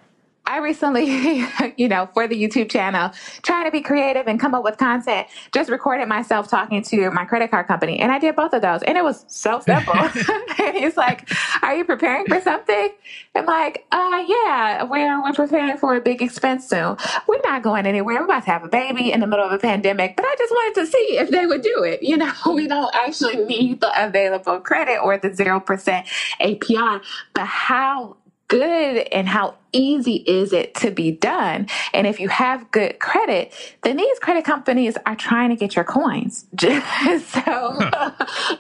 I 0.47 0.59
recently, 0.59 1.45
you 1.77 1.89
know, 1.89 2.09
for 2.15 2.29
the 2.29 2.41
YouTube 2.41 2.71
channel, 2.71 3.11
trying 3.43 3.65
to 3.67 3.71
be 3.71 3.81
creative 3.81 4.27
and 4.29 4.39
come 4.41 4.55
up 4.55 4.65
with 4.65 4.79
content, 4.79 5.27
just 5.53 5.71
recorded 5.71 6.09
myself 6.09 6.49
talking 6.49 6.83
to 6.83 7.11
my 7.11 7.25
credit 7.25 7.51
card 7.51 7.67
company. 7.67 7.99
And 7.99 8.13
I 8.13 8.19
did 8.19 8.37
both 8.37 8.53
of 8.53 8.63
those. 8.63 8.83
And 8.83 8.97
it 8.97 9.05
was 9.05 9.25
so 9.29 9.61
simple. 9.67 9.95
and 10.59 10.77
he's 10.77 10.97
like, 10.97 11.29
Are 11.63 11.75
you 11.77 11.85
preparing 11.85 12.27
for 12.27 12.41
something? 12.41 12.91
I'm 13.35 13.47
like, 13.47 13.87
uh 13.93 14.25
yeah, 14.27 14.85
we're 14.85 15.23
we're 15.23 15.33
preparing 15.33 15.77
for 15.77 15.97
a 15.97 16.01
big 16.01 16.23
expense 16.23 16.69
soon. 16.69 16.97
We're 17.29 17.41
not 17.45 17.63
going 17.63 17.87
anywhere. 17.87 18.17
We're 18.17 18.25
about 18.25 18.45
to 18.45 18.51
have 18.51 18.65
a 18.65 18.69
baby 18.69 19.13
in 19.13 19.21
the 19.21 19.27
middle 19.27 19.45
of 19.45 19.53
a 19.53 19.59
pandemic, 19.59 20.17
but 20.17 20.25
I 20.25 20.35
just 20.39 20.53
wanted 20.53 20.81
to 20.81 20.87
see 20.87 21.19
if 21.19 21.31
they 21.31 21.47
would 21.47 21.63
do 21.63 21.83
it. 21.85 22.03
You 22.03 22.17
know, 22.17 22.33
we 22.55 22.67
don't 22.67 22.95
actually 22.95 23.45
need 23.45 23.81
the 23.81 23.93
available 24.07 24.61
credit 24.61 24.99
or 25.03 25.19
the 25.19 25.35
zero 25.35 25.61
percent 25.61 26.07
APR, 26.41 27.03
but 27.35 27.47
how 27.47 28.17
good 28.49 29.09
and 29.13 29.29
how 29.29 29.57
easy 29.73 30.17
is 30.17 30.53
it 30.53 30.75
to 30.77 30.91
be 30.91 31.11
done? 31.11 31.69
And 31.93 32.07
if 32.07 32.21
you 32.21 32.29
have 32.29 32.71
good 32.71 32.99
credit, 32.99 33.53
then 33.83 33.97
these 33.97 34.19
credit 34.19 34.45
companies 34.45 34.97
are 35.07 35.17
trying 35.17 35.51
to 35.51 35.57
get 35.57 35.77
your 35.77 35.85
coins. 35.85 36.47
so 36.61 36.71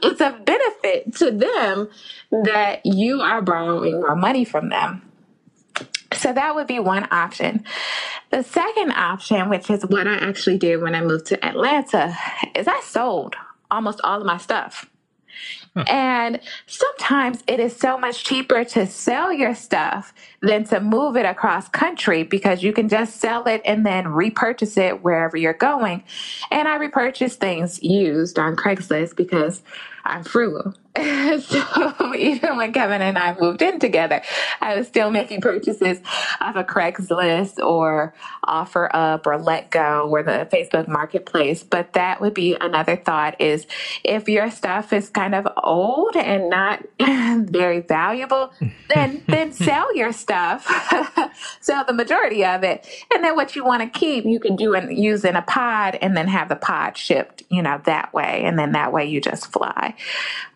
it's 0.02 0.20
a 0.20 0.38
benefit 0.44 1.14
to 1.16 1.30
them 1.30 1.88
that 2.44 2.80
you 2.84 3.20
are 3.20 3.42
borrowing 3.42 4.00
more 4.00 4.16
money 4.16 4.44
from 4.44 4.68
them. 4.68 5.02
So 6.12 6.32
that 6.32 6.54
would 6.54 6.66
be 6.66 6.78
one 6.78 7.06
option. 7.10 7.64
The 8.30 8.42
second 8.42 8.92
option, 8.92 9.48
which 9.48 9.70
is 9.70 9.84
what 9.84 10.06
I 10.06 10.14
actually 10.14 10.58
did 10.58 10.80
when 10.80 10.94
I 10.94 11.02
moved 11.02 11.26
to 11.26 11.44
Atlanta, 11.44 12.16
is 12.54 12.66
I 12.66 12.80
sold 12.80 13.36
almost 13.70 14.00
all 14.02 14.20
of 14.20 14.26
my 14.26 14.38
stuff. 14.38 14.86
And 15.86 16.40
sometimes 16.66 17.42
it 17.46 17.60
is 17.60 17.76
so 17.76 17.98
much 17.98 18.24
cheaper 18.24 18.64
to 18.64 18.86
sell 18.86 19.32
your 19.32 19.54
stuff 19.54 20.14
than 20.42 20.64
to 20.64 20.80
move 20.80 21.16
it 21.16 21.26
across 21.26 21.68
country 21.68 22.22
because 22.22 22.62
you 22.62 22.72
can 22.72 22.88
just 22.88 23.20
sell 23.20 23.44
it 23.44 23.62
and 23.64 23.84
then 23.84 24.08
repurchase 24.08 24.76
it 24.76 25.02
wherever 25.02 25.36
you're 25.36 25.52
going. 25.52 26.02
And 26.50 26.66
I 26.66 26.76
repurchase 26.76 27.36
things 27.36 27.82
used 27.82 28.38
on 28.38 28.56
Craigslist 28.56 29.16
because 29.16 29.62
I'm 30.06 30.24
frugal. 30.24 30.74
so 31.40 32.14
even 32.14 32.56
when 32.56 32.72
Kevin 32.72 33.02
and 33.02 33.18
I 33.18 33.36
moved 33.38 33.60
in 33.60 33.78
together, 33.78 34.22
I 34.62 34.76
was 34.76 34.86
still 34.86 35.10
making 35.10 35.42
purchases 35.42 35.98
of 36.40 36.56
a 36.56 36.64
Craigslist 36.64 37.62
or 37.62 38.14
OfferUp 38.46 39.26
or 39.26 39.38
letgo 39.38 40.08
or 40.08 40.22
the 40.22 40.48
Facebook 40.50 40.88
marketplace. 40.88 41.62
But 41.62 41.92
that 41.94 42.20
would 42.20 42.32
be 42.32 42.56
another 42.58 42.96
thought 42.96 43.38
is 43.40 43.66
if 44.04 44.28
your 44.28 44.50
stuff 44.50 44.92
is 44.92 45.10
kind 45.10 45.34
of 45.34 45.46
old 45.62 46.16
and 46.16 46.48
not 46.48 46.82
very 46.98 47.80
valuable, 47.80 48.52
then 48.94 49.22
then 49.28 49.52
sell 49.52 49.94
your 49.94 50.12
stuff. 50.12 50.66
sell 51.60 51.84
the 51.84 51.92
majority 51.92 52.44
of 52.44 52.62
it. 52.64 52.86
And 53.14 53.22
then 53.22 53.36
what 53.36 53.54
you 53.54 53.64
want 53.64 53.82
to 53.82 53.98
keep, 53.98 54.24
you 54.24 54.40
can 54.40 54.56
do 54.56 54.74
and 54.74 54.96
use 54.96 55.24
in 55.24 55.36
a 55.36 55.42
pod 55.42 55.98
and 56.00 56.16
then 56.16 56.28
have 56.28 56.48
the 56.48 56.56
pod 56.56 56.96
shipped, 56.96 57.42
you 57.50 57.60
know, 57.60 57.82
that 57.84 58.14
way. 58.14 58.42
And 58.44 58.58
then 58.58 58.72
that 58.72 58.92
way 58.92 59.04
you 59.04 59.20
just 59.20 59.52
fly. 59.52 59.94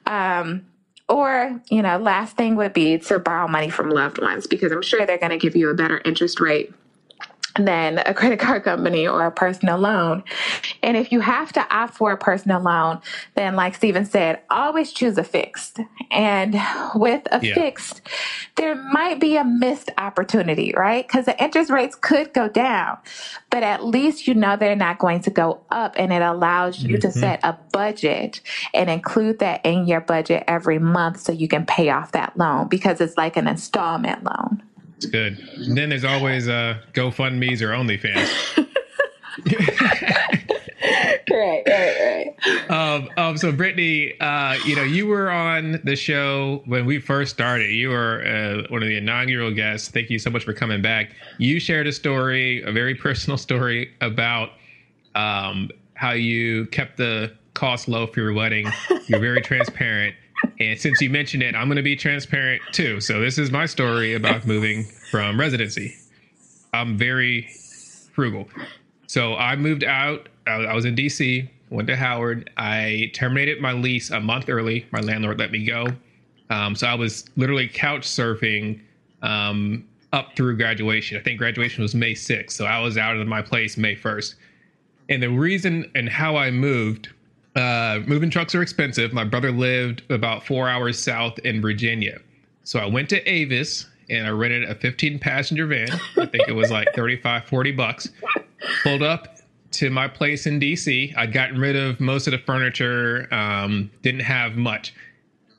Um, 0.06 0.66
or, 1.08 1.60
you 1.68 1.82
know, 1.82 1.98
last 1.98 2.36
thing 2.36 2.54
would 2.56 2.72
be 2.72 2.98
to 2.98 3.18
borrow 3.18 3.48
money 3.48 3.68
from 3.68 3.90
loved 3.90 4.20
ones 4.20 4.46
because 4.46 4.70
I'm 4.70 4.82
sure 4.82 5.04
they're 5.04 5.18
going 5.18 5.30
to 5.30 5.38
give 5.38 5.56
you 5.56 5.68
a 5.68 5.74
better 5.74 6.00
interest 6.04 6.40
rate 6.40 6.72
than 7.56 7.98
a 7.98 8.14
credit 8.14 8.38
card 8.38 8.64
company 8.64 9.06
or 9.06 9.24
a 9.24 9.30
personal 9.30 9.78
loan. 9.78 10.22
And 10.82 10.96
if 10.96 11.12
you 11.12 11.20
have 11.20 11.52
to 11.54 11.74
opt 11.74 11.94
for 11.94 12.12
a 12.12 12.16
personal 12.16 12.60
loan, 12.60 13.00
then 13.34 13.56
like 13.56 13.74
Steven 13.74 14.04
said, 14.04 14.40
always 14.50 14.92
choose 14.92 15.18
a 15.18 15.24
fixed. 15.24 15.80
And 16.10 16.60
with 16.94 17.26
a 17.32 17.44
yeah. 17.44 17.54
fixed, 17.54 18.02
there 18.56 18.74
might 18.74 19.20
be 19.20 19.36
a 19.36 19.44
missed 19.44 19.90
opportunity, 19.98 20.72
right? 20.76 21.06
Because 21.06 21.26
the 21.26 21.42
interest 21.42 21.70
rates 21.70 21.96
could 21.96 22.32
go 22.32 22.48
down, 22.48 22.98
but 23.50 23.62
at 23.62 23.84
least 23.84 24.26
you 24.26 24.34
know 24.34 24.56
they're 24.56 24.76
not 24.76 24.98
going 24.98 25.20
to 25.22 25.30
go 25.30 25.60
up 25.70 25.94
and 25.96 26.12
it 26.12 26.22
allows 26.22 26.82
you 26.82 26.98
mm-hmm. 26.98 27.08
to 27.08 27.12
set 27.12 27.40
a 27.42 27.56
budget 27.72 28.40
and 28.74 28.90
include 28.90 29.38
that 29.40 29.64
in 29.64 29.86
your 29.86 30.00
budget 30.00 30.44
every 30.46 30.78
month 30.78 31.20
so 31.20 31.32
you 31.32 31.48
can 31.48 31.66
pay 31.66 31.90
off 31.90 32.12
that 32.12 32.36
loan 32.36 32.68
because 32.68 33.00
it's 33.00 33.16
like 33.16 33.36
an 33.36 33.48
installment 33.48 34.24
loan. 34.24 34.62
It's 35.00 35.06
good. 35.06 35.38
And 35.56 35.78
then 35.78 35.88
there's 35.88 36.04
always 36.04 36.46
uh, 36.46 36.76
GoFundMe's 36.92 37.62
or 37.62 37.68
OnlyFans. 37.68 38.66
right, 41.30 41.62
right, 41.66 42.34
right. 42.46 42.70
um, 42.70 43.08
um, 43.16 43.38
so 43.38 43.50
Brittne, 43.50 44.14
uh, 44.20 44.58
you 44.66 44.76
know, 44.76 44.82
you 44.82 45.06
were 45.06 45.30
on 45.30 45.80
the 45.84 45.96
show 45.96 46.62
when 46.66 46.84
we 46.84 46.98
first 46.98 47.32
started. 47.32 47.70
You 47.70 47.88
were 47.88 48.22
uh, 48.26 48.70
one 48.70 48.82
of 48.82 48.90
the 48.90 48.98
inaugural 48.98 49.50
guests. 49.54 49.88
Thank 49.88 50.10
you 50.10 50.18
so 50.18 50.28
much 50.28 50.44
for 50.44 50.52
coming 50.52 50.82
back. 50.82 51.12
You 51.38 51.60
shared 51.60 51.86
a 51.86 51.92
story, 51.92 52.62
a 52.62 52.70
very 52.70 52.94
personal 53.06 53.38
story 53.38 53.94
about 54.02 54.50
um, 55.14 55.70
how 55.94 56.10
you 56.10 56.66
kept 56.66 56.98
the 56.98 57.34
cost 57.54 57.88
low 57.88 58.06
for 58.06 58.20
your 58.20 58.34
wedding. 58.34 58.70
You're 59.06 59.18
very 59.18 59.40
transparent. 59.40 60.14
And 60.58 60.78
since 60.78 61.00
you 61.00 61.10
mentioned 61.10 61.42
it, 61.42 61.54
I'm 61.54 61.68
going 61.68 61.76
to 61.76 61.82
be 61.82 61.96
transparent 61.96 62.62
too. 62.72 63.00
So 63.00 63.20
this 63.20 63.38
is 63.38 63.50
my 63.50 63.66
story 63.66 64.14
about 64.14 64.46
moving 64.46 64.84
from 65.10 65.38
residency. 65.38 65.96
I'm 66.72 66.96
very 66.96 67.48
frugal. 68.12 68.48
So 69.06 69.36
I 69.36 69.56
moved 69.56 69.84
out. 69.84 70.28
I 70.46 70.74
was 70.74 70.84
in 70.84 70.94
DC, 70.94 71.48
went 71.70 71.88
to 71.88 71.96
Howard. 71.96 72.50
I 72.56 73.10
terminated 73.14 73.60
my 73.60 73.72
lease 73.72 74.10
a 74.10 74.20
month 74.20 74.48
early. 74.48 74.86
My 74.92 75.00
landlord 75.00 75.38
let 75.38 75.50
me 75.50 75.64
go. 75.64 75.86
Um, 76.50 76.74
so 76.74 76.86
I 76.86 76.94
was 76.94 77.24
literally 77.36 77.68
couch 77.68 78.02
surfing 78.02 78.80
um, 79.22 79.86
up 80.12 80.34
through 80.36 80.56
graduation. 80.56 81.16
I 81.16 81.20
think 81.20 81.38
graduation 81.38 81.82
was 81.82 81.94
May 81.94 82.14
6th. 82.14 82.52
So 82.52 82.66
I 82.66 82.80
was 82.80 82.98
out 82.98 83.16
of 83.16 83.26
my 83.26 83.42
place 83.42 83.76
May 83.76 83.94
1st. 83.94 84.34
And 85.08 85.22
the 85.22 85.30
reason 85.30 85.90
and 85.94 86.08
how 86.08 86.36
I 86.36 86.50
moved 86.50 87.10
uh, 87.56 88.00
moving 88.06 88.30
trucks 88.30 88.54
are 88.54 88.62
expensive. 88.62 89.12
My 89.12 89.24
brother 89.24 89.50
lived 89.50 90.02
about 90.10 90.46
four 90.46 90.68
hours 90.68 90.98
south 90.98 91.38
in 91.40 91.60
Virginia. 91.60 92.20
So 92.62 92.78
I 92.78 92.86
went 92.86 93.08
to 93.10 93.28
Avis 93.28 93.86
and 94.08 94.26
I 94.26 94.30
rented 94.30 94.68
a 94.68 94.74
15 94.74 95.18
passenger 95.18 95.66
van. 95.66 95.90
I 96.16 96.26
think 96.26 96.48
it 96.48 96.54
was 96.54 96.70
like 96.70 96.88
35, 96.94 97.44
40 97.46 97.72
bucks. 97.72 98.10
Pulled 98.82 99.02
up 99.02 99.38
to 99.72 99.90
my 99.90 100.08
place 100.08 100.46
in 100.46 100.60
DC. 100.60 101.16
I'd 101.16 101.32
gotten 101.32 101.58
rid 101.58 101.76
of 101.76 102.00
most 102.00 102.26
of 102.26 102.32
the 102.32 102.38
furniture, 102.38 103.32
um, 103.32 103.90
didn't 104.02 104.20
have 104.20 104.56
much. 104.56 104.94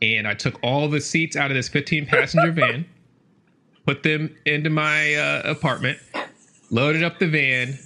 And 0.01 0.27
I 0.27 0.33
took 0.33 0.59
all 0.63 0.89
the 0.89 0.99
seats 0.99 1.35
out 1.35 1.51
of 1.51 1.55
this 1.55 1.69
15 1.69 2.05
passenger 2.07 2.51
van, 2.51 2.85
put 3.85 4.03
them 4.03 4.35
into 4.45 4.69
my 4.69 5.13
uh, 5.15 5.41
apartment, 5.45 5.99
loaded 6.71 7.03
up 7.03 7.19
the 7.19 7.27
van, 7.27 7.77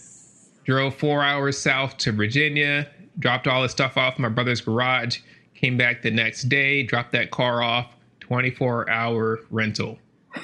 drove 0.64 0.96
four 0.96 1.24
hours 1.24 1.58
south 1.58 1.98
to 1.98 2.12
Virginia, 2.12 2.88
dropped 3.20 3.48
all 3.48 3.62
the 3.62 3.70
stuff 3.70 3.98
off 3.98 4.20
my 4.20 4.30
brother's 4.30 4.62
garage, 4.62 5.20
came 5.54 5.78
back 5.78 6.02
the 6.02 6.12
next 6.12 6.44
day, 6.44 6.84
dropped 6.84 7.12
that 7.14 7.32
car 7.32 7.62
off, 7.62 7.96
24 8.22 8.90
hour 8.90 9.40
rental. 9.50 10.00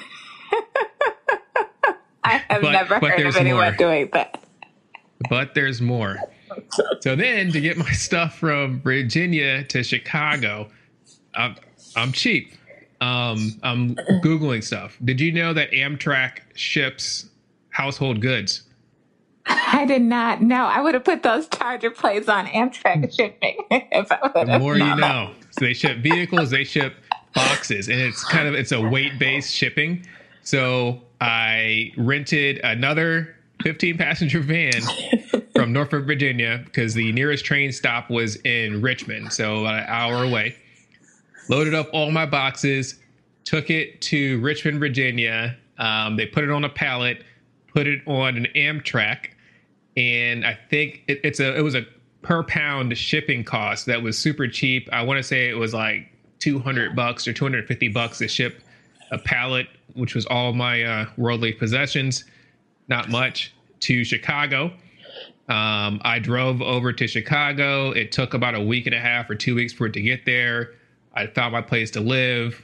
I 2.24 2.36
have 2.48 2.62
but, 2.62 2.72
never 2.72 3.00
but 3.00 3.10
heard 3.10 3.26
of 3.26 3.36
anyone 3.36 3.64
more. 3.64 3.72
doing 3.76 4.08
that. 4.12 4.42
But 5.28 5.54
there's 5.54 5.80
more. 5.80 6.18
So 7.00 7.16
then 7.16 7.52
to 7.52 7.60
get 7.60 7.76
my 7.76 7.90
stuff 7.92 8.38
from 8.38 8.80
Virginia 8.80 9.64
to 9.64 9.82
Chicago, 9.82 10.70
I'm, 11.34 11.56
I'm 11.96 12.12
cheap. 12.12 12.52
Um, 13.00 13.58
I'm 13.64 13.96
Googling 14.22 14.62
stuff. 14.62 14.96
Did 15.04 15.20
you 15.20 15.32
know 15.32 15.52
that 15.52 15.72
Amtrak 15.72 16.38
ships 16.54 17.28
household 17.70 18.20
goods? 18.20 18.62
I 19.46 19.84
did 19.86 20.02
not 20.02 20.42
know. 20.42 20.64
I 20.64 20.80
would 20.80 20.94
have 20.94 21.04
put 21.04 21.22
those 21.22 21.48
charger 21.48 21.90
plates 21.90 22.28
on 22.28 22.46
Amtrak 22.46 23.14
shipping 23.14 23.56
if 23.70 24.10
I 24.12 24.18
would 24.34 24.48
have. 24.48 24.60
The 24.60 24.64
more 24.64 24.76
you 24.76 24.96
know. 24.96 25.32
So 25.50 25.64
they 25.64 25.74
ship 25.74 25.98
vehicles, 25.98 26.50
they 26.50 26.64
ship 26.64 26.94
boxes, 27.34 27.88
and 27.88 28.00
it's 28.00 28.24
kind 28.24 28.48
of 28.48 28.54
it's 28.54 28.72
a 28.72 28.80
weight 28.80 29.18
based 29.18 29.54
shipping. 29.54 30.06
So 30.42 31.00
I 31.20 31.92
rented 31.96 32.58
another 32.64 33.36
15 33.62 33.96
passenger 33.96 34.40
van 34.40 34.80
from 35.54 35.72
Norfolk, 35.72 36.04
Virginia, 36.04 36.62
because 36.64 36.94
the 36.94 37.12
nearest 37.12 37.44
train 37.44 37.72
stop 37.72 38.10
was 38.10 38.36
in 38.44 38.80
Richmond, 38.82 39.32
so 39.32 39.60
about 39.60 39.82
an 39.82 39.84
hour 39.88 40.24
away. 40.24 40.56
Loaded 41.48 41.74
up 41.74 41.88
all 41.92 42.10
my 42.10 42.26
boxes, 42.26 42.96
took 43.44 43.70
it 43.70 44.00
to 44.02 44.40
Richmond, 44.40 44.80
Virginia. 44.80 45.56
Um, 45.78 46.16
they 46.16 46.26
put 46.26 46.44
it 46.44 46.50
on 46.50 46.64
a 46.64 46.68
pallet, 46.68 47.24
put 47.72 47.86
it 47.86 48.02
on 48.06 48.36
an 48.36 48.46
Amtrak, 48.54 49.30
and 49.96 50.44
I 50.44 50.58
think 50.70 51.02
it, 51.08 51.20
it's 51.24 51.40
a 51.40 51.56
it 51.56 51.62
was 51.62 51.74
a 51.74 51.84
per 52.22 52.42
pound 52.44 52.96
shipping 52.96 53.44
cost 53.44 53.86
that 53.86 54.02
was 54.02 54.16
super 54.18 54.46
cheap. 54.48 54.88
I 54.92 55.02
want 55.02 55.18
to 55.18 55.22
say 55.22 55.48
it 55.48 55.56
was 55.56 55.74
like 55.74 56.08
200 56.38 56.96
bucks 56.96 57.26
or 57.26 57.32
250 57.32 57.88
bucks 57.88 58.18
to 58.18 58.28
ship 58.28 58.62
a 59.10 59.18
pallet, 59.18 59.66
which 59.94 60.14
was 60.14 60.24
all 60.26 60.52
my 60.52 60.82
uh, 60.82 61.06
worldly 61.16 61.52
possessions, 61.52 62.24
not 62.88 63.10
much, 63.10 63.52
to 63.80 64.04
Chicago. 64.04 64.72
Um, 65.48 66.00
I 66.04 66.18
drove 66.18 66.62
over 66.62 66.92
to 66.92 67.06
Chicago. 67.06 67.90
It 67.90 68.12
took 68.12 68.32
about 68.32 68.54
a 68.54 68.60
week 68.60 68.86
and 68.86 68.94
a 68.94 69.00
half 69.00 69.28
or 69.28 69.34
two 69.34 69.54
weeks 69.54 69.72
for 69.72 69.86
it 69.86 69.92
to 69.94 70.00
get 70.00 70.24
there. 70.24 70.74
I 71.14 71.26
found 71.26 71.52
my 71.52 71.60
place 71.60 71.90
to 71.92 72.00
live, 72.00 72.62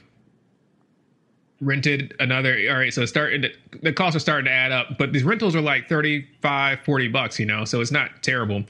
rented 1.61 2.15
another 2.19 2.57
all 2.69 2.77
right 2.77 2.93
so 2.93 3.01
it's 3.01 3.11
starting 3.11 3.41
to, 3.41 3.49
the 3.81 3.91
costs 3.91 4.15
are 4.15 4.19
starting 4.19 4.45
to 4.45 4.51
add 4.51 4.71
up 4.71 4.97
but 4.97 5.11
these 5.11 5.23
rentals 5.23 5.55
are 5.55 5.61
like 5.61 5.89
35 5.89 6.79
40 6.81 7.07
bucks 7.09 7.39
you 7.39 7.45
know 7.45 7.65
so 7.65 7.81
it's 7.81 7.91
not 7.91 8.23
terrible. 8.23 8.63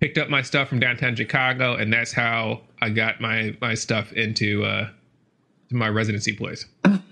Picked 0.00 0.18
up 0.18 0.28
my 0.28 0.42
stuff 0.42 0.68
from 0.68 0.80
downtown 0.80 1.14
chicago 1.14 1.74
and 1.74 1.92
that's 1.92 2.12
how 2.12 2.60
i 2.80 2.88
got 2.88 3.20
my 3.20 3.56
my 3.60 3.74
stuff 3.74 4.12
into 4.12 4.64
uh 4.64 4.88
my 5.70 5.88
residency 5.88 6.32
place. 6.34 6.66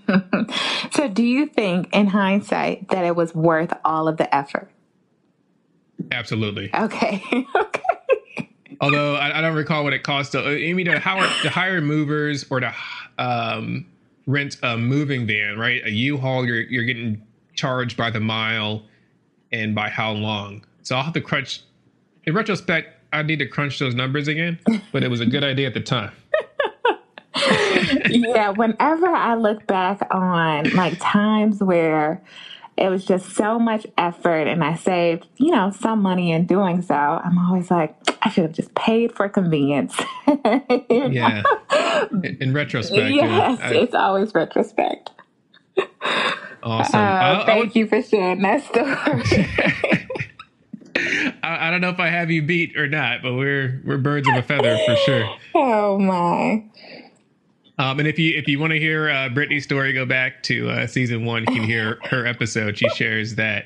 So 0.91 1.07
do 1.07 1.23
you 1.23 1.47
think 1.47 1.87
in 1.93 2.07
hindsight 2.07 2.89
that 2.89 3.05
it 3.05 3.15
was 3.15 3.33
worth 3.33 3.71
all 3.85 4.07
of 4.07 4.17
the 4.17 4.33
effort? 4.35 4.69
Absolutely. 6.11 6.69
Okay 6.75 7.23
okay. 7.55 7.81
Although 8.81 9.15
I, 9.15 9.37
I, 9.37 9.41
don't 9.41 9.55
recall 9.55 9.83
what 9.83 9.93
it 9.93 10.03
cost 10.03 10.33
to, 10.33 10.39
I 10.39 10.73
mean 10.73 10.87
to 10.87 10.99
hire 10.99 11.27
to 11.43 11.49
hire 11.49 11.79
movers 11.81 12.45
or 12.49 12.59
to 12.59 12.73
um 13.17 13.85
rent 14.27 14.57
a 14.63 14.77
moving 14.77 15.25
van, 15.25 15.57
right? 15.57 15.81
A 15.85 15.91
U-Haul, 15.91 16.45
you're 16.45 16.61
you're 16.61 16.85
getting 16.85 17.21
charged 17.53 17.97
by 17.97 18.09
the 18.09 18.19
mile 18.19 18.83
and 19.51 19.75
by 19.75 19.89
how 19.89 20.11
long. 20.11 20.65
So 20.83 20.95
I'll 20.95 21.03
have 21.03 21.13
to 21.13 21.21
crunch. 21.21 21.61
In 22.25 22.33
retrospect, 22.33 22.97
I 23.13 23.23
need 23.23 23.39
to 23.39 23.47
crunch 23.47 23.79
those 23.79 23.95
numbers 23.95 24.27
again, 24.27 24.59
but 24.91 25.03
it 25.03 25.09
was 25.09 25.19
a 25.19 25.25
good 25.25 25.43
idea 25.43 25.67
at 25.67 25.73
the 25.73 25.81
time. 25.81 26.13
yeah, 28.09 28.49
whenever 28.49 29.07
I 29.07 29.35
look 29.35 29.65
back 29.67 30.01
on 30.11 30.71
like 30.71 30.97
times 30.99 31.61
where 31.61 32.21
it 32.77 32.89
was 32.89 33.05
just 33.05 33.35
so 33.35 33.59
much 33.59 33.85
effort 33.97 34.47
and 34.47 34.63
I 34.63 34.75
saved, 34.75 35.27
you 35.37 35.51
know, 35.51 35.71
some 35.71 36.01
money 36.01 36.31
in 36.31 36.45
doing 36.45 36.81
so. 36.81 36.95
I'm 36.95 37.37
always 37.37 37.69
like, 37.69 37.95
I 38.25 38.29
should 38.29 38.43
have 38.43 38.53
just 38.53 38.73
paid 38.75 39.13
for 39.13 39.29
convenience. 39.29 39.99
yeah. 40.89 41.43
In, 42.39 42.53
retrospect. 42.53 43.13
Yes, 43.13 43.59
it's 43.63 43.93
always 43.93 44.33
retrospect. 44.33 45.11
Awesome. 46.63 46.99
Uh, 46.99 47.45
thank 47.45 47.75
you 47.75 47.87
for 47.87 48.01
sharing 48.01 48.41
that 48.41 48.63
story. 48.63 49.47
I, 51.43 51.67
I, 51.67 51.71
don't 51.71 51.81
know 51.81 51.89
if 51.89 51.99
I 51.99 52.09
have 52.09 52.29
you 52.29 52.43
beat 52.43 52.77
or 52.77 52.87
not, 52.87 53.21
but 53.23 53.33
we're 53.33 53.81
we're 53.85 53.97
birds 53.97 54.27
of 54.27 54.35
a 54.35 54.43
feather 54.43 54.77
for 54.85 54.95
sure. 54.97 55.35
Oh 55.55 55.97
my. 55.97 56.63
Um, 57.81 57.97
and 57.97 58.07
if 58.07 58.19
you 58.19 58.37
if 58.37 58.47
you 58.47 58.59
want 58.59 58.73
to 58.73 58.79
hear 58.79 59.09
uh, 59.09 59.27
Brittne's 59.29 59.63
story, 59.63 59.91
go 59.91 60.05
back 60.05 60.43
to 60.43 60.69
uh, 60.69 60.85
season 60.85 61.25
one. 61.25 61.41
You 61.41 61.55
can 61.55 61.63
hear 61.63 61.97
her 62.03 62.27
episode. 62.27 62.77
She 62.77 62.87
shares 62.89 63.33
that. 63.35 63.65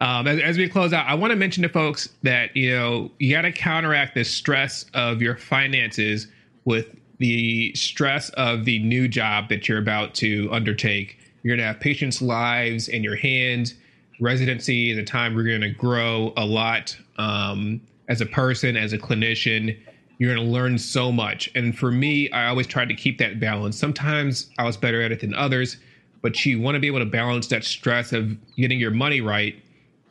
Um, 0.00 0.26
as, 0.26 0.38
as, 0.40 0.58
we 0.58 0.68
close 0.68 0.92
out, 0.92 1.06
I 1.06 1.14
want 1.14 1.30
to 1.30 1.36
mention 1.36 1.62
to 1.62 1.70
folks 1.70 2.10
that 2.24 2.54
you 2.54 2.72
know 2.72 3.10
you 3.18 3.34
got 3.34 3.42
to 3.42 3.52
counteract 3.52 4.16
the 4.16 4.24
stress 4.24 4.84
of 4.92 5.22
your 5.22 5.38
finances 5.38 6.26
with 6.66 6.94
the 7.18 7.72
stress 7.74 8.28
of 8.30 8.66
the 8.66 8.80
new 8.80 9.08
job 9.08 9.48
that 9.48 9.66
you're 9.66 9.78
about 9.78 10.12
to 10.16 10.46
undertake. 10.52 11.18
You're 11.42 11.56
going 11.56 11.66
to 11.66 11.72
have 11.72 11.80
patients' 11.80 12.20
lives 12.20 12.88
in 12.88 13.02
your 13.02 13.16
hands. 13.16 13.76
Residency 14.20 14.90
is 14.90 14.98
a 14.98 15.04
time 15.04 15.34
going 15.34 15.62
to 15.62 15.70
grow 15.70 16.34
a 16.36 16.44
lot 16.44 16.94
um, 17.16 17.80
as 18.08 18.20
a 18.20 18.26
person, 18.26 18.76
as 18.76 18.92
a 18.92 18.98
clinician 18.98 19.78
you're 20.18 20.34
going 20.34 20.46
to 20.46 20.52
learn 20.52 20.78
so 20.78 21.10
much. 21.10 21.50
And 21.54 21.76
for 21.76 21.90
me, 21.90 22.30
I 22.30 22.46
always 22.46 22.66
tried 22.66 22.88
to 22.88 22.94
keep 22.94 23.18
that 23.18 23.40
balance. 23.40 23.78
Sometimes 23.78 24.50
I 24.58 24.64
was 24.64 24.76
better 24.76 25.02
at 25.02 25.12
it 25.12 25.20
than 25.20 25.34
others, 25.34 25.76
but 26.22 26.46
you 26.46 26.60
want 26.60 26.76
to 26.76 26.80
be 26.80 26.86
able 26.86 27.00
to 27.00 27.04
balance 27.04 27.48
that 27.48 27.64
stress 27.64 28.12
of 28.12 28.36
getting 28.56 28.78
your 28.78 28.90
money 28.90 29.20
right 29.20 29.60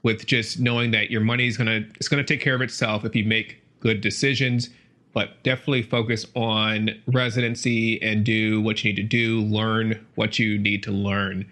with 0.04 0.26
just 0.26 0.60
knowing 0.60 0.92
that 0.92 1.10
your 1.10 1.22
money 1.22 1.48
is 1.48 1.58
going 1.58 1.68
to 1.68 1.90
it's 1.96 2.08
going 2.08 2.24
to 2.24 2.34
take 2.34 2.42
care 2.42 2.54
of 2.54 2.62
itself 2.62 3.04
if 3.04 3.16
you 3.16 3.26
make 3.26 3.62
good 3.80 4.02
decisions 4.02 4.70
but 5.14 5.42
definitely 5.44 5.82
focus 5.82 6.26
on 6.36 6.90
residency 7.08 8.02
and 8.02 8.24
do 8.26 8.62
what 8.62 8.84
you 8.84 8.92
need 8.92 8.96
to 8.96 9.04
do 9.04 9.42
learn 9.42 10.06
what 10.16 10.38
you 10.38 10.58
need 10.60 10.84
to 10.84 10.92
learn 10.92 11.50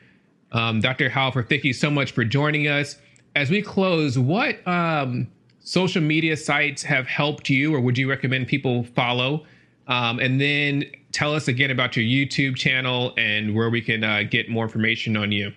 um, 0.52 0.80
dr 0.80 1.10
halford 1.10 1.50
thank 1.50 1.64
you 1.64 1.74
so 1.74 1.90
much 1.90 2.12
for 2.12 2.24
joining 2.24 2.68
us 2.68 2.98
as 3.36 3.50
we 3.50 3.62
close 3.62 4.20
what 4.20 4.66
um, 4.68 5.28
social 5.64 6.02
media 6.02 6.38
sites 6.38 6.84
have 6.84 7.08
helped 7.08 7.50
you, 7.50 7.74
or 7.74 7.80
would 7.80 7.98
you 7.98 8.10
recommend 8.10 8.48
people 8.48 8.84
follow? 8.84 9.46
Um, 9.88 10.20
and 10.20 10.40
then 10.40 10.86
tell 11.12 11.34
us 11.34 11.48
again 11.48 11.72
about 11.72 11.98
your 11.98 12.06
YouTube 12.06 12.56
channel 12.56 13.14
and 13.18 13.56
where 13.56 13.70
we 13.70 13.82
can 13.82 14.04
uh, 14.04 14.24
get 14.24 14.50
more 14.50 14.64
information 14.64 15.18
on 15.18 15.32
you. 15.32 15.52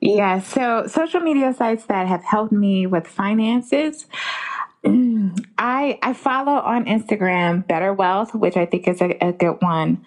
Yeah, 0.00 0.40
so 0.40 0.86
social 0.86 1.20
media 1.20 1.54
sites 1.54 1.86
that 1.86 2.06
have 2.06 2.22
helped 2.24 2.52
me 2.52 2.86
with 2.86 3.06
finances. 3.06 4.06
I 4.84 5.98
I 6.02 6.12
follow 6.12 6.52
on 6.52 6.84
Instagram 6.84 7.66
Better 7.66 7.92
Wealth, 7.92 8.34
which 8.34 8.56
I 8.56 8.66
think 8.66 8.86
is 8.86 9.00
a, 9.00 9.16
a 9.24 9.32
good 9.32 9.56
one. 9.60 10.04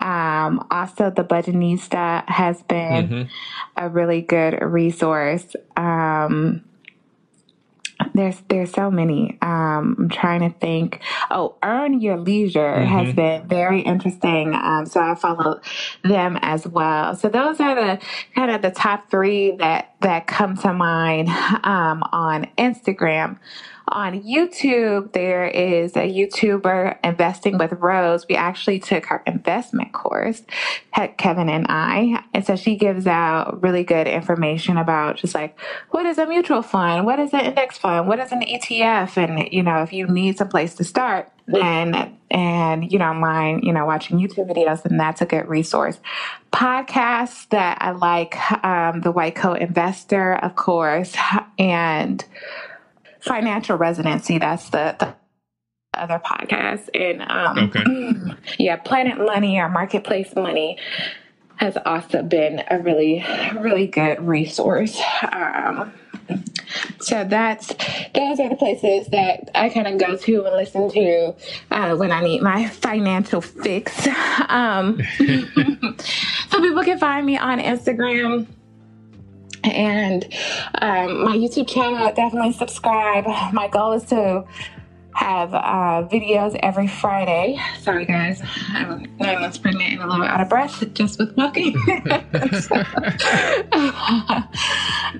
Um, 0.00 0.66
also, 0.70 1.10
the 1.10 1.24
Budgetnista 1.24 2.28
has 2.28 2.62
been 2.62 3.08
mm-hmm. 3.08 3.22
a 3.76 3.88
really 3.88 4.22
good 4.22 4.60
resource. 4.62 5.54
Um, 5.76 6.64
there's 8.14 8.42
there's 8.48 8.72
so 8.72 8.90
many. 8.90 9.38
Um, 9.42 9.96
I'm 9.98 10.08
trying 10.08 10.40
to 10.40 10.58
think. 10.58 11.00
Oh, 11.30 11.56
Earn 11.62 12.00
Your 12.00 12.16
Leisure 12.16 12.60
mm-hmm. 12.60 12.86
has 12.86 13.14
been 13.14 13.48
very 13.48 13.80
interesting. 13.80 14.54
Um, 14.54 14.86
so 14.86 15.00
I 15.00 15.14
follow 15.14 15.60
them 16.02 16.38
as 16.42 16.66
well. 16.66 17.16
So 17.16 17.28
those 17.28 17.60
are 17.60 17.74
the 17.74 18.04
kind 18.34 18.50
of 18.50 18.62
the 18.62 18.70
top 18.70 19.10
three 19.10 19.52
that 19.56 19.94
that 20.00 20.26
come 20.26 20.56
to 20.58 20.72
mind 20.72 21.28
um, 21.28 22.02
on 22.12 22.46
Instagram. 22.58 23.38
On 23.88 24.22
YouTube, 24.22 25.12
there 25.12 25.46
is 25.46 25.94
a 25.94 26.10
YouTuber 26.10 26.98
investing 27.04 27.58
with 27.58 27.72
Rose. 27.72 28.26
We 28.26 28.34
actually 28.34 28.78
took 28.78 29.06
her 29.06 29.22
investment 29.26 29.92
course, 29.92 30.42
Kevin 31.18 31.50
and 31.50 31.66
I. 31.68 32.24
And 32.32 32.46
so 32.46 32.56
she 32.56 32.76
gives 32.76 33.06
out 33.06 33.62
really 33.62 33.84
good 33.84 34.06
information 34.06 34.78
about 34.78 35.16
just 35.16 35.34
like 35.34 35.58
what 35.90 36.06
is 36.06 36.16
a 36.16 36.26
mutual 36.26 36.62
fund? 36.62 37.04
What 37.04 37.18
is 37.18 37.34
an 37.34 37.40
index 37.40 37.76
fund? 37.84 38.08
What 38.08 38.18
is 38.18 38.32
an 38.32 38.40
ETF? 38.40 39.16
And, 39.16 39.52
you 39.52 39.62
know, 39.62 39.82
if 39.82 39.92
you 39.92 40.06
need 40.06 40.38
some 40.38 40.48
place 40.48 40.74
to 40.76 40.84
start, 40.84 41.30
then 41.46 42.16
and 42.30 42.90
you 42.90 42.98
don't 42.98 43.20
mind, 43.20 43.62
you 43.64 43.72
know, 43.72 43.84
watching 43.84 44.18
YouTube 44.18 44.50
videos, 44.50 44.82
then 44.82 44.96
that's 44.96 45.20
a 45.20 45.26
good 45.26 45.46
resource. 45.46 46.00
Podcasts 46.52 47.48
that 47.50 47.78
I 47.80 47.90
like, 47.92 48.36
um, 48.64 49.02
the 49.02 49.12
White 49.12 49.36
Coat 49.36 49.58
Investor, 49.58 50.34
of 50.34 50.56
course, 50.56 51.14
and 51.58 52.24
financial 53.20 53.76
residency. 53.76 54.38
That's 54.38 54.70
the, 54.70 54.96
the 54.98 55.14
other 55.96 56.18
podcast. 56.18 56.88
And 56.94 57.22
um, 57.22 57.70
okay. 57.70 58.54
yeah, 58.58 58.76
Planet 58.76 59.18
Money 59.18 59.58
or 59.58 59.68
Marketplace 59.68 60.34
Money 60.34 60.78
has 61.56 61.76
also 61.86 62.22
been 62.22 62.62
a 62.68 62.80
really, 62.80 63.24
really 63.60 63.86
good 63.86 64.20
resource. 64.26 65.00
Um, 65.30 65.92
so 67.00 67.24
that's 67.24 67.68
those 68.14 68.40
are 68.40 68.48
the 68.48 68.56
places 68.56 69.06
that 69.08 69.50
I 69.54 69.68
kind 69.68 69.86
of 69.86 69.98
go 69.98 70.16
to 70.16 70.44
and 70.46 70.56
listen 70.56 70.90
to 70.90 71.34
uh, 71.70 71.96
when 71.96 72.10
I 72.10 72.22
need 72.22 72.42
my 72.42 72.68
financial 72.68 73.40
fix. 73.40 74.08
Um, 74.48 75.00
so 75.18 76.60
people 76.60 76.82
can 76.82 76.98
find 76.98 77.24
me 77.24 77.38
on 77.38 77.60
Instagram 77.60 78.46
and 79.62 80.24
um, 80.80 81.24
my 81.24 81.36
YouTube 81.36 81.68
channel. 81.68 82.12
Definitely 82.12 82.52
subscribe. 82.52 83.26
My 83.52 83.68
goal 83.68 83.92
is 83.92 84.04
to 84.06 84.44
have 85.14 85.54
uh, 85.54 86.06
videos 86.08 86.58
every 86.62 86.88
Friday. 86.88 87.58
Sorry, 87.80 88.04
guys, 88.04 88.42
I'm 88.72 89.08
nine 89.18 89.40
months 89.40 89.58
pregnant 89.58 89.92
and 89.94 90.02
a 90.02 90.06
little 90.06 90.24
out 90.24 90.40
of 90.40 90.48
breath 90.48 90.92
just 90.92 91.18
with 91.18 91.36
walking. 91.36 91.74
so, 92.60 92.74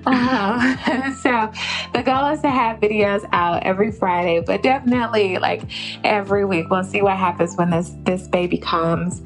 uh, 0.05 1.15
so, 1.15 1.51
the 1.93 2.03
goal 2.03 2.27
is 2.31 2.41
to 2.41 2.49
have 2.49 2.79
videos 2.79 3.27
out 3.31 3.63
every 3.63 3.91
Friday, 3.91 4.41
but 4.45 4.61
definitely 4.61 5.37
like 5.37 5.63
every 6.03 6.43
week. 6.43 6.69
We'll 6.69 6.83
see 6.83 7.01
what 7.01 7.17
happens 7.17 7.55
when 7.55 7.69
this 7.69 7.95
this 8.03 8.27
baby 8.27 8.57
comes. 8.57 9.21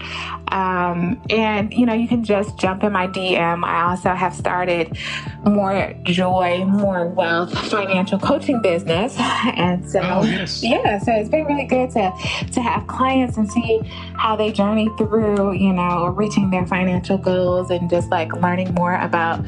Um, 0.50 1.22
and 1.30 1.74
you 1.74 1.86
know, 1.86 1.94
you 1.94 2.08
can 2.08 2.24
just 2.24 2.58
jump 2.58 2.84
in 2.84 2.92
my 2.92 3.08
DM. 3.08 3.64
I 3.66 3.90
also 3.90 4.14
have 4.14 4.36
started 4.36 4.98
more 5.46 5.96
joy, 6.04 6.64
more 6.66 7.08
wealth, 7.08 7.58
financial 7.70 8.20
coaching 8.20 8.62
business, 8.62 9.16
and 9.20 9.90
so. 9.90 10.00
Oh, 10.02 10.24
yes 10.24 10.59
yeah, 10.62 10.99
so 10.99 11.12
it's 11.12 11.30
been 11.30 11.45
really 11.45 11.66
good 11.66 11.89
to 11.91 12.12
to 12.53 12.62
have 12.62 12.88
clients 12.88 13.38
and 13.38 13.51
see 13.51 13.82
how 14.18 14.36
they 14.36 14.51
journey 14.51 14.89
through, 14.97 15.53
you 15.53 15.74
know, 15.74 16.07
reaching 16.07 16.49
their 16.49 16.66
financial 16.68 17.18
goals 17.18 17.70
and 17.70 17.89
just 17.89 18.10
like 18.10 18.34
learning 18.34 18.74
more 18.74 18.95
about 18.95 19.43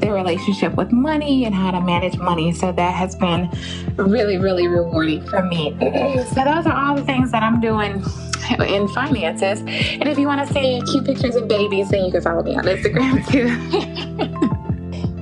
their 0.00 0.14
relationship 0.14 0.74
with 0.74 0.92
money 0.92 1.44
and 1.44 1.54
how 1.54 1.70
to 1.70 1.80
manage 1.80 2.16
money. 2.18 2.52
So 2.52 2.72
that 2.72 2.94
has 2.94 3.16
been 3.16 3.50
really, 3.96 4.38
really 4.38 4.68
rewarding 4.68 5.26
for 5.26 5.42
me. 5.42 5.76
So 6.34 6.44
those 6.44 6.66
are 6.66 6.72
all 6.72 6.96
the 6.96 7.04
things 7.04 7.30
that 7.32 7.42
I'm 7.42 7.60
doing 7.60 8.02
in 8.66 8.88
finances. 8.88 9.60
And 9.60 10.08
if 10.08 10.18
you 10.18 10.26
want 10.26 10.46
to 10.46 10.52
see 10.52 10.82
cute 10.90 11.04
pictures 11.04 11.36
of 11.36 11.48
babies, 11.48 11.90
then 11.90 12.04
you 12.04 12.12
can 12.12 12.22
follow 12.22 12.42
me 12.42 12.56
on 12.56 12.64
Instagram 12.64 13.24
too. 13.30 14.40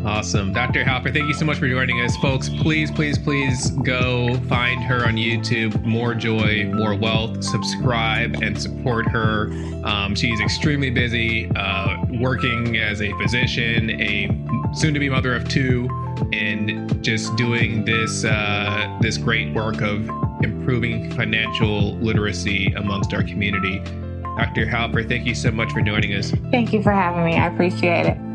Awesome. 0.05 0.53
Dr. 0.53 0.85
Halford, 0.85 1.15
thank 1.15 1.29
you 1.29 1.35
so 1.35 1.45
much 1.45 1.59
for 1.59 1.69
joining 1.69 2.01
us. 2.01 2.17
Folks, 2.17 2.49
please, 2.49 2.91
please, 2.91 3.19
please 3.19 3.71
go 3.71 4.37
find 4.49 4.83
her 4.83 5.07
on 5.07 5.15
YouTube, 5.15 5.81
More 5.85 6.13
Joy, 6.15 6.71
More 6.75 6.97
Wealth. 6.97 7.45
Subscribe 7.45 8.43
and 8.43 8.61
support 8.61 9.07
her. 9.09 9.53
Um, 9.85 10.17
she's 10.17 10.41
extremely 10.41 10.91
busy 10.91 11.49
uh, 11.55 12.05
working 12.21 12.79
as 12.79 13.01
a 13.01 13.13
physician, 13.19 13.91
a 14.01 14.27
soon 14.75 14.93
to 14.93 14.99
be 14.99 15.09
mother 15.09 15.37
of 15.37 15.49
two, 15.49 15.89
and 16.33 17.03
just 17.05 17.37
doing 17.37 17.85
this, 17.85 18.25
uh, 18.25 18.99
this 19.01 19.17
great 19.17 19.55
work 19.55 19.83
of 19.83 20.09
improving 20.43 21.13
financial 21.13 21.97
literacy 21.99 22.73
amongst 22.75 23.15
our 23.15 23.23
community. 23.23 23.79
Dr. 24.37 24.67
Halford, 24.67 25.09
thank 25.09 25.27
you 25.27 25.35
so 25.35 25.53
much 25.53 25.71
for 25.71 25.81
joining 25.81 26.15
us. 26.15 26.33
Thank 26.51 26.73
you 26.73 26.83
for 26.83 26.91
having 26.91 27.25
me. 27.25 27.37
I 27.37 27.47
appreciate 27.47 28.07
it. 28.07 28.32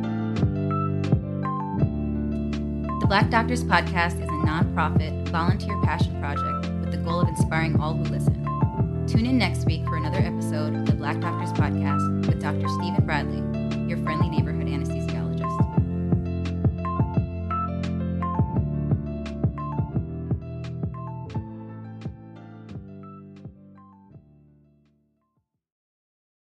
The 3.08 3.12
Black 3.12 3.30
Doctors 3.30 3.64
Podcast 3.64 4.16
is 4.16 4.28
a 4.28 4.43
nonprofit, 4.43 5.30
volunteer 5.30 5.82
passion 5.82 6.20
project 6.20 6.68
with 6.82 6.91
the 6.91 6.97
goal 6.97 7.22
of 7.22 7.30
inspiring 7.30 7.80
all 7.80 7.93
who 7.93 8.03
listen. 8.03 8.34
Tune 9.08 9.26
in 9.26 9.38
next 9.38 9.64
week 9.64 9.86
for 9.86 9.95
another 9.95 10.18
episode 10.18 10.76
of 10.76 10.86
the 10.86 10.91
Black 10.91 11.18
Doctors 11.22 11.53
Podcast 11.53 12.28
with 12.28 12.41
Dr. 12.41 12.68
Steven 12.68 13.05
Bradley 13.05 13.39